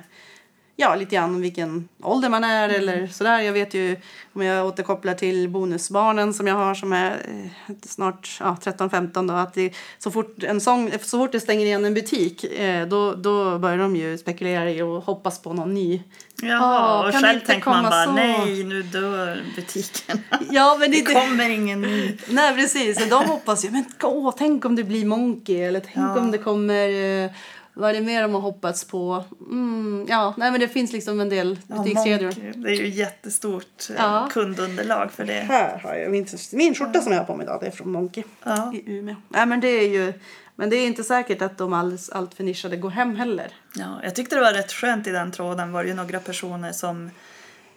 ja, 0.80 0.96
lite 0.96 1.16
grann 1.16 1.42
vilken 1.42 1.90
ålder 2.04 2.30
man 2.30 2.44
är 2.44 2.70
eller 2.70 3.08
sådär. 3.08 3.40
Jag 3.40 3.54
vet 3.54 3.74
ju, 3.74 3.96
om 4.34 4.42
jag 4.42 4.68
återkopplar 4.68 5.14
till 5.14 5.50
bonusbarnen 5.50 6.34
som 6.34 6.48
jag 6.48 6.56
har 6.56 6.76
som 6.76 6.94
är 6.94 7.12
eh, 7.12 7.76
snart 7.86 8.38
ja, 8.40 8.58
13-15 8.64 9.28
då, 9.28 9.34
att 9.34 9.54
det, 9.54 9.74
så, 9.98 10.12
fort 10.12 10.44
en 10.44 10.62
sång, 10.62 10.92
så 11.02 11.18
fort 11.18 11.32
det 11.32 11.40
stänger 11.40 11.66
igen 11.66 11.86
en 11.86 11.94
butik 11.94 12.44
eh, 12.44 12.88
då, 12.88 13.14
då 13.14 13.60
börjar 13.60 13.78
de 13.78 13.96
ju 13.96 14.18
spekulera 14.18 14.72
i 14.72 14.82
och 14.82 15.04
hoppas 15.04 15.42
på 15.42 15.54
någon 15.54 15.74
ny. 15.74 16.04
Ja, 16.42 17.06
och 17.06 17.12
kan 17.12 17.22
det 17.22 17.28
själv 17.28 17.40
inte 17.40 17.52
tänker 17.52 17.70
man 17.70 17.84
bara 17.84 18.06
så? 18.06 18.12
nej, 18.12 18.64
nu 18.64 18.82
dör 18.82 19.44
butiken. 19.56 20.20
Ja, 20.50 20.78
men 20.80 20.92
Det 20.92 21.02
kommer 21.02 21.50
ingen 21.50 21.82
ny. 21.82 22.18
Nej 22.28 22.56
precis, 22.56 23.10
de 23.10 23.26
hoppas 23.26 23.66
ju 23.66 23.72
men 23.72 23.86
åh, 24.04 24.34
tänk 24.38 24.66
om 24.66 24.76
det 24.76 24.84
blir 24.84 25.06
Monkey 25.06 25.62
eller 25.62 25.80
tänk 25.80 25.98
Ja. 25.98 26.20
om 26.20 26.32
det 26.32 26.38
kommer 26.38 26.90
eh, 27.24 27.32
vad 27.80 27.90
är 27.90 27.94
det 27.94 28.02
mer 28.02 28.22
de 28.22 28.34
har 28.34 28.42
hoppats 28.42 28.84
på? 28.86 29.24
Mm, 29.40 30.06
ja, 30.10 30.34
nej 30.38 30.52
men 30.52 30.60
det 30.60 30.68
finns 30.68 30.92
liksom 30.92 31.20
en 31.20 31.30
del 31.30 31.60
Ja, 31.68 31.76
butikskedjor. 31.76 32.22
Monkey, 32.26 32.52
det 32.56 32.70
är 32.70 32.76
ju 32.76 32.88
jättestort 32.88 33.90
eh, 33.90 33.96
Ja. 33.98 34.30
kundunderlag 34.32 35.12
för 35.12 35.26
det. 35.26 35.34
Här 35.34 35.80
har 35.80 35.96
jag 35.96 36.12
min, 36.12 36.28
min 36.52 36.76
skjorta 36.76 37.02
som 37.02 37.12
jag 37.12 37.20
har 37.20 37.26
på 37.26 37.36
mig 37.36 37.44
idag. 37.44 37.58
Det 37.62 37.68
är 37.68 37.72
från 37.72 37.92
Monkey 37.92 38.24
Ja. 38.44 38.74
i 38.74 38.84
Umeå. 38.98 39.16
Nej, 39.30 39.46
men 39.46 39.60
det 39.60 39.68
är 39.68 39.90
ju, 39.90 40.14
men 40.56 40.70
det 40.70 40.76
är 40.76 40.88
inte 40.88 41.04
säkert 41.04 41.42
att 41.42 41.58
de 41.58 41.74
alls, 41.74 42.10
allt 42.10 42.34
för 42.34 42.44
nischade 42.44 42.78
går 42.78 42.90
hem 42.90 43.16
heller. 43.16 43.48
Ja, 43.76 44.00
jag 44.04 44.16
tyckte 44.16 44.36
det 44.36 44.42
var 44.42 44.54
rätt 44.54 44.72
skönt 44.72 45.08
i 45.08 45.12
den 45.12 45.32
tråden 45.32 45.72
var 45.72 45.84
det 45.84 45.90
ju 45.90 45.96
några 45.96 46.20
personer 46.20 46.72
som 46.72 47.10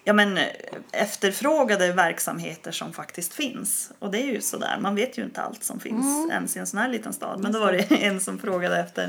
ja, 0.04 0.12
men, 0.12 0.38
eh, 0.38 0.44
efterfrågade 0.92 1.92
verksamheter 1.92 2.72
som 2.72 2.92
faktiskt 2.92 3.34
finns. 3.34 3.90
Och 3.98 4.10
det 4.10 4.22
är 4.22 4.26
ju 4.26 4.40
sådär, 4.40 4.78
man 4.80 4.94
vet 4.94 5.18
ju 5.18 5.22
inte 5.24 5.42
allt 5.42 5.64
som 5.64 5.80
finns 5.80 6.30
ens 6.30 6.56
i 6.56 6.58
en 6.58 6.66
sån 6.66 6.78
här 6.78 6.88
liten 6.88 7.12
stad. 7.12 7.40
Men 7.40 7.52
då 7.52 7.58
var 7.60 7.72
det 7.72 7.90
en 8.04 8.20
som 8.20 8.38
frågade 8.38 8.76
efter 8.80 9.08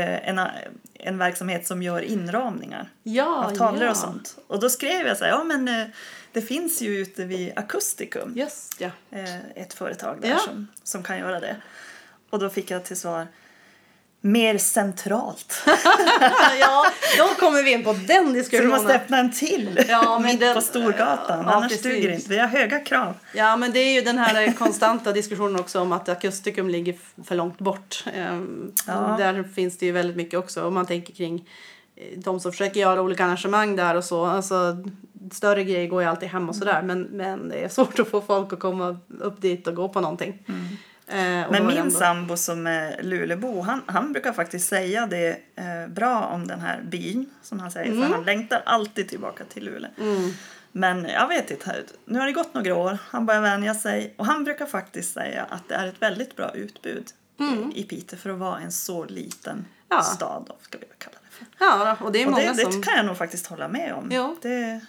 en, 0.00 0.40
en 0.94 1.18
verksamhet 1.18 1.66
som 1.66 1.82
gör 1.82 2.00
inramningar 2.00 2.88
Ja, 3.02 3.44
av 3.44 3.56
tavlor 3.56 3.84
ja. 3.84 3.90
och 3.90 3.96
sånt. 3.96 4.38
Och 4.46 4.60
då 4.60 4.68
skrev 4.68 5.06
jag 5.06 5.16
så 5.18 5.24
här, 5.24 5.30
ja 5.30 5.44
men 5.44 5.68
eh, 5.68 5.86
det 6.32 6.42
finns 6.42 6.82
ju 6.82 6.98
ute 6.98 7.24
vid 7.24 7.52
Akusticum 7.56 8.32
Just 8.36 8.80
ja. 8.80 8.90
eh, 9.10 9.50
ett 9.54 9.74
företag 9.74 10.18
där 10.20 10.36
som, 10.36 10.66
som 10.82 11.02
kan 11.02 11.18
göra 11.18 11.40
det. 11.40 11.56
Och 12.30 12.38
då 12.38 12.50
fick 12.50 12.70
jag 12.70 12.84
till 12.84 12.96
svar 12.96 13.26
mer 14.24 14.58
centralt. 14.58 15.62
ja, 16.60 16.86
då 17.18 17.24
kommer 17.28 17.62
vi 17.62 17.72
in 17.72 17.84
på 17.84 17.92
den 17.92 18.26
Så 18.26 18.32
du 18.32 18.32
diskussionen. 18.32 18.70
måste 18.70 18.94
öppna 18.94 19.18
en 19.18 19.32
till 19.32 19.84
Ja, 19.88 20.18
men 20.18 20.30
mitt 20.30 20.40
den- 20.40 20.54
på 20.54 20.60
Storgatan. 20.60 21.44
Ja, 21.46 21.52
Annars 21.52 21.68
precis. 21.72 21.82
duger 21.82 22.08
det 22.08 22.14
inte. 22.14 22.28
Vi 22.28 22.38
har 22.38 22.46
höga 22.48 22.78
krav. 22.80 23.14
Ja, 23.34 23.56
men 23.56 23.72
det 23.72 23.78
är 23.78 23.94
ju 23.94 24.00
den 24.00 24.18
här 24.18 24.52
konstanta 24.52 25.12
diskussionen 25.12 25.60
också 25.60 25.80
om 25.80 25.92
att 25.92 26.08
Akusticum 26.08 26.68
ligger 26.68 26.94
för 27.24 27.34
långt 27.34 27.58
bort. 27.58 28.04
Ehm, 28.14 28.72
Ja. 28.86 29.14
Där 29.18 29.42
finns 29.54 29.78
det 29.78 29.86
ju 29.86 29.92
väldigt 29.92 30.16
mycket 30.16 30.38
också 30.38 30.64
om 30.66 30.74
man 30.74 30.86
tänker 30.86 31.12
kring 31.14 31.48
eh, 31.96 32.18
de 32.18 32.40
som 32.40 32.52
försöker 32.52 32.80
göra 32.80 33.02
olika 33.02 33.24
arrangemang 33.24 33.76
där 33.76 33.94
och 33.94 34.04
så. 34.04 34.24
Alltså, 34.26 34.76
större 35.32 35.64
grejer 35.64 35.86
går 35.86 36.02
ju 36.02 36.08
alltid 36.08 36.28
hem 36.28 36.48
och 36.48 36.56
sådär 36.56 36.82
men, 36.82 37.02
men 37.02 37.48
det 37.48 37.64
är 37.64 37.68
svårt 37.68 37.98
att 37.98 38.08
få 38.08 38.20
folk 38.20 38.52
att 38.52 38.60
komma 38.60 38.96
upp 39.20 39.40
dit 39.42 39.66
och 39.66 39.74
gå 39.74 39.88
på 39.88 40.00
någonting. 40.00 40.38
Och 40.46 40.52
Men 41.06 41.54
är 41.54 41.60
det 41.60 41.82
min 41.82 41.90
sambo 41.90 42.36
som 42.36 42.66
är 42.66 43.02
Lulebo, 43.02 43.60
han, 43.60 43.82
han 43.86 44.12
brukar 44.12 44.32
faktiskt 44.32 44.68
säga 44.68 45.06
det 45.06 45.30
eh, 45.56 45.88
bra 45.88 46.24
om 46.24 46.46
den 46.46 46.60
här 46.60 46.80
byn, 46.82 47.30
som 47.42 47.60
han 47.60 47.70
säger. 47.70 48.02
För 48.02 48.14
han 48.14 48.24
längtar 48.24 48.62
alltid 48.66 49.08
tillbaka 49.08 49.44
till 49.44 49.64
Luleå. 49.64 49.90
Mm. 49.98 50.30
Men 50.72 51.04
jag 51.04 51.28
vet 51.28 51.50
inte, 51.50 51.82
nu 52.04 52.18
har 52.18 52.26
det 52.26 52.32
gått 52.32 52.54
några 52.54 52.74
år, 52.74 52.98
han 53.08 53.26
börjar 53.26 53.40
vänja 53.40 53.74
sig. 53.74 54.14
Och 54.16 54.26
han 54.26 54.44
brukar 54.44 54.66
faktiskt 54.66 55.12
säga 55.14 55.46
att 55.50 55.68
det 55.68 55.74
är 55.74 55.86
ett 55.86 56.02
väldigt 56.02 56.36
bra 56.36 56.54
utbud 56.54 57.04
i- 57.74 57.80
i 57.80 57.84
Piteå 57.84 58.18
för 58.18 58.30
att 58.30 58.38
vara 58.38 58.58
en 58.58 58.72
så 58.72 59.04
liten 59.04 59.52
Mm. 59.52 59.64
Ja. 59.88 60.02
stad, 60.02 60.44
då, 60.48 60.56
ska 60.60 60.78
vi 60.78 60.84
kalla 60.98 61.16
det 61.22 61.36
för. 61.36 61.46
Ja, 61.58 61.96
och 62.00 62.12
det 62.12 62.22
är 62.22 62.26
Och 62.26 62.32
många 62.32 62.52
det, 62.52 62.62
som... 62.62 62.80
det 62.80 62.86
kan 62.86 62.96
jag 62.96 63.06
nog 63.06 63.16
faktiskt 63.16 63.46
hålla 63.46 63.68
med 63.68 63.92
om. 63.94 64.08
Ja. 64.12 64.36
Det, 64.42 64.80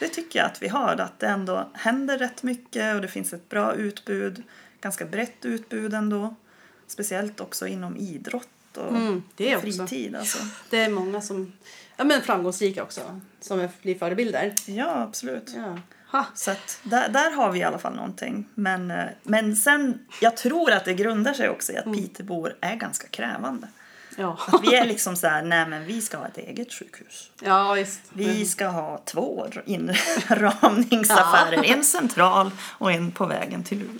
det 0.00 0.08
tycker 0.08 0.38
jag 0.38 0.46
att 0.46 0.62
vi 0.62 0.68
har. 0.68 0.96
Att 0.96 1.18
det 1.20 1.26
ändå 1.26 1.70
händer 1.74 2.18
rätt 2.18 2.42
mycket 2.42 2.94
och 2.94 3.00
det 3.02 3.08
finns 3.08 3.32
ett 3.32 3.48
bra 3.48 3.74
utbud. 3.74 4.42
Ganska 4.80 5.04
brett 5.04 5.44
utbud 5.44 5.94
ändå. 5.94 6.34
Speciellt 6.86 7.40
också 7.40 7.66
inom 7.66 7.96
idrott 7.96 8.48
och 8.76 8.88
Mm, 8.88 9.22
det 9.36 9.56
också. 9.56 9.66
fritid. 9.66 10.16
Alltså. 10.16 10.38
Det 10.70 10.78
är 10.80 10.90
många 10.90 11.20
som 11.20 11.52
ja, 11.96 12.04
men 12.04 12.22
framgångsrika 12.22 12.82
också 12.82 13.20
som 13.40 13.60
är- 13.60 13.70
blir 13.82 13.98
förebilder. 13.98 14.54
Ja, 14.66 15.02
absolut. 15.02 15.52
Ja. 15.56 15.78
Ha. 16.12 16.26
Så 16.34 16.50
att 16.50 16.80
där, 16.82 17.08
där 17.08 17.30
har 17.30 17.52
vi 17.52 17.58
i 17.58 17.62
alla 17.62 17.78
fall 17.78 17.94
någonting. 17.96 18.48
Men, 18.54 18.90
eh, 18.90 19.04
men 19.22 19.56
sen, 19.56 20.06
jag 20.20 20.36
tror 20.36 20.70
att 20.72 20.84
det 20.84 20.94
grundar 20.94 21.32
sig 21.34 21.48
också 21.48 21.72
i 21.72 21.76
att 21.76 21.86
Mm. 21.86 21.98
Pitebor 21.98 22.54
är 22.60 22.74
ganska 22.76 23.08
krävande. 23.08 23.68
Ja. 24.16 24.38
Att 24.46 24.62
vi 24.62 24.74
är 24.74 24.84
liksom 24.86 25.16
så 25.16 25.26
här, 25.26 25.42
nej 25.42 25.66
men 25.68 25.84
vi 25.84 26.00
ska 26.00 26.16
ha 26.16 26.26
ett 26.26 26.38
eget 26.38 26.72
sjukhus. 26.72 27.30
ja. 27.42 27.76
Vi 28.12 28.44
ska 28.46 28.66
ha 28.66 29.02
två 29.04 29.46
inramningsaffärer. 29.64 31.62
En 31.72 31.84
central 31.84 32.50
och 32.78 32.92
en 32.92 33.10
på 33.12 33.26
vägen 33.26 33.64
till 33.64 33.78
Luleå. 33.78 33.98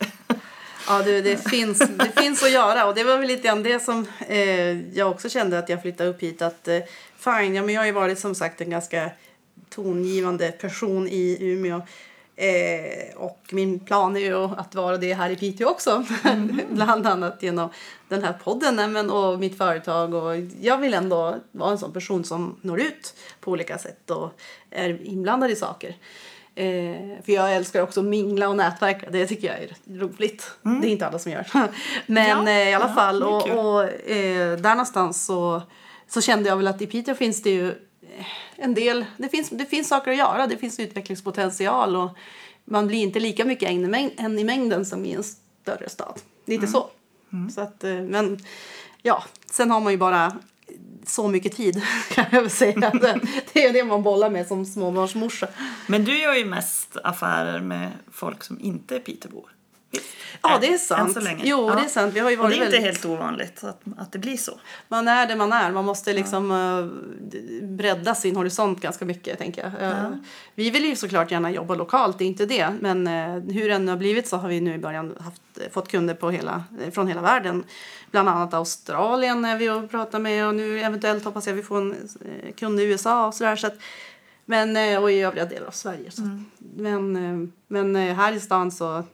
Ja, 0.88 1.02
du, 1.02 1.22
det, 1.22 1.36
finns, 1.36 1.78
det 1.78 2.20
finns 2.20 2.42
att 2.42 2.52
göra. 2.52 2.86
Och 2.86 2.94
det 2.94 3.04
var 3.04 3.18
väl 3.18 3.28
lite 3.28 3.48
grann 3.48 3.62
det 3.62 3.80
som 3.80 4.06
eh, 4.28 4.96
jag 4.96 5.10
också 5.10 5.28
kände 5.28 5.58
att 5.58 5.68
jag 5.68 5.82
flyttade 5.82 6.10
upp 6.10 6.22
hit. 6.22 6.42
Att, 6.42 6.68
eh, 6.68 6.78
fine, 7.16 7.54
ja, 7.54 7.62
men 7.62 7.74
jag 7.74 7.80
har 7.80 7.86
ju 7.86 7.92
varit 7.92 8.18
som 8.18 8.34
sagt 8.34 8.60
en 8.60 8.70
ganska 8.70 9.10
tongivande 9.70 10.52
person 10.52 11.08
i 11.08 11.36
Umeå. 11.40 11.82
Eh, 12.36 13.16
och 13.16 13.40
min 13.50 13.80
plan 13.80 14.16
är 14.16 14.20
ju 14.20 14.34
att 14.36 14.74
vara 14.74 14.96
det 14.96 15.14
här 15.14 15.30
i 15.30 15.36
Piteå 15.36 15.68
också. 15.68 16.04
Bland 16.70 17.06
annat 17.06 17.42
genom 17.42 17.70
den 18.08 18.22
här 18.22 18.32
podden 18.44 18.92
men, 18.92 19.10
och 19.10 19.38
mitt 19.38 19.58
företag. 19.58 20.14
Och 20.14 20.36
jag 20.60 20.78
vill 20.78 20.94
ändå 20.94 21.36
vara 21.52 21.70
en 21.70 21.78
sån 21.78 21.92
person 21.92 22.24
som 22.24 22.56
når 22.62 22.80
ut 22.80 23.14
på 23.40 23.50
olika 23.50 23.78
sätt 23.78 24.10
och 24.10 24.40
är 24.70 25.06
inblandad 25.06 25.50
i 25.50 25.56
saker. 25.56 25.96
Eh, 26.58 27.22
för 27.24 27.32
jag 27.32 27.56
älskar 27.56 27.82
också 27.82 28.00
att 28.00 28.06
mingla 28.06 28.48
och 28.48 28.56
nätverka. 28.56 29.10
Det 29.10 29.26
tycker 29.26 29.46
jag 29.48 29.56
är 29.62 29.98
roligt. 30.00 30.50
Det 30.62 30.86
är 30.88 30.90
inte 30.90 31.06
alla 31.06 31.18
som 31.18 31.32
gör. 31.32 31.46
Men 32.06 32.46
Ja, 32.46 32.50
eh, 32.52 32.68
i 32.68 32.74
alla 32.74 32.88
ja, 32.88 32.94
fall. 32.94 33.22
Och, 33.22 33.48
och 33.48 33.84
eh, 34.10 34.56
där 34.58 34.70
någonstans 34.70 35.24
så, 35.26 35.62
så 36.08 36.20
kände 36.20 36.48
jag 36.48 36.56
väl 36.56 36.66
att 36.68 36.82
i 36.82 36.86
Piteå 36.86 37.14
finns 37.14 37.42
det 37.42 37.50
ju 37.50 37.68
eh, 37.68 38.26
en 38.56 38.74
del. 38.74 39.04
Det 39.16 39.28
finns, 39.28 39.48
det 39.50 39.66
finns 39.66 39.88
saker 39.88 40.10
att 40.10 40.16
göra. 40.16 40.46
Det 40.46 40.56
finns 40.56 40.80
utvecklingspotential. 40.80 41.96
Och 41.96 42.10
man 42.64 42.86
blir 42.86 42.98
inte 43.02 43.20
lika 43.20 43.44
mycket 43.44 43.68
en 43.68 43.84
i, 43.84 43.88
mäng- 43.88 44.14
en 44.16 44.38
i 44.38 44.44
mängden 44.44 44.86
som 44.86 45.04
i 45.04 45.12
en 45.12 45.24
större 45.24 45.88
stad. 45.88 46.20
Lite 46.46 46.66
Mm. 46.66 46.72
så. 46.72 46.90
så 47.54 47.60
att, 47.60 47.84
eh, 47.84 47.94
men 47.94 48.38
ja, 49.02 49.24
sen 49.50 49.70
har 49.70 49.80
man 49.80 49.92
ju 49.92 49.98
bara 49.98 50.32
så 51.06 51.28
mycket 51.28 51.56
tid 51.56 51.82
kan 52.10 52.24
jag 52.30 52.40
väl 52.40 52.50
säga. 52.50 52.74
Det, 53.52 53.64
är 53.64 53.72
det 53.72 53.84
man 53.84 54.02
bollar 54.02 54.30
med 54.30 54.46
som 54.46 54.64
småbarnsmorsa. 54.64 55.48
Men 55.86 56.04
du 56.04 56.18
gör 56.18 56.34
ju 56.34 56.44
mest 56.44 56.96
affärer 57.04 57.60
med 57.60 57.90
folk 58.12 58.44
som 58.44 58.60
inte 58.60 58.96
är 58.96 59.00
Pitebor. 59.00 59.57
Ja, 60.42 60.58
det 60.60 60.66
är 60.68 60.72
Än 60.72 60.78
sant. 60.78 61.12
så 61.14 61.20
länge. 61.20 61.42
Jo, 61.46 61.68
Ja. 61.68 61.74
det 61.74 61.80
är 61.84 61.88
sant. 61.88 62.14
Vi 62.14 62.20
har 62.20 62.30
ju 62.30 62.36
Och 62.36 62.42
varit 62.42 62.56
det 62.56 62.62
är 62.62 62.64
inte 62.66 62.76
väldigt... 62.76 62.94
helt 63.02 63.04
ovanligt 63.06 63.64
att, 63.64 63.80
att 63.98 64.12
det 64.12 64.18
blir 64.18 64.36
så. 64.36 64.52
Man 64.88 65.08
är 65.08 65.26
det 65.26 65.36
man 65.36 65.52
är. 65.52 65.72
Man 65.72 65.84
måste 65.84 66.12
liksom 66.12 66.50
eh, 66.50 67.66
bredda 67.68 68.14
sin 68.14 68.36
horisont 68.36 68.80
ganska 68.80 69.04
mycket, 69.04 69.38
tänker 69.38 69.62
jag. 69.80 69.90
Eh, 69.90 70.10
Vi 70.54 70.70
vill 70.70 70.84
ju 70.84 70.96
såklart 70.96 71.30
gärna 71.30 71.50
jobba 71.50 71.74
lokalt, 71.74 72.18
det 72.18 72.24
är 72.24 72.26
inte 72.26 72.46
det. 72.46 72.70
Men 72.80 73.06
eh, 73.06 73.54
hur 73.54 73.68
det 73.68 73.74
än 73.74 73.88
har 73.88 73.96
blivit 73.96 74.28
så 74.28 74.36
har 74.36 74.48
vi 74.48 74.60
nu 74.60 74.74
i 74.74 74.78
början 74.78 75.14
haft, 75.20 75.72
fått 75.72 75.88
kunder 75.88 76.14
på 76.14 76.30
hela, 76.30 76.64
från 76.92 77.06
hela 77.08 77.20
världen. 77.20 77.64
Bland 78.10 78.28
annat 78.28 78.54
Australien 78.54 79.44
är 79.44 79.56
vi 79.58 79.70
och 79.70 79.90
pratar 79.90 80.18
med 80.18 80.46
och 80.46 80.54
nu 80.54 80.80
eventuellt 80.80 81.24
hoppas 81.24 81.46
jag 81.46 81.54
vi 81.54 81.62
får 81.62 81.78
en 81.78 81.96
kund 82.56 82.80
i 82.80 82.84
USA 82.84 83.26
och 83.26 83.34
sådär. 83.34 83.56
Så 83.56 83.66
att, 83.66 83.74
men, 84.44 84.76
och 85.02 85.12
i 85.12 85.20
övriga 85.20 85.44
delar 85.44 85.66
av 85.66 85.70
Sverige. 85.72 86.08
Att- 86.08 86.18
Men, 86.76 87.52
men 87.68 87.96
här 87.96 88.32
i 88.32 88.40
stan 88.40 88.70
så 88.70 89.04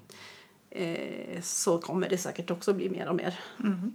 eh, 0.74 1.42
så 1.42 1.78
kommer 1.78 2.08
det 2.08 2.18
säkert 2.18 2.50
också 2.50 2.72
bli 2.72 2.90
mer 2.90 3.08
och 3.08 3.14
mer. 3.14 3.38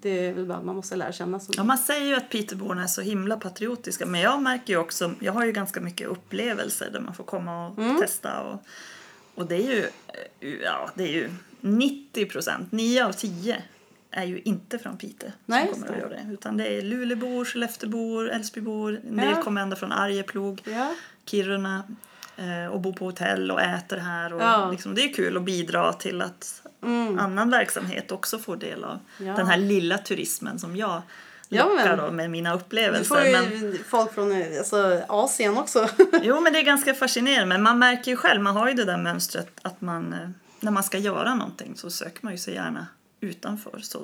Det 0.02 0.26
är 0.28 0.34
väl 0.34 0.46
bara 0.46 0.62
man 0.62 0.76
måste 0.76 0.96
lära 0.96 1.12
känna. 1.12 1.40
Ja, 1.58 1.64
man 1.64 1.78
säger 1.78 2.06
ju 2.08 2.16
att 2.16 2.30
Peterborna 2.30 2.84
är 2.84 2.88
så 2.88 3.02
himla 3.02 3.38
patriotiska 3.38 4.06
men 4.06 4.22
jag 4.22 4.42
märker 4.42 4.74
ju 4.74 4.80
också, 4.80 5.14
jag 5.20 5.34
har 5.34 5.46
ju 5.46 5.52
ganska 5.52 5.82
mycket 5.82 6.08
upplevelser 6.08 6.90
där 6.94 7.00
man 7.00 7.14
får 7.16 7.24
komma 7.24 7.68
och 7.68 7.78
Mm. 7.78 7.98
testa 8.02 8.42
och, 8.42 8.64
och 9.36 9.46
det 9.48 9.56
är 9.56 9.72
ju, 9.76 9.80
eh, 10.40 10.50
ja 10.64 10.90
det 10.96 11.04
är 11.04 11.12
ju 11.14 11.30
90 11.62 12.26
procent, 12.26 12.72
9 12.72 13.06
av 13.06 13.12
10 13.12 13.64
är 14.12 14.24
ju 14.26 14.40
inte 14.42 14.80
från 14.80 14.98
Piteå 14.98 15.30
Nej, 15.46 15.70
som 15.74 15.82
kommer 15.84 15.94
att 15.94 16.00
göra 16.00 16.10
det. 16.10 16.34
Utan 16.34 16.58
det 16.58 16.68
är 16.68 16.82
Luleåbor, 16.82 17.46
Skelleftebor, 17.46 18.30
Älvsbybor, 18.30 19.02
en 19.10 19.18
del 19.18 19.34
Ja. 19.36 19.42
kommer 19.44 19.62
ända 19.62 19.76
från 19.76 19.92
Arjeplog, 19.92 20.62
Ja. 20.66 20.94
Kiruna 21.26 21.84
och 22.72 22.80
bor 22.82 22.94
på 22.94 23.06
hotell 23.06 23.52
och 23.52 23.62
äter 23.62 23.98
här. 23.98 24.34
Och 24.34 24.42
Ja. 24.42 24.72
liksom, 24.72 24.96
det 24.96 25.04
är 25.04 25.14
kul 25.14 25.38
att 25.38 25.44
bidra 25.44 25.94
till 25.94 26.22
att 26.22 26.62
Mm. 26.84 27.20
annan 27.20 27.50
verksamhet 27.50 28.12
också 28.12 28.40
får 28.40 28.56
del 28.56 28.84
av 28.84 29.00
Ja. 29.18 29.34
den 29.36 29.48
här 29.48 29.58
lilla 29.58 29.98
turismen 29.98 30.60
som 30.60 30.76
jag 30.76 31.02
Ja, 31.50 31.64
lockar 31.64 31.98
då 31.98 32.12
med 32.12 32.30
mina 32.32 32.50
Du 32.50 32.56
upplevelser. 32.56 33.16
får 33.16 33.22
ju 33.26 33.32
Men, 33.32 33.78
folk 33.88 34.14
från 34.14 34.32
eh, 34.32 34.58
alltså, 34.58 35.02
Asien 35.08 35.58
också. 35.58 35.88
jo, 36.24 36.40
men 36.42 36.54
det 36.54 36.60
är 36.60 36.64
ganska 36.64 36.94
fascinerande. 36.94 37.46
Men 37.46 37.64
man 37.64 37.80
märker 37.80 38.12
ju 38.12 38.18
själv, 38.18 38.42
man 38.42 38.56
har 38.56 38.68
ju 38.68 38.74
det 38.74 38.86
där 38.86 38.98
mönstret 38.98 39.48
att 39.62 39.82
man, 39.82 40.14
eh, 40.14 40.30
när 40.60 40.72
man 40.72 40.84
ska 40.84 40.98
göra 40.98 41.36
någonting 41.36 41.74
så 41.76 41.90
söker 41.90 42.20
man 42.22 42.32
ju 42.34 42.38
sig 42.38 42.54
gärna 42.54 42.88
utanför. 43.22 43.80
Så 43.82 44.00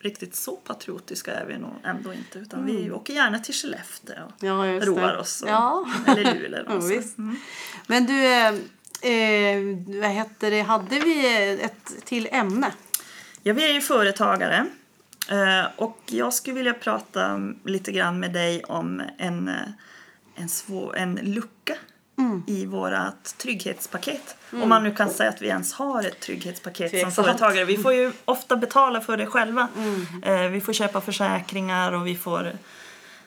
riktigt 0.00 0.34
så 0.34 0.56
patriotiska 0.56 1.34
är 1.34 1.46
vi 1.46 1.58
nog 1.58 1.70
ändå 1.84 2.12
inte. 2.12 2.38
Utan 2.38 2.66
vi 2.66 2.90
åker 2.90 3.14
gärna 3.14 3.38
till 3.38 3.54
Skellefteå 3.54 4.24
och 4.24 4.32
Ja, 4.44 4.66
just 4.66 4.86
det. 4.86 4.92
roar 4.92 5.16
oss. 5.16 5.42
Och, 5.42 5.48
Ja. 5.48 5.86
Eller 6.06 6.34
Luleå. 6.34 6.64
Ja, 6.68 6.76
visst. 6.78 7.16
Men 7.86 8.06
du, 8.06 8.24
eh, 8.26 8.48
eh, 9.12 9.58
vad 10.00 10.10
heter 10.10 10.50
det, 10.50 10.60
hade 10.60 11.00
vi 11.00 11.36
ett 11.62 11.92
till 12.04 12.28
ämne? 12.32 12.72
Ja, 13.42 13.52
vi 13.54 13.64
är 13.70 13.72
ju 13.74 13.80
företagare. 13.80 14.66
eh, 15.30 15.64
Och 15.76 15.98
jag 16.06 16.32
skulle 16.34 16.56
vilja 16.56 16.74
prata 16.74 17.40
lite 17.64 17.92
grann 17.92 18.20
med 18.20 18.32
dig 18.32 18.64
om 18.64 19.02
en, 19.18 19.48
eh, 19.48 19.54
en, 20.34 20.48
svår, 20.48 20.96
en 20.96 21.14
lucka 21.14 21.74
Mm. 22.18 22.42
i 22.46 22.66
vårt 22.66 23.38
trygghetspaket. 23.38 24.36
Om 24.52 24.68
man 24.68 24.82
nu 24.84 24.94
kan 24.94 25.10
säga 25.10 25.30
att 25.30 25.42
vi 25.42 25.48
ens 25.48 25.72
har 25.72 26.02
ett 26.04 26.20
trygghetspaket 26.20 26.90
som 26.90 27.00
Tveksamt. 27.00 27.26
företagare. 27.26 27.64
Vi 27.64 27.76
får 27.76 27.92
ju 27.94 28.12
ofta 28.24 28.56
betala 28.56 29.00
för 29.00 29.16
det 29.16 29.26
själva. 29.26 29.68
Mm. 29.76 30.22
Eh, 30.22 30.50
Vi 30.50 30.60
får 30.60 30.72
köpa 30.72 31.00
försäkringar 31.00 31.92
och 31.92 32.06
vi 32.06 32.16
får 32.16 32.52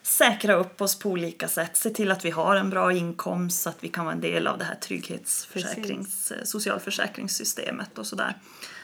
säkra 0.04 0.54
upp 0.54 0.82
oss 0.82 1.00
på 1.00 1.10
olika 1.10 1.48
sätt. 1.48 1.78
Se 1.78 1.90
till 1.90 2.12
att 2.12 2.26
vi 2.26 2.30
har 2.30 2.56
en 2.56 2.70
bra 2.70 2.94
inkomst 2.94 3.62
så 3.62 3.70
att 3.70 3.78
vi 3.80 3.88
kan 3.90 4.06
vara 4.06 4.16
en 4.16 4.22
del 4.22 4.48
av 4.48 4.58
det 4.58 4.64
här 4.66 4.76
trygghetsförsäkrings, 4.76 6.32
eh, 6.32 6.44
socialförsäkringssystemet 6.44 7.98
och 7.98 8.06
sådär. 8.08 8.36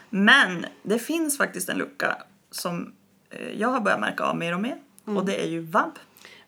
Men 0.09 0.65
det 0.83 0.99
finns 0.99 1.37
faktiskt 1.37 1.69
en 1.69 1.77
lucka 1.77 2.17
som 2.51 2.93
eh, 3.29 3.49
jag 3.59 3.67
har 3.69 3.79
börjat 3.79 3.99
märka 3.99 4.23
av 4.23 4.37
mer 4.37 4.53
och 4.53 4.61
mer. 4.61 4.77
Mm. 5.07 5.17
Och 5.17 5.25
det 5.25 5.43
är 5.43 5.47
ju 5.47 5.59
vab. 5.61 5.91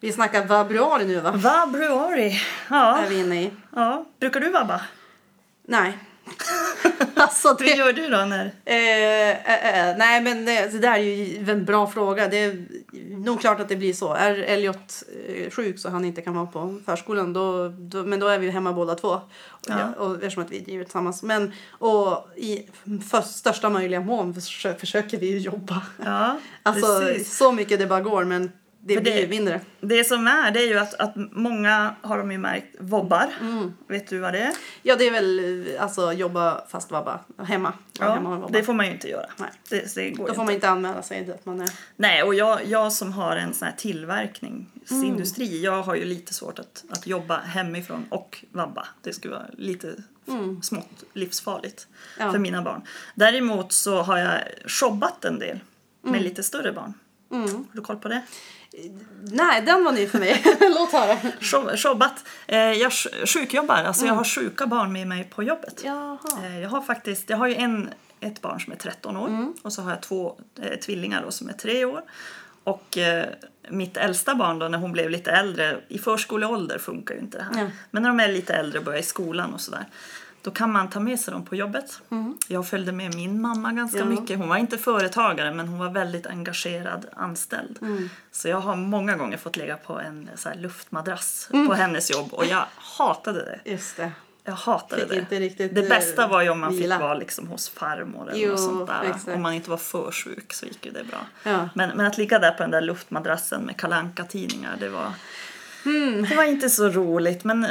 Vi 0.02 0.12
snackar 0.12 0.48
februari 0.48 1.06
nu 1.06 1.20
va? 1.20 1.32
Vabruari. 1.32 2.42
Ja. 2.70 2.98
Är 2.98 3.10
vi 3.10 3.20
inne 3.20 3.44
i. 3.44 3.52
ja. 3.76 4.06
Brukar 4.20 4.40
du 4.40 4.50
vabba? 4.50 4.82
Nej. 5.68 5.98
alltså 7.16 7.48
Hur 7.48 7.66
det... 7.66 7.76
gör 7.76 7.94
du 7.94 8.08
då 8.10 8.18
när... 8.18 8.52
Eh, 8.66 8.76
eh, 8.76 9.90
eh, 9.90 9.98
nej 9.98 10.22
men 10.22 10.46
det, 10.46 10.72
det 10.72 10.80
där 10.80 10.94
är 10.94 10.98
ju 10.98 11.52
en 11.52 11.66
bra 11.66 11.88
fråga. 11.88 12.28
Det 12.28 12.38
är 12.38 12.66
nog 13.26 13.42
klart 13.42 13.60
att 13.60 13.70
det 13.70 13.76
blir 13.76 13.94
så. 13.94 14.14
Är 14.14 14.36
Elliot 14.38 15.04
eh, 15.28 15.50
sjuk 15.50 15.80
så 15.80 15.90
han 15.90 16.06
inte 16.06 16.22
kan 16.22 16.34
vara 16.36 16.46
på 16.46 16.80
förskolan 16.86 17.34
då, 17.34 17.68
då, 17.68 18.04
men 18.04 18.20
då 18.20 18.28
är 18.28 18.40
vi 18.40 18.50
hemma 18.50 18.74
båda 18.74 18.96
två. 18.96 19.08
Och, 19.10 19.66
Ja. 19.68 19.80
jag, 19.80 20.08
och 20.08 20.16
eftersom 20.16 20.44
att 20.44 20.52
vi 20.52 20.60
driver 20.60 20.84
tillsammans. 20.84 21.24
Men 21.24 21.54
och 21.72 22.30
i 22.36 22.70
för, 23.10 23.22
största 23.22 23.70
möjliga 23.70 24.00
mån 24.00 24.34
försö, 24.34 24.76
försöker 24.76 25.18
vi 25.18 25.28
ju 25.28 25.38
jobba. 25.38 25.82
Ja, 26.06 26.38
Alltså 26.64 27.00
precis. 27.00 27.38
så 27.38 27.52
mycket 27.52 27.80
det 27.80 27.86
bara 27.88 28.02
går 28.02 28.24
men 28.24 28.52
det 28.82 28.94
För 28.96 29.02
blir 29.02 29.14
det- 29.14 29.22
ju 29.22 29.28
mindre. 29.28 29.62
Det 29.82 30.04
som 30.04 30.28
är, 30.28 30.52
det 30.52 30.60
är 30.64 30.68
ju 30.68 30.78
att, 30.80 30.94
att 30.94 31.14
många 31.16 31.96
har 32.02 32.18
de 32.18 32.32
ju 32.32 32.38
märkt 32.38 32.76
vobbar. 32.80 33.34
Mm. 33.42 33.74
Vet 33.88 34.08
du 34.08 34.20
vad 34.20 34.34
det 34.34 34.40
är? 34.40 34.54
Ja 34.82 34.96
det 34.96 35.08
är 35.08 35.12
väl 35.12 35.68
alltså 35.80 36.14
jobba 36.14 36.64
fast 36.68 36.92
vabba 36.92 37.20
hemma. 37.38 37.46
Hemma 37.48 37.74
Ja, 38.00 38.20
vabba. 38.40 38.48
det 38.48 38.64
får 38.64 38.74
man 38.74 38.86
ju 38.86 38.92
inte 38.92 39.08
göra. 39.10 39.26
Nej. 39.38 39.50
Det, 39.70 39.96
det 39.96 40.10
går 40.12 40.18
Då 40.18 40.24
får 40.26 40.30
inte. 40.34 40.44
man 40.46 40.54
inte 40.54 40.70
anmäla 40.70 41.02
sig 41.02 41.32
att 41.32 41.46
man 41.46 41.62
är... 41.62 41.70
Nej, 41.96 42.24
och 42.24 42.36
jag, 42.36 42.66
jag 42.66 42.94
som 42.94 43.12
har 43.14 43.36
en 43.36 43.54
sån 43.54 43.66
här 43.68 43.76
tillverkningsindustri, 43.78 45.48
Mm. 45.50 45.62
jag 45.64 45.84
har 45.84 45.96
ju 45.96 46.06
lite 46.06 46.34
svårt 46.34 46.60
att, 46.60 46.84
att 46.90 47.08
jobba 47.08 47.38
hemifrån 47.40 48.06
och 48.10 48.46
vabba. 48.52 48.88
Det 49.02 49.14
skulle 49.14 49.34
vara 49.34 49.46
lite 49.58 49.94
Mm. 50.28 50.62
smått 50.62 51.04
livsfarligt 51.14 51.88
Ja. 52.20 52.32
för 52.32 52.40
mina 52.40 52.62
barn. 52.62 52.82
Däremot 53.16 53.72
så 53.72 54.02
har 54.02 54.18
jag 54.18 54.40
jobbat 54.82 55.26
en 55.26 55.40
del 55.40 55.60
med 56.02 56.22
lite 56.22 56.44
större 56.44 56.72
barn. 56.72 56.94
Mm. 57.32 57.48
Har 57.56 57.64
du 57.72 57.82
koll 57.82 57.96
på 57.98 58.08
det? 58.08 58.22
Nej, 59.24 59.62
den 59.62 59.84
var 59.84 59.92
ny 59.92 60.08
för 60.08 60.20
mig. 60.20 60.44
Låt 60.62 60.92
höra. 60.92 61.18
Jobb- 61.40 61.72
Jobbat. 61.76 62.24
Eh, 62.48 62.58
jag 62.58 62.90
sj- 62.92 63.26
sjukjobbar, 63.26 63.76
alltså 63.76 64.06
jag 64.06 64.14
har 64.14 64.24
sjuka 64.24 64.68
barn 64.68 64.94
med 64.94 65.08
mig 65.08 65.24
på 65.24 65.44
jobbet. 65.44 65.82
Jaha. 65.86 66.18
Eh, 66.44 66.60
Jag 66.62 66.70
har 66.70 66.82
faktiskt, 66.82 67.30
jag 67.30 67.38
har 67.38 67.48
ju 67.48 67.56
en, 67.56 67.90
ett 68.20 68.42
barn 68.42 68.60
som 68.60 68.74
är 68.74 68.78
13 68.78 69.18
år 69.18 69.54
och 69.62 69.74
så 69.74 69.82
har 69.82 69.90
jag 69.90 70.02
två 70.02 70.38
eh, 70.62 70.80
tvillingar 70.80 71.22
då, 71.26 71.32
som 71.32 71.50
är 71.50 71.54
3 71.54 71.86
år. 71.86 72.02
Och 72.64 72.98
eh, 72.98 73.26
mitt 73.70 73.98
äldsta 73.98 74.36
barn 74.36 74.60
då 74.60 74.68
när 74.68 74.78
hon 74.78 74.92
blev 74.92 75.10
lite 75.10 75.32
äldre, 75.32 75.78
i 75.88 75.98
förskoleålder 76.00 76.78
funkar 76.78 77.16
ju 77.16 77.22
inte 77.22 77.38
det 77.38 77.44
här. 77.44 77.64
Ja. 77.64 77.70
Men 77.92 78.04
när 78.04 78.10
de 78.10 78.20
är 78.20 78.28
lite 78.28 78.54
äldre 78.54 78.80
och 78.80 78.86
börjar 78.86 79.00
i 79.00 79.04
skolan 79.04 79.54
och 79.54 79.62
sådär. 79.62 79.86
Då 80.42 80.52
kan 80.52 80.72
man 80.72 80.90
ta 80.90 81.00
med 81.00 81.20
sig 81.20 81.32
dem 81.32 81.46
på 81.46 81.56
jobbet. 81.56 82.02
Jag 82.48 82.68
följde 82.68 82.92
med 82.92 83.16
min 83.16 83.42
mamma 83.42 83.72
ganska 83.72 83.98
Ja. 84.00 84.06
mycket. 84.06 84.38
Hon 84.40 84.50
var 84.50 84.58
inte 84.58 84.78
företagare 84.78 85.54
men 85.54 85.68
hon 85.68 85.80
var 85.80 85.90
väldigt 85.90 86.28
engagerad 86.28 87.06
anställd. 87.16 87.80
Så 88.32 88.48
jag 88.48 88.60
har 88.60 88.76
många 88.76 89.16
gånger 89.18 89.38
fått 89.38 89.58
ligga 89.58 89.78
på 89.78 90.00
en 90.00 90.30
så 90.36 90.50
här, 90.50 90.56
luftmadrass 90.56 91.50
på 91.68 91.74
hennes 91.74 92.12
jobb 92.12 92.34
och 92.34 92.46
jag 92.46 92.66
hatade 92.76 93.40
det. 93.64 93.72
Just 93.72 93.98
det. 93.98 94.12
Jag 94.44 94.54
hatade 94.54 95.02
Fick 95.02 95.10
det. 95.12 95.18
inte 95.20 95.40
riktigt, 95.40 95.76
det 95.76 95.82
eh, 95.84 95.90
bästa 95.90 96.28
var 96.28 96.42
ju 96.42 96.50
om 96.50 96.60
man 96.60 96.72
vila. 96.72 96.96
fick 96.96 97.02
vara 97.02 97.14
liksom 97.14 97.48
hos 97.48 97.70
farmor 97.70 98.30
eller 98.32 98.40
Jo, 98.44 98.50
något 98.52 98.60
sånt 98.60 98.88
där. 98.88 99.04
exakt. 99.04 99.28
Om 99.28 99.42
man 99.42 99.54
inte 99.54 99.70
var 99.70 99.78
för 99.78 100.12
sjuk 100.12 100.54
så 100.54 100.66
gick 100.66 100.86
ju 100.86 100.92
det 100.92 101.04
bra. 101.04 101.20
Ja. 101.44 101.70
Men, 101.76 101.90
men 101.98 102.06
att 102.06 102.18
ligga 102.18 102.40
där 102.40 102.52
på 102.52 102.64
den 102.64 102.72
där 102.72 102.82
luftmadrassen 102.82 103.62
med 103.62 103.78
kalanka 103.78 104.24
tidningar 104.24 104.76
det 104.80 104.90
var 104.90 105.12
Hmm. 105.84 106.26
Det 106.30 106.36
var 106.36 106.44
inte 106.44 106.70
så 106.70 106.90
roligt 106.90 107.44
men 107.44 107.68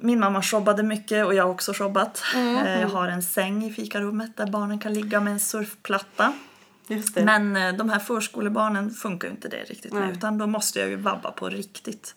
min 0.00 0.20
mamma 0.20 0.42
jobbade 0.52 0.82
mycket 0.82 1.26
och 1.26 1.34
jag 1.34 1.44
har 1.44 1.50
också 1.50 1.72
jobbat. 1.78 2.22
Mm, 2.34 2.56
Eh, 2.66 2.80
Jag 2.80 2.88
har 2.88 3.08
en 3.08 3.22
säng 3.22 3.64
i 3.64 3.72
fikarummet 3.72 4.36
där 4.36 4.46
barnen 4.46 4.78
kan 4.78 4.94
ligga 4.94 5.20
med 5.20 5.32
en 5.32 5.40
surfplatta. 5.40 6.32
Men 7.24 7.56
eh, 7.56 7.72
de 7.72 7.90
här 7.90 7.98
förskolebarnen 7.98 8.90
funkar 8.90 9.28
inte 9.28 9.48
det 9.48 9.56
riktigt 9.64 9.92
med 9.92 10.02
Nej. 10.02 10.12
utan 10.12 10.38
då 10.38 10.46
måste 10.46 10.80
jag 10.80 10.88
ju 10.88 10.96
vabba 10.96 11.30
på 11.30 11.48
riktigt. 11.48 12.14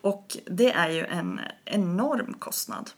Och 0.00 0.36
det 0.46 0.72
är 0.72 0.88
ju 0.90 1.04
en 1.04 1.40
enorm 1.64 2.34
kostnad. 2.38 2.90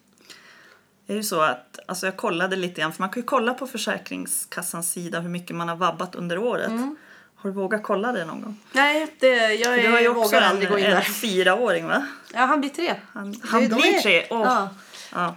Det 1.07 1.13
är 1.13 1.17
ju 1.17 1.23
så 1.23 1.41
att, 1.41 1.79
alltså 1.87 2.07
jag 2.07 2.17
kollade 2.17 2.57
lite 2.57 2.81
grann, 2.81 2.93
för 2.93 3.03
man 3.03 3.11
kan 3.11 3.21
ju 3.23 3.27
kolla 3.27 3.55
på 3.55 3.67
Försäkringskassans 3.67 4.93
sida 4.93 5.21
hur 5.21 5.29
mycket 5.29 5.57
man 5.57 5.69
har 5.69 5.77
vabbat 5.77 6.15
under 6.15 6.39
året. 6.39 6.69
Mm. 6.69 6.97
Har 7.43 7.51
du 7.51 7.57
vågat 7.57 7.83
kolla 7.83 8.13
det 8.13 8.25
någon 8.25 8.41
gång? 8.43 8.57
Nej, 8.73 9.07
det, 9.19 9.55
jag 9.55 9.79
Du 9.79 9.91
har 9.91 9.99
ju 10.01 10.05
är, 10.05 10.09
också 10.09 10.23
vågar 10.37 10.43
aldrig 10.43 10.69
gå 10.69 10.79
in 10.79 10.85
en 10.85 10.91
där. 10.91 11.01
fyraåring 11.01 11.87
va? 11.87 12.07
Ja, 12.35 12.41
han 12.41 12.61
blir 12.61 12.71
tre. 12.71 12.95
Han, 13.13 13.41
han 13.45 13.69
blir 13.69 13.95
är- 13.97 14.01
tre. 14.01 14.27
Åh. 14.31 14.41
Ja, 14.45 14.69
Ja. 15.15 15.37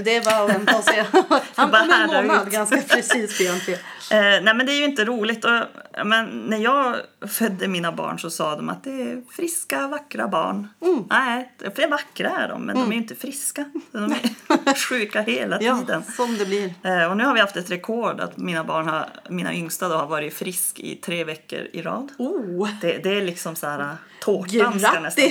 det 0.00 0.16
är 0.16 0.24
bara 0.24 0.36
att 0.44 0.50
vänta 0.50 0.76
och 0.78 0.84
se. 0.84 1.04
Han 1.54 1.70
bara 1.70 1.82
kom 1.82 1.90
en 2.14 2.26
månad, 2.26 2.50
ganska 2.50 2.76
precis 2.76 3.38
tre. 3.38 3.76
Eh, 4.10 4.18
nej 4.20 4.54
men 4.54 4.66
det 4.66 4.72
är 4.72 4.78
ju 4.78 4.84
inte 4.84 5.04
roligt. 5.04 5.44
Och, 5.44 5.50
ja, 5.92 6.04
men 6.04 6.26
när 6.26 6.58
jag 6.58 6.96
födde 7.28 7.68
mina 7.68 7.92
barn 7.92 8.18
så 8.18 8.30
sa 8.30 8.56
de 8.56 8.68
att 8.68 8.84
det 8.84 9.02
är 9.02 9.22
friska, 9.30 9.88
vackra 9.88 10.28
barn. 10.28 10.68
Mm. 10.82 11.04
Nej, 11.10 11.52
för 11.76 11.88
vackra 11.90 12.30
är 12.30 12.48
de 12.48 12.62
men 12.62 12.76
de 12.76 12.88
är 12.88 12.92
ju 12.92 12.98
inte 13.02 13.14
friska. 13.14 13.64
De 13.92 14.04
är 14.64 14.74
sjuka 14.88 15.20
hela 15.22 15.58
Ja, 15.62 15.78
tiden. 15.78 16.02
som 16.16 16.38
det 16.38 16.46
blir. 16.46 16.74
Eh, 16.84 17.10
och 17.10 17.16
nu 17.16 17.24
har 17.24 17.34
vi 17.34 17.40
haft 17.40 17.56
ett 17.56 17.70
rekord 17.70 18.20
att 18.20 18.36
mina 18.36 18.64
barn 18.64 18.88
har, 18.88 19.06
mina 19.28 19.54
yngsta 19.54 19.88
då 19.88 19.96
har 19.96 20.06
varit 20.06 20.34
frisk 20.34 20.80
i 20.80 20.96
tre 20.96 21.24
veckor 21.24 21.60
i 21.72 21.82
rad. 21.82 22.08
Oh, 22.18 22.68
Det, 22.80 22.98
det 22.98 23.16
är 23.16 23.22
liksom 23.22 23.56
så 23.56 23.66
här 23.66 23.96
tårtan 24.20 24.80
ska 24.80 25.00
nästan 25.00 25.30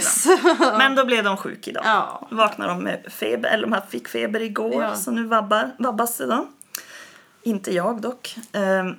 fram. 0.57 0.77
Men 0.77 0.95
då 0.95 1.05
blev 1.05 1.23
de 1.23 1.37
sjuka 1.37 1.69
idag. 1.71 1.83
Ja. 1.85 2.27
Vaknade 2.31 2.71
de 2.71 2.83
med 2.83 3.05
feber, 3.09 3.49
eller 3.49 3.67
de 3.67 3.81
fick 3.89 4.07
feber 4.07 4.41
igår 4.41 4.83
Ja. 4.83 4.95
så 4.95 5.11
nu 5.11 5.23
vabbar, 5.23 5.71
vabbas 5.79 6.17
då. 6.17 6.47
Inte 7.43 7.71
jag 7.73 8.01
dock. 8.01 8.37
Ehm, 8.51 8.95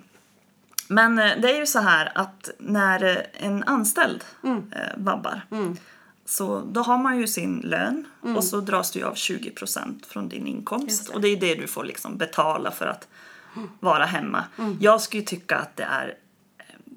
Men 0.89 1.19
eh, 1.19 1.33
det 1.43 1.51
är 1.55 1.59
ju 1.59 1.67
så 1.67 1.79
här 1.81 2.13
att 2.15 2.51
när 2.59 3.05
eh, 3.05 3.47
en 3.47 3.63
anställd 3.63 4.25
Mm. 4.45 4.73
eh, 4.77 4.81
vabbar 4.97 5.41
så 6.25 6.61
då 6.73 6.81
har 6.83 6.99
man 6.99 7.19
ju 7.19 7.27
sin 7.27 7.61
lön 7.61 8.05
Mm. 8.25 8.37
och 8.37 8.45
så 8.45 8.61
dras 8.61 8.97
ju 8.97 9.05
av 9.05 9.15
20% 9.15 10.07
från 10.07 10.29
din 10.29 10.47
inkomst. 10.47 11.07
det. 11.07 11.13
Och 11.15 11.21
det 11.21 11.29
är 11.29 11.37
det 11.37 11.55
du 11.55 11.67
får 11.67 11.85
liksom 11.85 12.17
betala 12.17 12.71
för 12.71 12.87
att 12.87 13.09
vara 13.81 14.05
hemma. 14.05 14.45
Mm. 14.59 14.77
Jag 14.81 15.01
skulle 15.01 15.23
tycka 15.23 15.57
att 15.59 15.77
det 15.77 15.85
är 15.85 16.15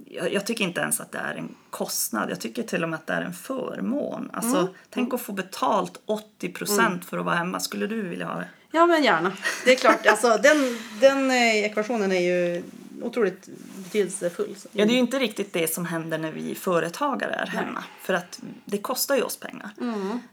jag, 0.06 0.34
jag 0.34 0.46
tycker 0.46 0.64
inte 0.64 0.82
ens 0.82 1.00
att 1.02 1.12
det 1.12 1.18
är 1.18 1.36
en 1.36 1.56
kostnad. 1.70 2.30
Jag 2.30 2.42
tycker 2.42 2.64
till 2.64 2.84
och 2.84 2.90
med 2.90 2.98
att 3.00 3.08
det 3.08 3.14
är 3.14 3.22
en 3.22 3.34
förmån. 3.34 4.30
Alltså, 4.34 4.58
Mm. 4.58 4.74
Tänk 4.90 5.14
att 5.14 5.22
få 5.22 5.32
betalt 5.32 6.02
80% 6.06 7.02
för 7.02 7.18
att 7.18 7.26
vara 7.26 7.36
hemma. 7.36 7.60
Skulle 7.60 7.88
du 7.88 8.02
vilja 8.02 8.26
ha 8.28 8.36
det? 8.40 8.48
Ja, 8.76 8.86
men 8.86 9.04
gärna. 9.04 9.32
Det 9.66 9.72
är 9.72 9.76
klart, 9.76 10.06
alltså, 10.08 10.38
den, 10.44 10.78
den 11.00 11.32
eh, 11.32 11.66
ekvationen 11.66 12.12
är 12.12 12.20
ju 12.20 12.64
otroligt 13.02 13.50
betydelsefull. 13.76 14.56
Ja, 14.72 14.86
det 14.86 14.92
är 14.92 14.94
ju 14.94 15.00
inte 15.00 15.20
riktigt 15.20 15.54
det 15.54 15.74
som 15.74 15.86
händer 15.86 16.18
när 16.18 16.32
vi 16.32 16.56
företagare 16.56 17.34
är 17.34 17.46
hemma. 17.46 17.84
För 18.02 18.14
att 18.14 18.40
det 18.66 18.78
kostar 18.78 19.16
ju 19.16 19.22
oss 19.22 19.38
pengar. 19.38 19.70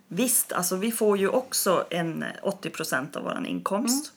Visst, 0.08 0.52
alltså 0.52 0.76
vi 0.76 0.92
får 0.92 1.18
ju 1.18 1.28
också 1.28 1.86
en 1.90 2.24
80% 2.42 3.16
av 3.16 3.22
vår 3.22 3.46
inkomst. 3.46 4.12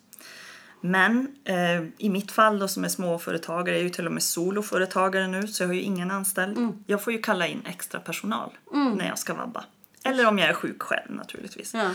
Men 0.82 1.36
eh, 1.44 1.84
i 1.98 2.10
mitt 2.10 2.32
fall 2.32 2.60
då 2.60 2.68
som 2.68 2.84
är 2.84 2.90
småföretagare, 2.90 3.76
jag 3.76 3.80
är 3.80 3.84
ju 3.84 3.90
till 3.90 4.06
och 4.06 4.12
med 4.12 4.24
soloföretagare 4.24 5.28
nu 5.28 5.48
så 5.48 5.64
jag 5.64 5.68
har 5.68 5.74
ju 5.74 5.82
ingen 5.82 6.12
anställd. 6.12 6.58
Jag 6.88 7.04
får 7.04 7.14
ju 7.14 7.22
kalla 7.22 7.48
in 7.48 7.62
extra 7.66 8.00
personal 8.00 8.50
när 8.98 9.08
jag 9.08 9.20
ska 9.20 9.34
vabba. 9.34 9.66
Eller 10.04 10.28
om 10.28 10.40
jag 10.40 10.50
är 10.50 10.54
sjuk 10.54 10.82
själv 10.82 11.16
naturligtvis. 11.16 11.74
Ja. 11.74 11.90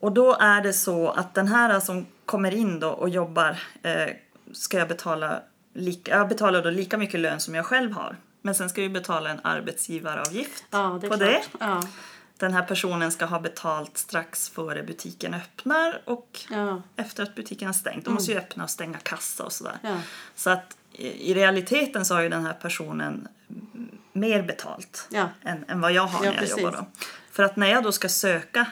Och 0.00 0.12
då 0.12 0.36
är 0.40 0.60
det 0.60 0.72
så 0.72 1.08
att 1.10 1.34
den 1.34 1.48
här 1.48 1.80
som 1.80 2.06
kommer 2.26 2.54
in 2.54 2.80
då 2.80 2.88
och 2.88 3.08
jobbar 3.08 3.58
eh, 3.82 4.08
ska 4.52 4.78
jag 4.78 4.88
betala 4.88 5.42
lika, 5.74 6.10
jag 6.16 6.28
betalar 6.28 6.62
då 6.62 6.70
lika 6.70 6.98
mycket 6.98 7.20
lön 7.20 7.40
som 7.40 7.54
jag 7.54 7.66
själv 7.66 7.92
har. 7.92 8.16
Men 8.42 8.54
sen 8.54 8.68
ska 8.70 8.80
vi 8.82 8.88
betala 8.88 9.30
en 9.30 9.40
arbetsgivaravgift 9.44 10.64
Ja, 10.70 10.98
det 11.02 11.08
på 11.08 11.16
klart. 11.16 11.30
det. 11.30 11.42
Ja. 11.60 11.82
Den 12.36 12.52
här 12.52 12.62
personen 12.62 13.12
ska 13.12 13.24
ha 13.24 13.40
betalt 13.40 13.98
strax 13.98 14.48
före 14.48 14.82
butiken 14.82 15.34
öppnar 15.34 16.02
och 16.04 16.40
Ja. 16.50 16.82
efter 16.96 17.22
att 17.22 17.34
butiken 17.34 17.66
har 17.66 17.72
stängt. 17.72 18.04
De 18.04 18.14
måste 18.14 18.32
ju 18.32 18.38
öppna 18.38 18.64
och 18.64 18.70
stänga 18.70 18.98
kassa 18.98 19.44
och 19.44 19.52
sådär. 19.52 19.78
Så 20.34 20.50
att 20.50 20.76
i, 20.92 21.34
realiteten 21.34 22.04
så 22.04 22.14
har 22.14 22.22
ju 22.22 22.28
den 22.28 22.46
här 22.46 22.52
personen 22.52 23.28
mer 24.12 24.42
betalt 24.42 25.08
än, 25.42 25.64
än 25.68 25.80
vad 25.80 25.92
jag 25.92 26.02
har 26.06 26.20
när 26.20 26.26
jag 26.26 26.38
precis. 26.38 26.58
jobbar. 26.58 26.72
Då. 26.76 26.86
För 27.30 27.42
att 27.42 27.56
när 27.56 27.66
jag 27.66 27.82
då 27.82 27.92
ska 27.92 28.08
söka, 28.08 28.66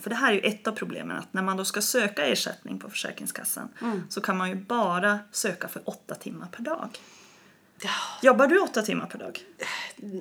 för 0.00 0.08
det 0.10 0.14
här 0.16 0.32
är 0.32 0.34
ju 0.34 0.40
ett 0.40 0.66
av 0.66 0.72
problemen, 0.72 1.16
att 1.16 1.32
när 1.34 1.42
man 1.42 1.56
då 1.56 1.64
ska 1.64 1.80
söka 1.82 2.26
ersättning 2.26 2.78
på 2.78 2.90
Försäkringskassan 2.90 3.68
Mm. 3.82 4.02
så 4.08 4.20
kan 4.20 4.36
man 4.36 4.48
ju 4.48 4.54
bara 4.54 5.18
söka 5.32 5.68
för 5.68 5.82
åtta 5.84 6.14
timmar 6.14 6.46
per 6.52 6.62
dag. 6.62 6.88
Jobbar 8.22 8.46
du 8.46 8.58
åtta 8.58 8.82
timmar 8.82 9.06
per 9.06 9.18
dag? 9.18 9.40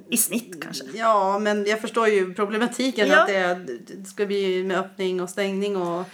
I 0.10 0.18
snitt 0.18 0.64
kanske? 0.64 0.84
Ja, 0.94 1.40
men 1.40 1.66
jag 1.66 1.82
förstår 1.82 2.08
ju 2.08 2.34
problematiken 2.34 3.08
Ja. 3.08 3.22
att 3.22 3.28
det 3.28 4.06
ska 4.08 4.26
bli 4.26 4.64
med 4.64 4.80
öppning 4.80 5.22
och 5.22 5.30
stängning 5.30 5.78
och 5.78 6.06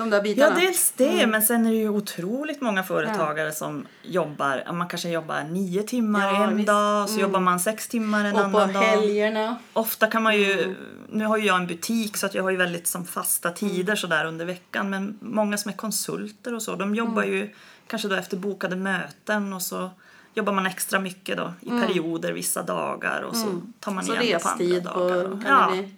de 0.00 0.10
där 0.10 0.16
Ja, 0.16 0.22
bitarna. 0.22 0.54
dels 0.60 0.92
det, 0.96 1.08
Mm. 1.18 1.30
men 1.30 1.42
sen 1.42 1.66
är 1.66 1.70
det 1.70 1.76
ju 1.76 1.88
otroligt 1.88 2.60
många 2.60 2.82
företagare 2.82 3.52
som 3.52 3.86
jobbar, 4.02 4.62
ja, 4.66 4.72
man 4.72 4.88
kanske 4.88 5.08
jobbar 5.08 5.42
nio 5.44 5.82
timmar 5.82 6.34
Ja, 6.34 6.44
en 6.44 6.56
visst. 6.56 6.66
dag, 6.66 7.08
så 7.10 7.20
jobbar 7.20 7.40
man 7.40 7.60
sex 7.60 7.88
timmar 7.88 8.24
en 8.24 8.34
och 8.36 8.52
på 8.52 8.58
annan 8.58 8.72
dag. 8.72 8.80
helgerna. 8.82 9.56
Ofta 9.72 10.06
kan 10.06 10.22
man 10.22 10.36
ju, 10.36 10.62
Mm. 10.62 10.76
nu 11.08 11.24
har 11.24 11.36
ju 11.36 11.46
jag 11.46 11.56
en 11.56 11.66
butik 11.66 12.16
så 12.16 12.26
att 12.26 12.34
jag 12.34 12.42
har 12.42 12.50
ju 12.50 12.56
väldigt 12.56 12.86
som 12.86 13.04
fasta 13.04 13.50
tider 13.50 13.82
Mm. 13.92 13.96
sådär 13.96 14.24
under 14.24 14.44
veckan 14.44 14.90
men 14.90 15.18
många 15.20 15.56
som 15.58 15.68
är 15.72 15.76
konsulter 15.76 16.54
och 16.54 16.62
så 16.62 16.74
de 16.76 16.94
jobbar 16.94 17.22
Mm. 17.22 17.34
ju 17.34 17.50
kanske 17.86 18.08
då 18.08 18.14
efter 18.14 18.36
bokade 18.36 18.76
möten 18.76 19.52
och 19.52 19.62
så 19.62 19.90
jobbar 20.34 20.52
man 20.52 20.66
extra 20.66 20.98
mycket 21.00 21.36
då 21.36 21.52
i 21.60 21.68
perioder 21.70 22.32
vissa 22.32 22.62
dagar 22.62 23.22
och 23.22 23.36
så 23.36 23.46
tar 23.80 23.92
man 23.92 24.04
Mm. 24.04 24.16
Så 24.16 24.22
igen 24.22 24.38
det 24.38 24.42
på 24.44 24.48
andra 24.48 24.92
på... 24.92 25.08
dagar. 25.08 25.24
kan 25.24 25.40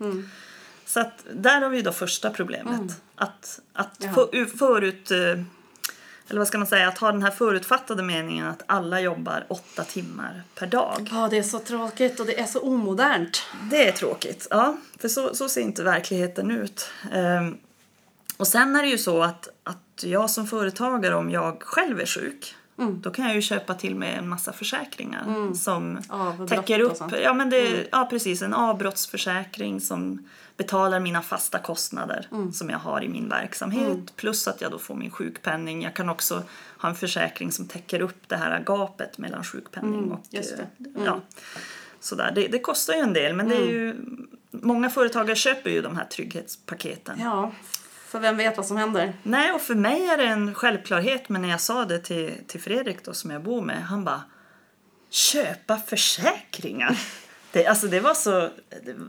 ja. 0.00 0.04
Mm. 0.06 0.28
Så 0.86 1.00
att 1.00 1.24
där 1.34 1.60
har 1.60 1.68
vi 1.68 1.82
då 1.82 1.92
första 1.92 2.30
problemet. 2.30 2.80
Att, 3.22 3.60
att 3.72 3.96
Ja. 3.98 4.12
för, 4.12 4.56
förut, 4.58 5.10
eh, 5.10 5.18
eller 6.28 6.38
vad 6.38 6.48
ska 6.48 6.58
man 6.58 6.66
säga, 6.66 6.88
att 6.88 6.98
ha 6.98 7.12
den 7.12 7.22
här 7.22 7.30
förutfattade 7.30 8.02
meningen 8.02 8.46
att 8.46 8.62
alla 8.66 9.00
jobbar 9.00 9.44
åtta 9.48 9.84
timmar 9.84 10.42
per 10.54 10.66
dag. 10.66 11.08
Ja, 11.12 11.28
det 11.30 11.38
är 11.38 11.42
så 11.42 11.58
tråkigt 11.58 12.20
och 12.20 12.26
det 12.26 12.40
är 12.40 12.46
så 12.46 12.60
omodernt. 12.60 13.42
Det 13.70 13.88
är 13.88 13.92
tråkigt, 13.92 14.46
ja. 14.50 14.76
För 14.98 15.08
så, 15.08 15.34
så 15.34 15.48
ser 15.48 15.60
inte 15.60 15.82
verkligheten 15.82 16.50
ut. 16.50 16.90
Ehm, 17.12 17.58
och 18.36 18.46
sen 18.46 18.76
är 18.76 18.82
det 18.82 18.88
ju 18.88 18.98
så 18.98 19.22
att, 19.22 19.48
att 19.64 20.04
jag 20.04 20.30
som 20.30 20.46
företagare, 20.46 21.14
om 21.14 21.30
jag 21.30 21.62
själv 21.62 22.00
är 22.00 22.06
sjuk, 22.06 22.54
Mm. 22.78 23.00
då 23.00 23.10
kan 23.10 23.24
jag 23.26 23.34
ju 23.34 23.42
köpa 23.42 23.74
till 23.74 23.94
mig 23.94 24.14
en 24.14 24.28
massa 24.28 24.52
försäkringar 24.52 25.54
som 25.54 25.98
Avbrott 26.08 26.48
täcker 26.48 26.84
och 26.84 26.92
upp. 26.92 27.00
Mm. 27.00 27.22
ja 27.22 27.34
men 27.34 27.50
det, 27.50 27.88
ja 27.92 28.06
precis, 28.10 28.42
en 28.42 28.54
avbrottsförsäkring 28.54 29.80
som 29.80 30.28
betalar 30.56 31.00
mina 31.00 31.22
fasta 31.22 31.58
kostnader 31.58 32.28
Mm. 32.32 32.52
som 32.52 32.70
jag 32.70 32.78
har 32.78 33.02
i 33.04 33.08
min 33.08 33.28
verksamhet. 33.28 34.16
Plus 34.16 34.48
att 34.48 34.60
jag 34.60 34.70
då 34.70 34.78
får 34.78 34.94
min 34.94 35.10
sjukpenning. 35.10 35.82
Jag 35.82 35.94
kan 35.94 36.08
också 36.08 36.42
ha 36.78 36.88
en 36.88 36.94
försäkring 36.94 37.52
som 37.52 37.68
täcker 37.68 38.00
upp 38.00 38.28
det 38.28 38.36
här 38.36 38.62
gapet 38.66 39.18
mellan 39.18 39.44
sjukpenning 39.44 40.12
och... 40.12 40.26
Mm. 40.32 40.44
Mm. 40.78 40.96
eh, 40.96 41.04
Ja, 41.04 41.20
sådär. 42.00 42.32
Det, 42.34 42.48
det 42.48 42.58
kostar 42.58 42.94
ju 42.94 43.00
en 43.00 43.12
del 43.12 43.34
men 43.36 43.48
det 43.48 43.56
är 43.56 43.66
ju... 43.68 43.96
Många 44.50 44.90
företagare 44.90 45.36
köper 45.36 45.70
ju 45.70 45.82
de 45.82 45.96
här 45.96 46.04
trygghetspaketen. 46.04 47.20
Ja, 47.20 47.52
för 48.12 48.20
vem 48.20 48.36
vet 48.36 48.56
vad 48.56 48.66
som 48.66 48.76
händer? 48.76 49.12
Nej, 49.22 49.52
och 49.52 49.60
för 49.60 49.74
mig 49.74 50.06
är 50.08 50.16
det 50.16 50.24
en 50.24 50.54
självklarhet 50.54 51.28
men 51.28 51.42
när 51.42 51.48
jag 51.48 51.60
sa 51.60 51.84
det 51.84 51.98
till, 51.98 52.34
till 52.46 52.60
Fredrik 52.60 53.04
då 53.04 53.14
som 53.14 53.30
jag 53.30 53.42
bor 53.42 53.62
med, 53.62 53.82
han 53.82 54.04
bara 54.04 54.22
köpa 55.10 55.76
försäkringar. 55.78 56.98
Det, 57.52 57.66
alltså 57.66 57.86
det 57.86 58.00
var 58.00 58.14
så, 58.14 58.50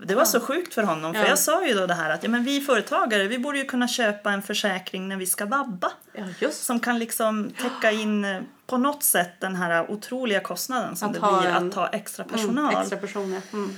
det, 0.05 0.15
var 0.15 0.25
så 0.25 0.39
sjukt 0.39 0.73
för 0.73 0.83
honom. 0.83 1.13
För 1.13 1.21
Ja. 1.21 1.27
jag 1.27 1.39
sa 1.39 1.67
ju 1.67 1.73
då 1.73 1.87
det 1.87 1.93
här 1.93 2.09
att 2.09 2.23
ja, 2.23 2.29
men 2.29 2.43
vi 2.43 2.61
företagare 2.61 3.27
vi 3.27 3.39
borde 3.39 3.57
ju 3.57 3.65
kunna 3.65 3.87
köpa 3.87 4.31
en 4.31 4.41
försäkring 4.41 5.07
när 5.07 5.17
vi 5.17 5.25
ska 5.25 5.45
vabba. 5.45 5.91
Ja, 6.39 6.51
Som 6.51 6.79
kan 6.79 6.99
liksom 6.99 7.51
täcka 7.61 7.91
in 7.91 8.25
eh, 8.25 8.41
på 8.67 8.77
något 8.77 9.03
sätt 9.03 9.31
den 9.39 9.55
här 9.55 9.91
otroliga 9.91 10.39
kostnaden 10.39 10.95
som 10.95 11.07
Att 11.07 11.13
det 11.13 11.19
blir 11.19 11.51
en- 11.51 11.67
att 11.69 11.73
ha 11.75 11.87
extra 11.87 12.23
personal. 12.25 12.69
Mm, 12.73 12.81
extra 12.81 12.97
personer. 12.97 13.41
Mm. 13.53 13.75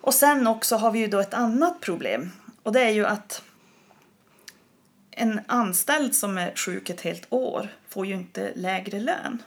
Och 0.00 0.14
sen 0.14 0.46
också 0.46 0.76
har 0.76 0.90
vi 0.90 0.98
ju 0.98 1.06
då 1.06 1.18
ett 1.20 1.34
annat 1.34 1.80
problem. 1.80 2.30
Och 2.62 2.72
det 2.72 2.80
är 2.80 2.90
ju 2.90 3.06
att 3.06 3.42
en 5.18 5.40
anställd 5.46 6.14
som 6.14 6.38
är 6.38 6.52
sjuk 6.54 6.90
ett 6.90 7.00
helt 7.00 7.26
år 7.30 7.68
får 7.88 8.06
ju 8.06 8.14
inte 8.14 8.52
lägre 8.54 9.00
lön. 9.00 9.42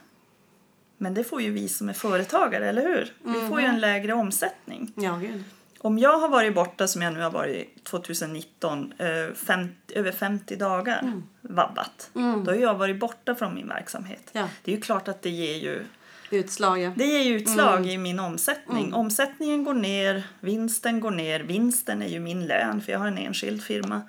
Men 0.96 1.14
det 1.14 1.24
får 1.24 1.42
ju 1.42 1.50
vi 1.50 1.68
som 1.68 1.88
är 1.88 1.92
företagare, 1.92 2.68
eller 2.68 2.82
hur? 2.82 3.12
Vi 3.22 3.48
får 3.48 3.60
ju 3.60 3.66
en 3.66 3.80
lägre 3.80 4.12
omsättning. 4.12 4.92
Ja, 4.96 5.16
gud. 5.16 5.44
Om 5.78 5.98
jag 5.98 6.18
har 6.18 6.28
varit 6.28 6.54
borta, 6.54 6.88
som 6.88 7.02
jag 7.02 7.12
nu 7.12 7.20
har 7.20 7.30
varit 7.30 7.84
2019, 7.84 8.92
eh, 8.98 9.34
fem, 9.34 9.68
över 9.88 10.12
50 10.12 10.56
dagar 10.56 11.22
vabbat, 11.40 12.10
då 12.14 12.50
har 12.50 12.58
jag 12.58 12.74
varit 12.74 12.98
borta 12.98 13.34
från 13.34 13.54
min 13.54 13.68
verksamhet. 13.68 14.30
Ja. 14.32 14.48
Det 14.64 14.72
är 14.72 14.76
ju 14.76 14.82
klart 14.82 15.08
att 15.08 15.22
det 15.22 15.30
ger 15.30 15.56
ju 15.56 15.84
Utslag, 16.32 16.80
ja. 16.80 16.92
det 16.96 17.04
ger 17.04 17.34
utslag 17.34 17.86
i 17.86 17.98
min 17.98 18.20
omsättning. 18.20 18.94
Omsättningen 18.94 19.64
går 19.64 19.74
ner, 19.74 20.22
vinsten 20.40 21.00
går 21.00 21.10
ner. 21.10 21.40
Vinsten 21.40 22.02
är 22.02 22.08
ju 22.08 22.20
min 22.20 22.46
lön 22.46 22.80
för 22.80 22.92
jag 22.92 22.98
har 22.98 23.06
en 23.06 23.18
enskild 23.18 23.62
firma. 23.62 24.02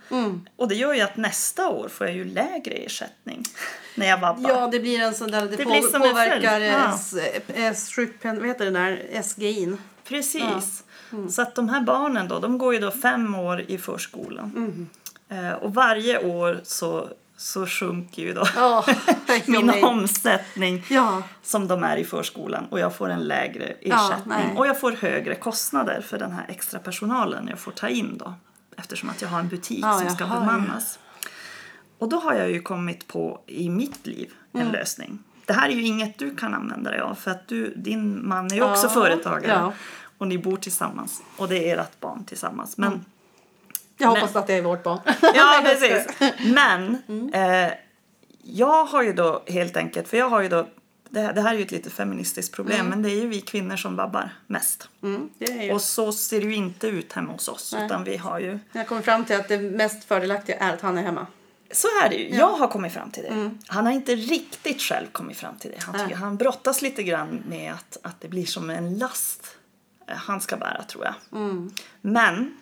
Och 0.55 0.67
det 0.67 0.76
gör 0.76 0.93
ju 0.93 1.01
att 1.01 1.17
nästa 1.17 1.69
år 1.69 1.88
får 1.88 2.07
jag 2.07 2.15
ju 2.15 2.26
lägre 2.26 2.74
ersättning 2.74 3.43
när 3.95 4.07
jag 4.07 4.17
vabbar. 4.17 4.49
Ja, 4.49 4.67
det 4.67 4.80
blir 4.80 5.01
en 5.01 5.13
sån 5.13 5.32
där, 5.32 5.41
det, 5.41 5.55
Det 5.55 5.63
på, 5.63 5.88
som 5.91 6.01
påverkar. 6.01 6.59
Ja. 6.59 6.97
Vad 8.24 8.47
heter 8.47 8.65
det 8.65 8.71
där, 8.71 9.03
SGI'n. 9.13 9.78
Precis. 10.07 10.84
Så 11.30 11.41
att 11.41 11.55
de 11.55 11.69
här 11.69 11.82
barnen 11.82 12.28
då, 12.28 12.39
de 12.39 12.57
går 12.57 12.74
ju 12.74 12.80
då 12.80 12.91
fem 12.91 13.36
år 13.36 13.61
i 13.67 13.78
förskolan. 13.78 14.89
Eh, 15.30 15.53
och 15.53 15.74
varje 15.74 16.26
år 16.26 16.61
så, 16.63 17.09
så 17.43 17.65
sjunker 17.65 18.21
ju 18.21 18.33
då 18.33 18.43
Ja, 18.55 18.85
min 19.47 19.65
nej. 19.65 19.83
omsättning 19.83 20.85
Ja, 20.89 21.23
som 21.41 21.67
de 21.67 21.83
är 21.83 21.97
i 21.97 22.03
förskolan 22.05 22.65
och 22.69 22.79
jag 22.79 22.95
får 22.95 23.09
en 23.09 23.23
lägre 23.23 23.75
Ja, 23.81 23.95
ersättning 24.11 24.37
nej. 24.37 24.57
och 24.57 24.67
jag 24.67 24.79
får 24.79 24.91
högre 24.91 25.35
kostnader 25.35 26.01
för 26.01 26.17
den 26.19 26.31
här 26.31 26.45
extra 26.49 26.79
personalen 26.79 27.47
jag 27.47 27.59
får 27.59 27.71
ta 27.71 27.87
in 27.89 28.17
då 28.17 28.33
eftersom 28.77 29.09
att 29.09 29.21
jag 29.21 29.29
har 29.29 29.39
en 29.39 29.47
butik 29.47 29.79
Ja, 29.83 29.99
som 29.99 30.09
ska 30.09 30.25
bemannas. 30.25 30.99
Och 31.97 32.09
då 32.09 32.19
har 32.19 32.33
jag 32.33 32.51
ju 32.51 32.61
kommit 32.61 33.07
på 33.07 33.41
i 33.47 33.69
mitt 33.69 34.07
liv 34.07 34.33
en 34.53 34.61
Mm. 34.61 34.73
lösning. 34.73 35.19
Det 35.45 35.53
här 35.53 35.69
är 35.69 35.73
ju 35.73 35.81
inget 35.85 36.19
du 36.19 36.35
kan 36.35 36.53
använda 36.53 36.91
dig 36.91 36.99
av 36.99 37.15
för 37.15 37.31
att 37.31 37.47
du, 37.47 37.73
din 37.75 38.27
man 38.27 38.45
är 38.51 38.55
ju 38.55 38.63
också 38.63 38.87
Ja, 38.87 38.89
företagare 38.93 39.51
ja. 39.51 39.73
och 40.17 40.27
ni 40.27 40.37
bor 40.37 40.57
tillsammans 40.57 41.21
och 41.37 41.47
det 41.47 41.69
är 41.71 41.77
ert 41.77 41.99
barn 41.99 42.25
tillsammans. 42.25 42.77
Men 42.77 43.05
jag 43.97 44.07
hoppas 44.07 44.35
att 44.35 44.47
det 44.47 44.53
är 44.53 44.61
vårt 44.61 44.83
barn. 44.83 44.99
Ja, 45.35 45.61
precis. 45.65 46.07
Men 46.53 46.97
eh, 47.33 47.73
jag 48.43 48.85
har 48.85 49.03
ju 49.03 49.13
då 49.13 49.43
helt 49.47 49.77
enkelt, 49.77 50.07
för 50.07 50.17
jag 50.17 50.29
har 50.29 50.41
ju 50.41 50.49
då, 50.49 50.67
det 51.09 51.19
här, 51.19 51.33
det 51.33 51.41
här 51.41 51.53
är 51.53 51.57
ju 51.57 51.63
ett 51.63 51.71
lite 51.71 51.89
feministiskt 51.89 52.55
problem, 52.55 52.85
men 52.85 53.01
det 53.01 53.09
är 53.09 53.15
ju 53.15 53.27
vi 53.27 53.41
kvinnor 53.41 53.75
som 53.75 53.95
vabbar 53.95 54.29
mest. 54.47 54.89
Mm, 55.03 55.29
det 55.37 55.45
är 55.45 55.63
ju. 55.63 55.71
Och 55.73 55.81
så 55.81 56.11
ser 56.11 56.41
det 56.41 56.47
ju 56.47 56.55
inte 56.55 56.87
ut 56.87 57.13
hemma 57.13 57.31
hos 57.31 57.47
oss, 57.47 57.73
Nej. 57.77 57.85
utan 57.85 58.03
vi 58.03 58.17
har 58.17 58.39
ju, 58.39 58.59
Jag 58.71 58.87
kommer 58.87 59.01
fram 59.01 59.25
till 59.25 59.35
att 59.35 59.47
det 59.47 59.57
mest 59.57 60.03
fördelaktiga 60.03 60.55
är 60.57 60.73
att 60.73 60.81
han 60.81 60.97
är 60.97 61.01
hemma. 61.03 61.27
så 61.71 61.87
är 62.03 62.09
det 62.09 62.15
ju. 62.15 62.35
Jag 62.35 62.51
har 62.51 62.67
kommit 62.67 62.93
fram 62.93 63.11
till 63.11 63.23
det. 63.23 63.29
Mm. 63.29 63.59
Han 63.67 63.85
har 63.85 63.93
inte 63.93 64.15
riktigt 64.15 64.81
själv 64.81 65.05
kommit 65.11 65.37
fram 65.37 65.55
till 65.57 65.71
det. 65.71 65.83
Han, 65.83 65.99
tycker, 65.99 66.15
han 66.15 66.37
brottas 66.37 66.81
lite 66.81 67.03
grann 67.03 67.43
med 67.47 67.73
att, 67.73 67.97
att 68.01 68.21
det 68.21 68.27
blir 68.27 68.45
som 68.45 68.69
en 68.69 68.97
last 68.97 69.57
eh, 70.07 70.15
han 70.15 70.41
ska 70.41 70.57
bära 70.57 70.83
tror 70.83 71.05
jag. 71.05 71.39
Mm. 71.41 71.71
Men 72.01 72.57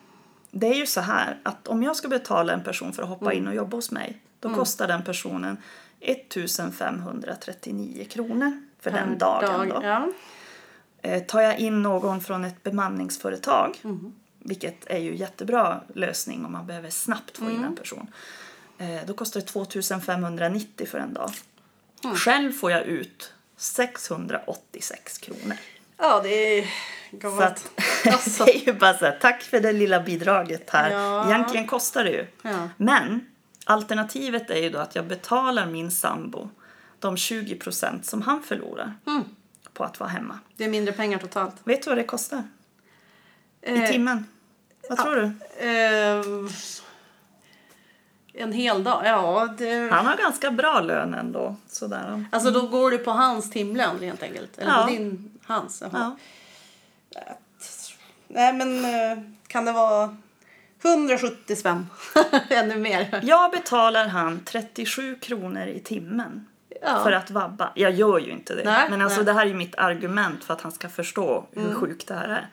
det 0.51 0.67
är 0.67 0.73
ju 0.75 0.85
så 0.85 1.01
här 1.01 1.39
att 1.43 1.67
om 1.67 1.83
jag 1.83 1.95
ska 1.95 2.07
betala 2.07 2.53
en 2.53 2.63
person 2.63 2.93
för 2.93 3.03
att 3.03 3.07
Mm. 3.09 3.19
hoppa 3.19 3.33
in 3.33 3.47
och 3.47 3.55
jobba 3.55 3.77
hos 3.77 3.91
mig 3.91 4.21
då 4.39 4.55
kostar 4.55 4.87
den 4.87 5.03
personen 5.03 5.57
1539 5.99 8.05
kronor 8.09 8.61
för 8.79 8.91
den 8.91 9.17
dagen. 9.17 9.69
Då. 9.69 9.79
Ja. 9.83 10.07
Eh, 11.01 11.23
tar 11.23 11.41
jag 11.41 11.59
in 11.59 11.81
någon 11.81 12.21
från 12.21 12.45
ett 12.45 12.63
bemanningsföretag, 12.63 13.79
Mm. 13.83 14.13
vilket 14.39 14.85
är 14.85 14.97
ju 14.97 15.15
jättebra 15.15 15.81
lösning 15.95 16.45
om 16.45 16.51
man 16.51 16.67
behöver 16.67 16.89
snabbt 16.89 17.37
få 17.37 17.45
in 17.45 17.51
Mm. 17.51 17.63
en 17.63 17.75
person, 17.75 18.07
eh, 18.77 18.99
då 19.07 19.13
kostar 19.13 19.39
det 19.39 19.45
2590 19.47 20.87
för 20.87 20.97
en 20.97 21.13
dag. 21.13 21.31
Mm. 22.03 22.15
Själv 22.15 22.51
får 22.51 22.71
jag 22.71 22.83
ut 22.83 23.33
686 23.57 25.17
kronor. 25.17 25.57
Ja, 26.01 26.19
det 26.23 26.59
är 26.59 26.67
galet. 27.11 27.47
att, 27.49 27.71
Alltså. 28.13 28.45
det 28.45 28.55
är 28.57 28.65
ju 28.65 28.73
bara 28.73 28.93
så 28.93 29.05
här, 29.05 29.17
tack 29.21 29.41
för 29.41 29.59
det 29.59 29.71
lilla 29.73 29.99
bidraget 29.99 30.69
här. 30.69 30.91
Ja. 30.91 31.25
Egentligen 31.25 31.67
kostar 31.67 32.03
det 32.03 32.09
ju. 32.11 32.25
Ja. 32.41 32.69
Men 32.77 33.25
alternativet 33.65 34.49
är 34.49 34.57
ju 34.59 34.69
då 34.69 34.79
att 34.79 34.95
jag 34.95 35.05
betalar 35.07 35.65
min 35.65 35.91
sambo 35.91 36.49
de 36.99 37.17
20 37.17 37.55
procent 37.55 38.05
som 38.05 38.21
han 38.21 38.43
förlorar 38.43 38.93
Mm. 39.07 39.23
på 39.73 39.83
att 39.83 39.99
vara 39.99 40.09
hemma. 40.09 40.39
Det 40.57 40.63
är 40.63 40.69
mindre 40.69 40.93
pengar 40.93 41.19
totalt. 41.19 41.55
Vet 41.63 41.83
du 41.83 41.89
vad 41.89 41.97
det 41.97 42.03
kostar? 42.03 42.43
I 43.61 43.77
Eh, 43.83 43.89
timmen? 43.89 44.25
Vad 44.89 44.97
tror 44.97 45.15
du? 45.15 45.31
Eh, 45.67 46.25
en 48.33 48.51
hel 48.53 48.83
dag? 48.83 49.01
Ja, 49.05 49.49
det... 49.57 49.91
Han 49.91 50.05
har 50.05 50.17
ganska 50.17 50.51
bra 50.51 50.81
lön 50.81 51.13
ändå. 51.13 51.55
Sådär. 51.67 52.25
Alltså 52.31 52.51
då 52.51 52.67
går 52.67 52.91
du 52.91 52.97
på 52.97 53.11
hans 53.11 53.51
timlön 53.51 53.99
helt 54.01 54.23
enkelt? 54.23 54.57
Eller 54.57 54.71
Ja. 54.71 54.83
på 54.83 54.89
din, 54.89 55.30
hans? 55.51 55.81
Jaha. 55.81 56.15
Ja. 57.09 57.37
Nej 58.27 58.53
men 58.53 58.85
eh, 58.85 59.23
kan 59.47 59.65
det 59.65 59.71
vara 59.71 60.17
170 60.83 61.55
spänn? 61.55 61.87
Ännu 62.49 62.75
mer? 62.75 63.19
Jag 63.23 63.51
betalar 63.51 64.07
han 64.07 64.43
37 64.45 65.15
kronor 65.15 65.67
i 65.67 65.79
timmen 65.79 66.47
Ja. 66.81 67.03
för 67.03 67.11
att 67.11 67.31
vabba. 67.31 67.71
Jag 67.75 67.91
gör 67.91 68.19
ju 68.19 68.31
inte 68.31 68.55
det. 68.55 68.63
Nej, 68.63 68.89
men 68.89 69.01
alltså 69.01 69.17
nej. 69.19 69.25
det 69.25 69.33
här 69.33 69.45
är 69.45 69.53
mitt 69.53 69.75
argument 69.75 70.43
för 70.43 70.53
att 70.53 70.61
han 70.61 70.71
ska 70.71 70.89
förstå 70.89 71.47
hur 71.51 71.61
Mm. 71.65 71.75
sjukt 71.75 72.07
det 72.07 72.13
här 72.15 72.29
är. 72.29 72.49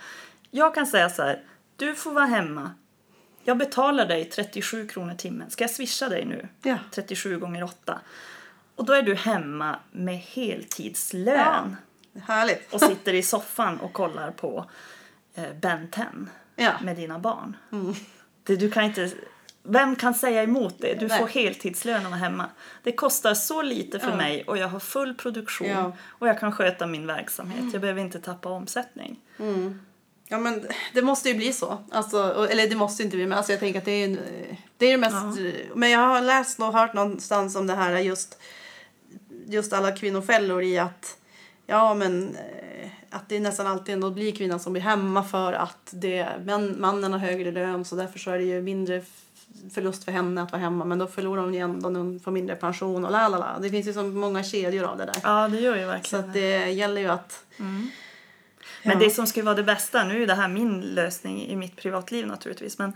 Jag 0.51 0.74
kan 0.74 0.86
säga 0.86 1.11
så 1.11 1.22
här. 1.22 1.42
Du 1.76 1.94
får 1.94 2.12
vara 2.12 2.24
hemma. 2.24 2.70
Jag 3.44 3.59
betalar 3.59 4.07
dig 4.07 4.24
37 4.24 4.88
kronor 4.88 5.14
timmen. 5.14 5.51
Ska 5.51 5.64
jag 5.64 5.70
swisha 5.70 6.09
dig 6.09 6.24
nu? 6.24 6.49
Ja. 6.62 6.76
37 6.90 7.38
gånger 7.38 7.62
8. 7.64 8.01
Och 8.76 8.84
då 8.84 8.92
är 8.92 9.03
du 9.03 9.14
hemma 9.14 9.76
med 9.90 10.16
heltidslön. 10.18 11.76
Härligt. 12.26 12.74
och 12.74 12.80
sitter 12.80 13.14
i 13.14 13.22
soffan 13.22 13.80
och 13.80 13.92
kollar 13.92 14.30
på 14.30 14.64
eh, 15.34 15.52
Ben 15.60 15.88
10 15.90 16.04
Ja. 16.56 16.72
med 16.82 16.96
dina 16.96 17.18
barn. 17.18 17.56
Det, 18.44 18.56
du 18.56 18.70
kan 18.70 18.84
inte, 18.84 19.10
vem 19.62 19.96
kan 19.96 20.14
säga 20.14 20.42
emot 20.42 20.74
det? 20.78 20.94
Du 21.00 21.06
Nej. 21.08 21.18
får 21.18 21.26
heltidslön 21.26 22.04
och 22.06 22.10
vara 22.10 22.20
hemma. 22.20 22.46
Det 22.82 22.92
kostar 22.92 23.34
så 23.34 23.62
lite 23.62 23.98
för 23.98 24.10
Ja. 24.10 24.16
mig 24.16 24.44
och 24.46 24.58
jag 24.58 24.68
har 24.68 24.80
full 24.80 25.14
produktion 25.14 25.68
Ja. 25.68 25.92
och 26.08 26.28
jag 26.28 26.40
kan 26.40 26.52
sköta 26.52 26.86
min 26.86 27.06
verksamhet. 27.06 27.64
Jag 27.72 27.80
behöver 27.80 28.00
inte 28.00 28.20
tappa 28.20 28.48
omsättning. 28.48 29.20
Ja 30.30 30.38
men 30.38 30.66
det 30.94 31.02
måste 31.02 31.28
ju 31.28 31.34
bli 31.34 31.52
så. 31.52 31.84
Alltså, 31.90 32.48
eller 32.50 32.68
det 32.68 32.76
måste 32.76 33.02
inte 33.02 33.16
bli 33.16 33.26
men 33.26 33.38
alltså 33.38 33.52
jag 33.52 33.60
tänker 33.60 33.78
att 33.78 33.84
det 33.84 34.04
är, 34.04 34.18
det 34.76 34.86
är 34.86 34.90
det 34.90 34.96
mest. 34.96 35.38
Men 35.74 35.90
jag 35.90 36.00
har 36.00 36.20
läst 36.20 36.60
och 36.60 36.72
hört 36.72 36.94
någonstans 36.94 37.56
om 37.56 37.66
det 37.66 37.74
här 37.74 37.98
just, 37.98 38.38
just 39.46 39.72
alla 39.72 39.92
kvinnofällor 39.96 40.62
i 40.62 40.78
att 40.78 41.17
ja 41.70 41.94
men 41.94 42.36
eh, 42.36 42.90
att 43.10 43.28
det 43.28 43.40
nästan 43.40 43.66
alltid 43.66 43.94
ändå 43.94 44.10
blir 44.10 44.32
kvinnan 44.32 44.60
som 44.60 44.72
blir 44.72 44.82
hemma 44.82 45.24
för 45.24 45.52
att 45.52 45.88
det, 45.90 46.28
men, 46.44 46.80
mannen 46.80 47.12
har 47.12 47.18
högre 47.18 47.50
lön 47.52 47.84
så 47.84 47.96
därför 47.96 48.18
så 48.18 48.30
är 48.30 48.38
det 48.38 48.44
ju 48.44 48.62
mindre 48.62 49.02
förlust 49.74 50.04
för 50.04 50.12
henne 50.12 50.42
att 50.42 50.52
vara 50.52 50.62
hemma 50.62 50.84
men 50.84 50.98
då 50.98 51.06
förlorar 51.06 51.42
hon 51.42 51.54
ändå 51.54 51.88
när 51.88 52.00
hon 52.00 52.20
får 52.20 52.30
mindre 52.30 52.56
pension 52.56 53.04
och 53.04 53.10
la 53.10 53.28
la 53.28 53.38
la. 53.38 53.58
Det 53.60 53.70
finns 53.70 53.86
ju 53.86 53.92
så 53.92 54.02
många 54.02 54.44
kedjor 54.44 54.84
av 54.84 54.98
det 54.98 55.04
där. 55.04 55.16
Ja, 55.22 55.48
det 55.48 55.60
gör 55.60 55.76
ju 55.76 55.82
Så 55.82 55.88
verkligen 55.88 56.24
att 56.24 56.32
det 56.32 56.70
gäller 56.70 57.00
ju 57.00 57.08
att 57.08 57.44
Men 57.56 57.90
Ja. 58.82 58.94
det 58.98 59.10
som 59.10 59.26
ska 59.26 59.42
vara 59.42 59.54
det 59.54 59.62
bästa, 59.62 60.04
nu 60.04 60.22
är 60.22 60.26
det 60.26 60.34
här 60.34 60.48
min 60.48 60.80
lösning 60.80 61.46
i 61.46 61.56
mitt 61.56 61.76
privatliv 61.76 62.26
naturligtvis, 62.26 62.78
men, 62.78 62.92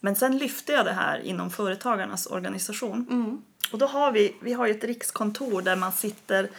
men 0.00 0.16
sen 0.16 0.38
lyfte 0.38 0.72
jag 0.72 0.84
det 0.84 0.92
här 0.92 1.18
inom 1.18 1.50
Företagarnas 1.50 2.26
organisation. 2.26 3.06
Mm. 3.10 3.42
Och 3.72 3.78
då 3.78 3.86
har 3.86 4.12
vi, 4.12 4.36
vi 4.40 4.52
har 4.52 4.66
ju 4.66 4.74
ett 4.74 4.84
rikskontor 4.84 5.62
där 5.62 5.76
man 5.76 5.92
sitter 5.92 6.50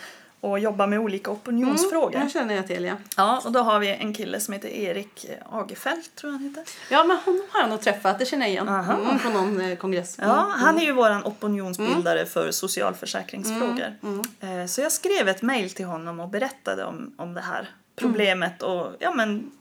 och 0.42 0.60
jobbar 0.60 0.88
med 0.88 1.00
olika 1.00 1.32
opinionsfrågor. 1.32 2.20
Det 2.20 2.30
känner 2.30 2.56
jag 2.56 2.68
till 2.68 2.86
ja. 2.86 2.96
Ja, 3.18 3.42
och 3.46 3.52
då 3.52 3.60
har 3.60 3.80
vi 3.80 3.88
en 3.96 4.14
kille 4.14 4.40
som 4.40 4.54
heter 4.54 4.70
Erik 4.70 5.26
Agefelt, 5.52 6.16
tror 6.16 6.34
jag 6.34 6.40
han 6.40 6.48
heter. 6.50 6.64
Ja, 6.90 7.04
men 7.04 7.18
honom 7.18 7.42
har 7.52 7.60
jag 7.62 7.70
nog 7.70 7.82
träffat. 7.82 8.20
Det 8.20 8.26
känner 8.26 8.46
jag 8.46 8.52
igen. 8.52 8.68
Mm, 8.68 9.20
på 9.20 9.30
någon 9.30 9.62
eh, 9.62 9.78
kongress. 9.78 10.16
Ja, 10.20 10.24
Mm. 10.46 10.52
han 10.60 10.78
är 10.78 10.82
ju 10.86 10.92
våran 10.92 11.24
opinionsbildare 11.24 12.26
för 12.26 12.52
socialförsäkringsfrågor. 12.52 13.96
Mm, 14.04 14.22
Eh, 14.62 14.66
Så 14.68 14.82
jag 14.82 14.92
skrev 14.92 15.28
ett 15.28 15.42
mejl 15.42 15.70
till 15.70 15.86
honom 15.86 16.20
och 16.20 16.30
berättade 16.30 16.86
om, 16.86 17.14
om 17.18 17.34
det 17.34 17.42
här 17.42 17.70
problemet 17.96 18.62
och 18.64 18.88
ja 19.00 19.14
men 19.14 19.52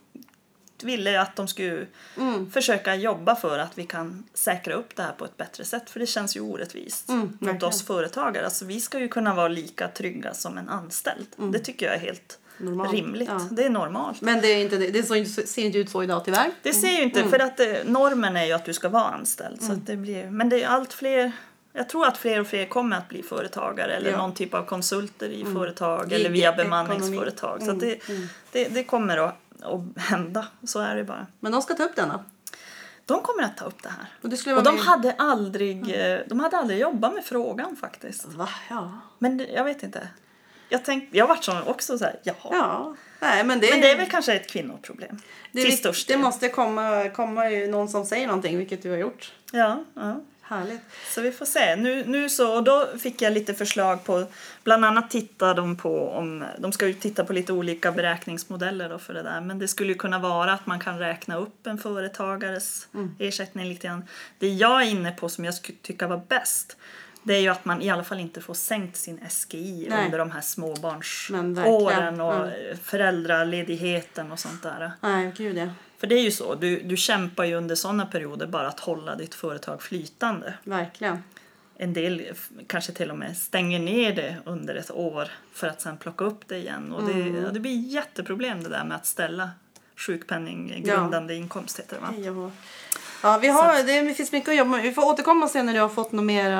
ville 0.84 1.20
att 1.20 1.36
de 1.36 1.48
skulle 1.48 1.86
Mm. 2.16 2.50
försöka 2.50 2.94
jobba 2.94 3.36
för 3.36 3.58
att 3.58 3.78
vi 3.78 3.84
kan 3.86 4.24
säkra 4.34 4.74
upp 4.74 4.96
det 4.96 5.02
här 5.02 5.12
på 5.12 5.24
ett 5.24 5.36
bättre 5.36 5.64
sätt 5.64 5.90
för 5.90 6.00
det 6.00 6.06
känns 6.06 6.36
ju 6.36 6.40
orättvist 6.40 7.08
Mm, 7.08 7.20
mot 7.20 7.30
verkligen. 7.42 7.64
oss 7.64 7.86
företagare. 7.86 8.44
Alltså 8.44 8.64
vi 8.64 8.80
ska 8.80 8.98
ju 8.98 9.08
kunna 9.08 9.34
vara 9.34 9.48
lika 9.48 9.88
trygga 9.88 10.34
som 10.34 10.58
en 10.58 10.68
anställd. 10.68 11.26
Det 11.36 11.58
tycker 11.58 11.86
jag 11.86 11.94
är 11.94 11.98
helt 12.00 12.38
Mm. 12.60 12.72
Normalt, 12.72 12.92
rimligt. 12.94 13.28
ja. 13.28 13.48
Det 13.50 13.64
är 13.64 13.70
normalt. 13.70 14.20
Men 14.20 14.40
det, 14.40 14.46
är 14.48 14.62
inte, 14.62 14.76
det, 14.76 14.90
det 14.90 15.02
ser 15.02 15.58
inte 15.64 15.78
ut 15.78 15.90
så 15.90 16.02
idag 16.02 16.24
tyvärr. 16.24 16.50
Det 16.62 16.72
ser 16.72 16.88
ju 16.90 17.02
inte, 17.02 17.28
för 17.28 17.38
att 17.38 17.60
eh, 17.60 17.66
normen 17.84 18.36
är 18.36 18.44
ju 18.44 18.52
att 18.52 18.64
du 18.64 18.72
ska 18.72 18.88
vara 18.88 19.04
anställd. 19.04 19.62
Så 19.62 19.72
att 19.72 19.86
det 19.86 19.96
blir, 19.96 20.30
men 20.30 20.48
det 20.48 20.62
är 20.62 20.68
allt 20.68 20.92
fler, 20.92 21.32
jag 21.72 21.88
tror 21.88 22.06
att 22.06 22.18
fler 22.18 22.40
och 22.40 22.46
fler 22.46 22.66
kommer 22.66 22.96
att 22.96 23.08
bli 23.08 23.22
företagare 23.22 23.92
eller 23.92 24.10
Ja. 24.10 24.16
någon 24.16 24.34
typ 24.34 24.54
av 24.54 24.64
konsulter 24.64 25.28
i 25.28 25.44
företag 25.44 26.08
Gig 26.10 26.20
eller 26.20 26.30
via 26.30 26.52
bemanningsföretag. 26.52 27.62
Så 27.62 27.72
det, 27.72 27.98
det, 28.52 28.68
det 28.68 28.84
kommer 28.84 29.16
att, 29.16 29.34
att 29.64 30.02
hända, 30.02 30.46
så 30.64 30.80
är 30.80 30.96
det 30.96 31.04
bara. 31.04 31.26
Men 31.40 31.52
de 31.52 31.62
ska 31.62 31.74
ta 31.74 31.82
upp 31.84 31.96
denna. 31.96 32.24
De 33.06 33.22
kommer 33.22 33.42
att 33.42 33.56
ta 33.56 33.64
upp 33.64 33.82
det 33.82 33.88
här. 33.88 34.06
Och 34.22 34.56
Och 34.58 34.64
de 34.64 34.74
med- 34.74 34.84
hade 34.84 35.12
aldrig, 35.18 35.94
eh, 36.12 36.20
de 36.26 36.40
hade 36.40 36.56
aldrig 36.58 36.78
jobbat 36.78 37.14
med 37.14 37.24
frågan 37.24 37.76
faktiskt. 37.76 38.24
Va? 38.24 38.48
Ja. 38.70 38.92
Men 39.18 39.46
jag 39.54 39.64
vet 39.64 39.82
inte. 39.82 40.08
Jag, 40.68 40.84
tänk, 40.84 41.08
jag 41.12 41.26
varit 41.26 41.44
så 41.44 41.62
också 41.62 41.98
så 41.98 42.04
här, 42.04 42.20
jaha. 42.22 42.36
Ja. 42.50 42.94
Nej, 43.20 43.44
men 43.44 43.60
det, 43.60 43.70
Men 43.70 43.80
det 43.80 43.90
är 43.90 43.96
väl 43.96 44.10
kanske 44.10 44.34
ett 44.34 44.50
kvinnoproblem. 44.50 45.18
det, 45.52 45.62
till 45.62 45.70
det, 46.06 46.16
måste 46.16 46.48
komma, 46.48 47.08
komma 47.08 47.50
ju 47.50 47.68
någon 47.68 47.88
som 47.88 48.04
säger 48.06 48.26
någonting, 48.26 48.58
vilket 48.58 48.82
du 48.82 48.90
har 48.90 48.96
gjort. 48.96 49.32
Ja, 49.52 49.84
ja. 49.94 50.20
Härligt. 50.50 50.80
Så 51.08 51.20
vi 51.20 51.32
får 51.32 51.46
se. 51.46 51.76
Nu, 51.76 52.04
nu 52.06 52.28
så, 52.28 52.54
och 52.56 52.64
då 52.64 52.88
fick 52.98 53.22
jag 53.22 53.32
lite 53.32 53.54
förslag 53.54 54.04
på, 54.04 54.26
bland 54.64 54.84
annat 54.84 55.10
tittar 55.10 55.54
de 55.54 55.76
på 55.76 56.08
om, 56.10 56.44
de 56.58 56.72
ska 56.72 56.86
ju 56.86 56.94
titta 56.94 57.24
på 57.24 57.32
lite 57.32 57.52
olika 57.52 57.92
beräkningsmodeller 57.92 58.88
då 58.88 58.98
för 58.98 59.14
det 59.14 59.22
där. 59.22 59.40
Men 59.40 59.58
det 59.58 59.68
skulle 59.68 59.92
ju 59.92 59.98
kunna 59.98 60.18
vara 60.18 60.52
att 60.52 60.66
man 60.66 60.80
kan 60.80 60.98
räkna 60.98 61.36
upp 61.36 61.66
en 61.66 61.78
företagares 61.78 62.88
ersättning 63.18 63.68
lite 63.68 63.86
grann. 63.86 64.04
Det 64.38 64.48
jag 64.48 64.82
är 64.82 64.86
inne 64.86 65.12
på 65.12 65.28
som 65.28 65.44
jag 65.44 65.54
skulle 65.54 65.78
tycka 65.82 66.06
var 66.06 66.22
bäst, 66.28 66.76
det 67.22 67.34
är 67.36 67.40
ju 67.40 67.48
att 67.48 67.64
man 67.64 67.82
i 67.82 67.90
alla 67.90 68.04
fall 68.04 68.20
inte 68.20 68.40
får 68.40 68.54
sänkt 68.54 68.96
sin 68.96 69.20
SGI 69.30 69.86
Nej. 69.90 70.04
under 70.04 70.18
de 70.18 70.30
här 70.30 70.40
småbarnsåren 70.40 72.20
och 72.20 72.34
Mm. 72.34 72.76
föräldraledigheten 72.82 74.32
och 74.32 74.38
sånt 74.38 74.62
där. 74.62 74.92
Nej, 75.00 75.32
gud 75.36 75.56
ja. 75.58 75.68
För 75.98 76.06
det 76.06 76.14
är 76.14 76.22
ju 76.22 76.30
så, 76.30 76.54
du, 76.54 76.80
du 76.80 76.96
kämpar 76.96 77.44
ju 77.44 77.54
under 77.54 77.74
sådana 77.74 78.06
perioder 78.06 78.46
bara 78.46 78.68
att 78.68 78.80
hålla 78.80 79.14
ditt 79.16 79.34
företag 79.34 79.82
flytande. 79.82 80.54
Verkligen. 80.64 81.22
En 81.76 81.92
del 81.92 82.22
kanske 82.66 82.92
till 82.92 83.10
och 83.10 83.18
med 83.18 83.36
stänger 83.36 83.78
ner 83.78 84.14
det 84.14 84.36
under 84.44 84.74
ett 84.74 84.90
år 84.90 85.28
för 85.52 85.66
att 85.66 85.80
sen 85.80 85.96
plocka 85.96 86.24
upp 86.24 86.48
det 86.48 86.56
igen. 86.56 86.92
Och 86.92 87.02
det, 87.06 87.12
Mm. 87.12 87.42
ja, 87.44 87.50
det 87.50 87.60
blir 87.60 87.78
jätteproblem 87.88 88.62
det 88.62 88.68
där 88.68 88.84
med 88.84 88.96
att 88.96 89.06
ställa 89.06 89.50
sjukpenninggrundande 89.96 91.34
inkomst 91.34 91.78
heter 91.78 91.96
det 91.96 92.30
va? 92.30 92.30
Hå. 92.40 92.50
Ja, 93.22 93.38
vi 93.42 93.48
har, 93.48 93.82
det, 93.86 94.02
det 94.02 94.14
finns 94.14 94.32
mycket 94.32 94.48
att 94.48 94.56
jobba 94.56 94.70
med. 94.70 94.82
Vi 94.82 94.92
får 94.92 95.04
återkomma 95.06 95.48
sen 95.48 95.66
när 95.66 95.74
du 95.74 95.80
har 95.80 95.88
fått 95.88 96.12
något 96.12 96.24
mer, 96.24 96.50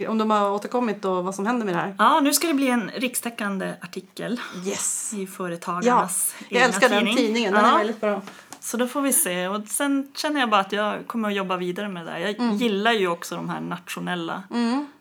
eh, 0.00 0.10
om 0.10 0.18
de 0.18 0.30
har 0.30 0.50
återkommit 0.50 1.04
och 1.04 1.24
vad 1.24 1.34
som 1.34 1.46
händer 1.46 1.66
med 1.66 1.74
det 1.74 1.80
här. 1.80 1.94
Ja, 1.98 2.20
nu 2.20 2.32
ska 2.32 2.46
det 2.46 2.54
bli 2.54 2.68
en 2.68 2.90
rikstäckande 2.96 3.72
artikel 3.80 4.40
Yes! 4.66 5.12
i 5.14 5.22
Ja, 5.22 5.26
Företagarnas 5.30 6.34
jag 6.48 6.56
egna 6.56 6.66
älskar 6.66 6.88
tidning. 6.88 7.04
den 7.06 7.16
tidningen. 7.16 7.52
Den 7.54 7.64
ja, 7.64 7.74
är 7.74 7.78
väldigt 7.78 8.00
bra. 8.00 8.20
Så 8.60 8.76
då 8.76 8.86
får 8.88 9.00
vi 9.00 9.12
se. 9.12 9.48
Och 9.48 9.68
sen 9.68 10.10
känner 10.14 10.40
jag 10.40 10.50
bara 10.50 10.60
att 10.60 10.72
jag 10.72 11.06
kommer 11.06 11.28
att 11.28 11.34
jobba 11.34 11.56
vidare 11.56 11.88
med 11.88 12.06
det 12.06 12.10
där. 12.10 12.18
Jag 12.18 12.30
Mm. 12.40 12.56
gillar 12.56 12.92
ju 12.92 13.08
också 13.08 13.36
de 13.36 13.48
här 13.48 13.60
nationella 13.60 14.42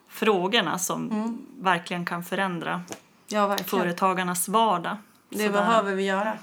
frågorna 0.10 0.80
som 0.80 1.12
Mm. 1.12 1.38
verkligen 1.60 2.06
kan 2.06 2.24
förändra 2.24 2.82
Ja, 3.28 3.48
verkligen. 3.48 3.70
företagarnas 3.84 4.48
vardag. 4.48 4.98
Det 5.32 5.38
Sådär. 5.38 5.50
behöver 5.52 5.94
vi 5.94 6.04
göra. 6.06 6.34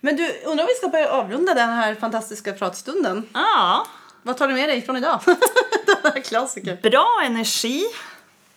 Men 0.00 0.16
du, 0.16 0.32
undrar 0.44 0.64
om 0.64 0.68
vi 0.68 0.74
ska 0.74 0.88
börja 0.88 1.08
avrunda 1.10 1.54
den 1.54 1.70
här 1.70 1.94
fantastiska 1.94 2.52
pratstunden. 2.52 3.28
Ja, 3.32 3.86
Vad 4.22 4.36
tar 4.36 4.48
du 4.48 4.54
med 4.54 4.68
dig 4.68 4.82
från 4.82 4.96
idag? 4.96 5.20
Klassiker. 6.24 6.78
Bra 6.90 7.22
energi. 7.24 7.84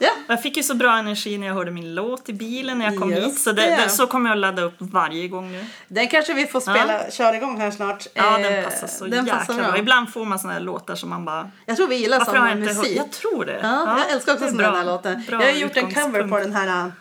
Ja. 0.02 0.10
Jag 0.28 0.42
fick 0.44 0.58
ju 0.58 0.64
så 0.64 0.74
bra 0.76 0.98
energi 0.98 1.38
när 1.38 1.48
jag 1.48 1.54
hörde 1.54 1.72
min 1.72 1.96
låt 1.96 2.30
i 2.30 2.34
bilen 2.34 2.78
när 2.80 2.86
jag 2.86 2.98
kom 3.00 3.12
Just 3.12 3.28
hit. 3.28 3.40
Så 3.40 3.52
det, 3.52 3.62
det. 3.62 3.76
det, 3.84 3.90
så 3.90 4.08
kommer 4.08 4.30
jag 4.30 4.36
att 4.36 4.40
ladda 4.42 4.62
upp 4.62 4.76
varje 4.80 5.28
gång 5.28 5.52
nu. 5.52 5.66
Den 5.88 6.08
kanske 6.08 6.34
vi 6.34 6.48
får 6.48 6.60
spela, 6.60 7.12
köra 7.12 7.36
igång 7.36 7.60
här 7.60 7.72
snart. 7.72 8.08
Ja, 8.14 8.40
Eh, 8.40 8.52
den 8.52 8.64
passar 8.64 8.88
så 8.88 9.06
den 9.06 9.26
jäkla 9.26 9.40
passar 9.40 9.54
bra. 9.54 9.64
bra. 9.72 9.78
Ibland 9.78 10.14
får 10.14 10.26
man 10.26 10.40
såna 10.40 10.54
här 10.54 10.60
låtar 10.60 10.96
som 10.96 11.10
man 11.10 11.26
bara... 11.26 11.52
Jag 11.66 11.78
tror 11.78 11.88
vi 11.88 11.96
gillar 11.96 12.20
hört? 12.20 12.58
musik. 12.58 12.98
Jag 12.98 13.12
tror 13.12 13.46
det. 13.46 13.60
Ja, 13.64 14.00
jag 14.00 14.12
älskar 14.12 14.34
också 14.34 14.52
bra. 14.56 14.72
här 14.76 14.86
låtar. 14.86 15.16
Bra 15.28 15.42
Jag 15.44 15.54
har 15.54 15.60
gjort 15.60 15.78
en 15.78 15.94
cover 15.94 16.28
på 16.28 16.38
den 16.40 16.54
här... 16.54 16.92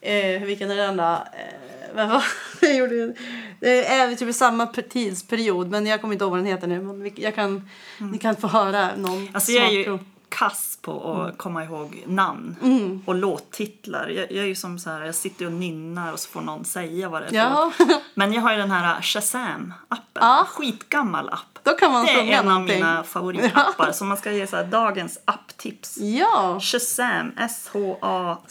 Eh, 0.00 0.42
vilken 0.42 0.70
är 0.70 0.76
den 0.76 0.96
då? 0.96 1.02
Eh, 1.02 1.18
vad 1.94 2.08
var 2.08 2.24
jag 2.60 2.76
gjorde? 2.76 3.14
Det 3.60 3.86
är 3.86 4.14
typ 4.16 4.34
samma 4.34 4.66
per- 4.66 4.82
tidsperiod, 4.82 5.70
men 5.70 5.86
jag 5.86 6.00
kommer 6.00 6.14
inte 6.14 6.24
ihåg 6.24 6.30
vad 6.30 6.38
den 6.40 6.46
heter 6.46 6.66
nu. 6.66 6.80
Men 6.82 7.10
jag 7.16 7.34
kan, 7.34 7.68
Ni 7.98 8.18
kan 8.18 8.36
få 8.36 8.46
höra 8.46 8.96
någon 8.96 9.12
Mm. 9.18 9.28
Alltså 9.34 9.52
jag 9.52 9.66
är 9.66 9.70
ju 9.70 9.98
kass 10.30 10.78
på 10.82 11.12
att 11.12 11.24
Mm. 11.24 11.36
komma 11.36 11.64
ihåg 11.64 12.02
namn 12.06 13.02
och 13.06 13.14
låttitlar. 13.14 14.08
Jag, 14.08 14.32
jag 14.32 14.44
är 14.44 14.48
ju 14.48 14.54
som 14.54 14.78
så 14.78 14.90
här, 14.90 15.04
jag 15.04 15.14
sitter 15.14 15.46
och 15.46 15.52
nynnar 15.52 16.12
och 16.12 16.20
så 16.20 16.28
får 16.28 16.40
någon 16.40 16.64
säga 16.64 17.08
vad 17.08 17.22
det 17.22 17.28
är 17.28 17.32
Ja. 17.34 17.72
Men 18.14 18.32
jag 18.32 18.42
har 18.42 18.52
ju 18.52 18.58
den 18.58 18.70
här 18.70 19.00
Shazam-appen. 19.00 19.96
Ja. 20.14 20.46
Skitgammal 20.48 21.28
app. 21.28 21.58
då 21.62 21.70
kan 21.70 21.92
man 21.92 22.06
Det 22.06 22.12
är 22.12 22.22
en 22.22 22.38
av 22.38 22.44
någonting. 22.44 22.76
mina 22.76 23.02
favoritappar. 23.02 23.92
Så 23.92 24.04
man 24.04 24.16
ska 24.16 24.32
ge 24.32 24.46
så 24.46 24.56
här 24.56 24.64
dagens 24.64 25.18
apptips. 25.24 25.96
Ja, 25.98 26.58
Shazam, 26.62 27.32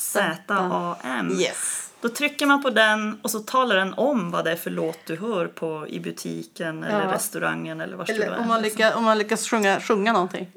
S-H-A-Z-A-M. 0.07 1.31
yes. 1.39 1.86
Då 2.01 2.09
trycker 2.09 2.45
man 2.45 2.63
på 2.63 2.69
den 2.69 3.19
och 3.21 3.31
så 3.31 3.39
talar 3.39 3.75
den 3.75 3.93
om 3.93 4.31
vad 4.31 4.45
det 4.45 4.51
är 4.51 4.55
för 4.55 4.69
låt 4.69 4.99
du 5.05 5.15
hör 5.15 5.47
på 5.47 5.85
i 5.87 5.99
butiken 5.99 6.83
eller 6.83 7.05
Ja. 7.05 7.11
restaurangen 7.13 7.81
eller 7.81 7.97
var 7.97 8.05
du 8.05 8.13
Eller 8.13 8.25
är. 8.31 8.39
om 8.39 8.47
man 8.47 8.61
lyckas, 8.61 8.95
om 8.95 9.03
man 9.03 9.17
lyckas 9.17 9.49
sjunga, 9.49 9.79
sjunga 9.81 10.13
någonting. 10.13 10.47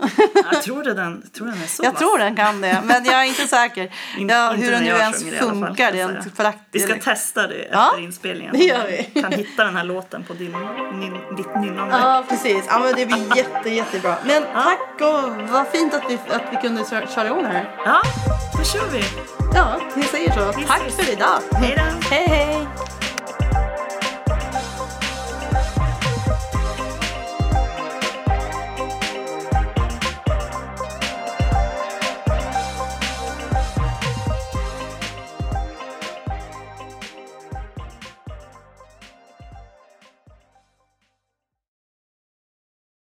Jag 0.52 0.62
tror, 0.62 0.84
det 0.84 0.94
den, 0.94 1.20
jag 1.24 1.32
tror 1.32 1.46
den 1.46 1.62
är 1.62 1.66
så 1.66 1.84
Jag 1.84 1.90
vass. 1.92 1.98
tror 2.00 2.18
den 2.18 2.36
kan 2.36 2.60
det, 2.60 2.80
men 2.84 3.04
jag 3.04 3.14
är 3.20 3.24
inte 3.24 3.46
säker. 3.46 3.92
In- 4.18 4.28
ja, 4.28 4.54
inte 4.54 4.64
hur 4.64 4.72
den 4.72 4.82
nu 4.82 4.88
jag 4.88 4.98
ens 5.00 5.24
funkar 5.38 5.92
jag 5.92 6.10
säga. 6.10 6.22
praktiskt. 6.36 6.88
Vi 6.88 6.92
ska 6.92 7.00
testa 7.10 7.46
det 7.46 7.68
Ja, 7.72 7.88
efter 7.90 8.02
inspelningen. 8.02 8.52
det 8.58 8.64
gör 8.64 8.86
vi. 8.86 9.20
Kan 9.20 9.32
hitta 9.32 9.64
den 9.64 9.76
här 9.76 9.84
låten 9.84 10.22
på 10.24 10.32
din, 10.34 10.52
din, 11.00 11.36
ditt 11.36 11.54
nynnande. 11.60 11.96
Ja, 12.02 12.24
precis. 12.28 12.64
Ja, 12.68 12.78
men 12.78 12.94
det 12.96 13.06
blir 13.06 13.36
jätte, 13.36 13.70
jättebra. 13.70 14.16
Men 14.26 14.42
tack 14.42 15.00
och 15.00 15.50
vad 15.52 15.68
fint 15.68 15.94
att 15.94 16.02
vi, 16.10 16.14
att 16.14 16.42
vi 16.52 16.56
kunde 16.56 16.84
köra 16.90 17.06
köra 17.06 17.26
igång 17.26 17.44
här. 17.44 17.76
Ja, 17.84 18.02
då 18.58 18.64
kör 18.64 18.88
vi. 18.92 19.04
Ja, 19.54 19.80
vi 19.96 20.02
säger 20.02 20.32
så. 20.32 20.58
Vi 20.58 20.64
Tack 20.64 20.82
ses. 20.86 21.06
för 21.06 21.12
idag. 21.12 21.29
Hej 21.30 21.74
då. 21.76 22.08
Hej, 22.08 22.28
hej. 22.28 22.66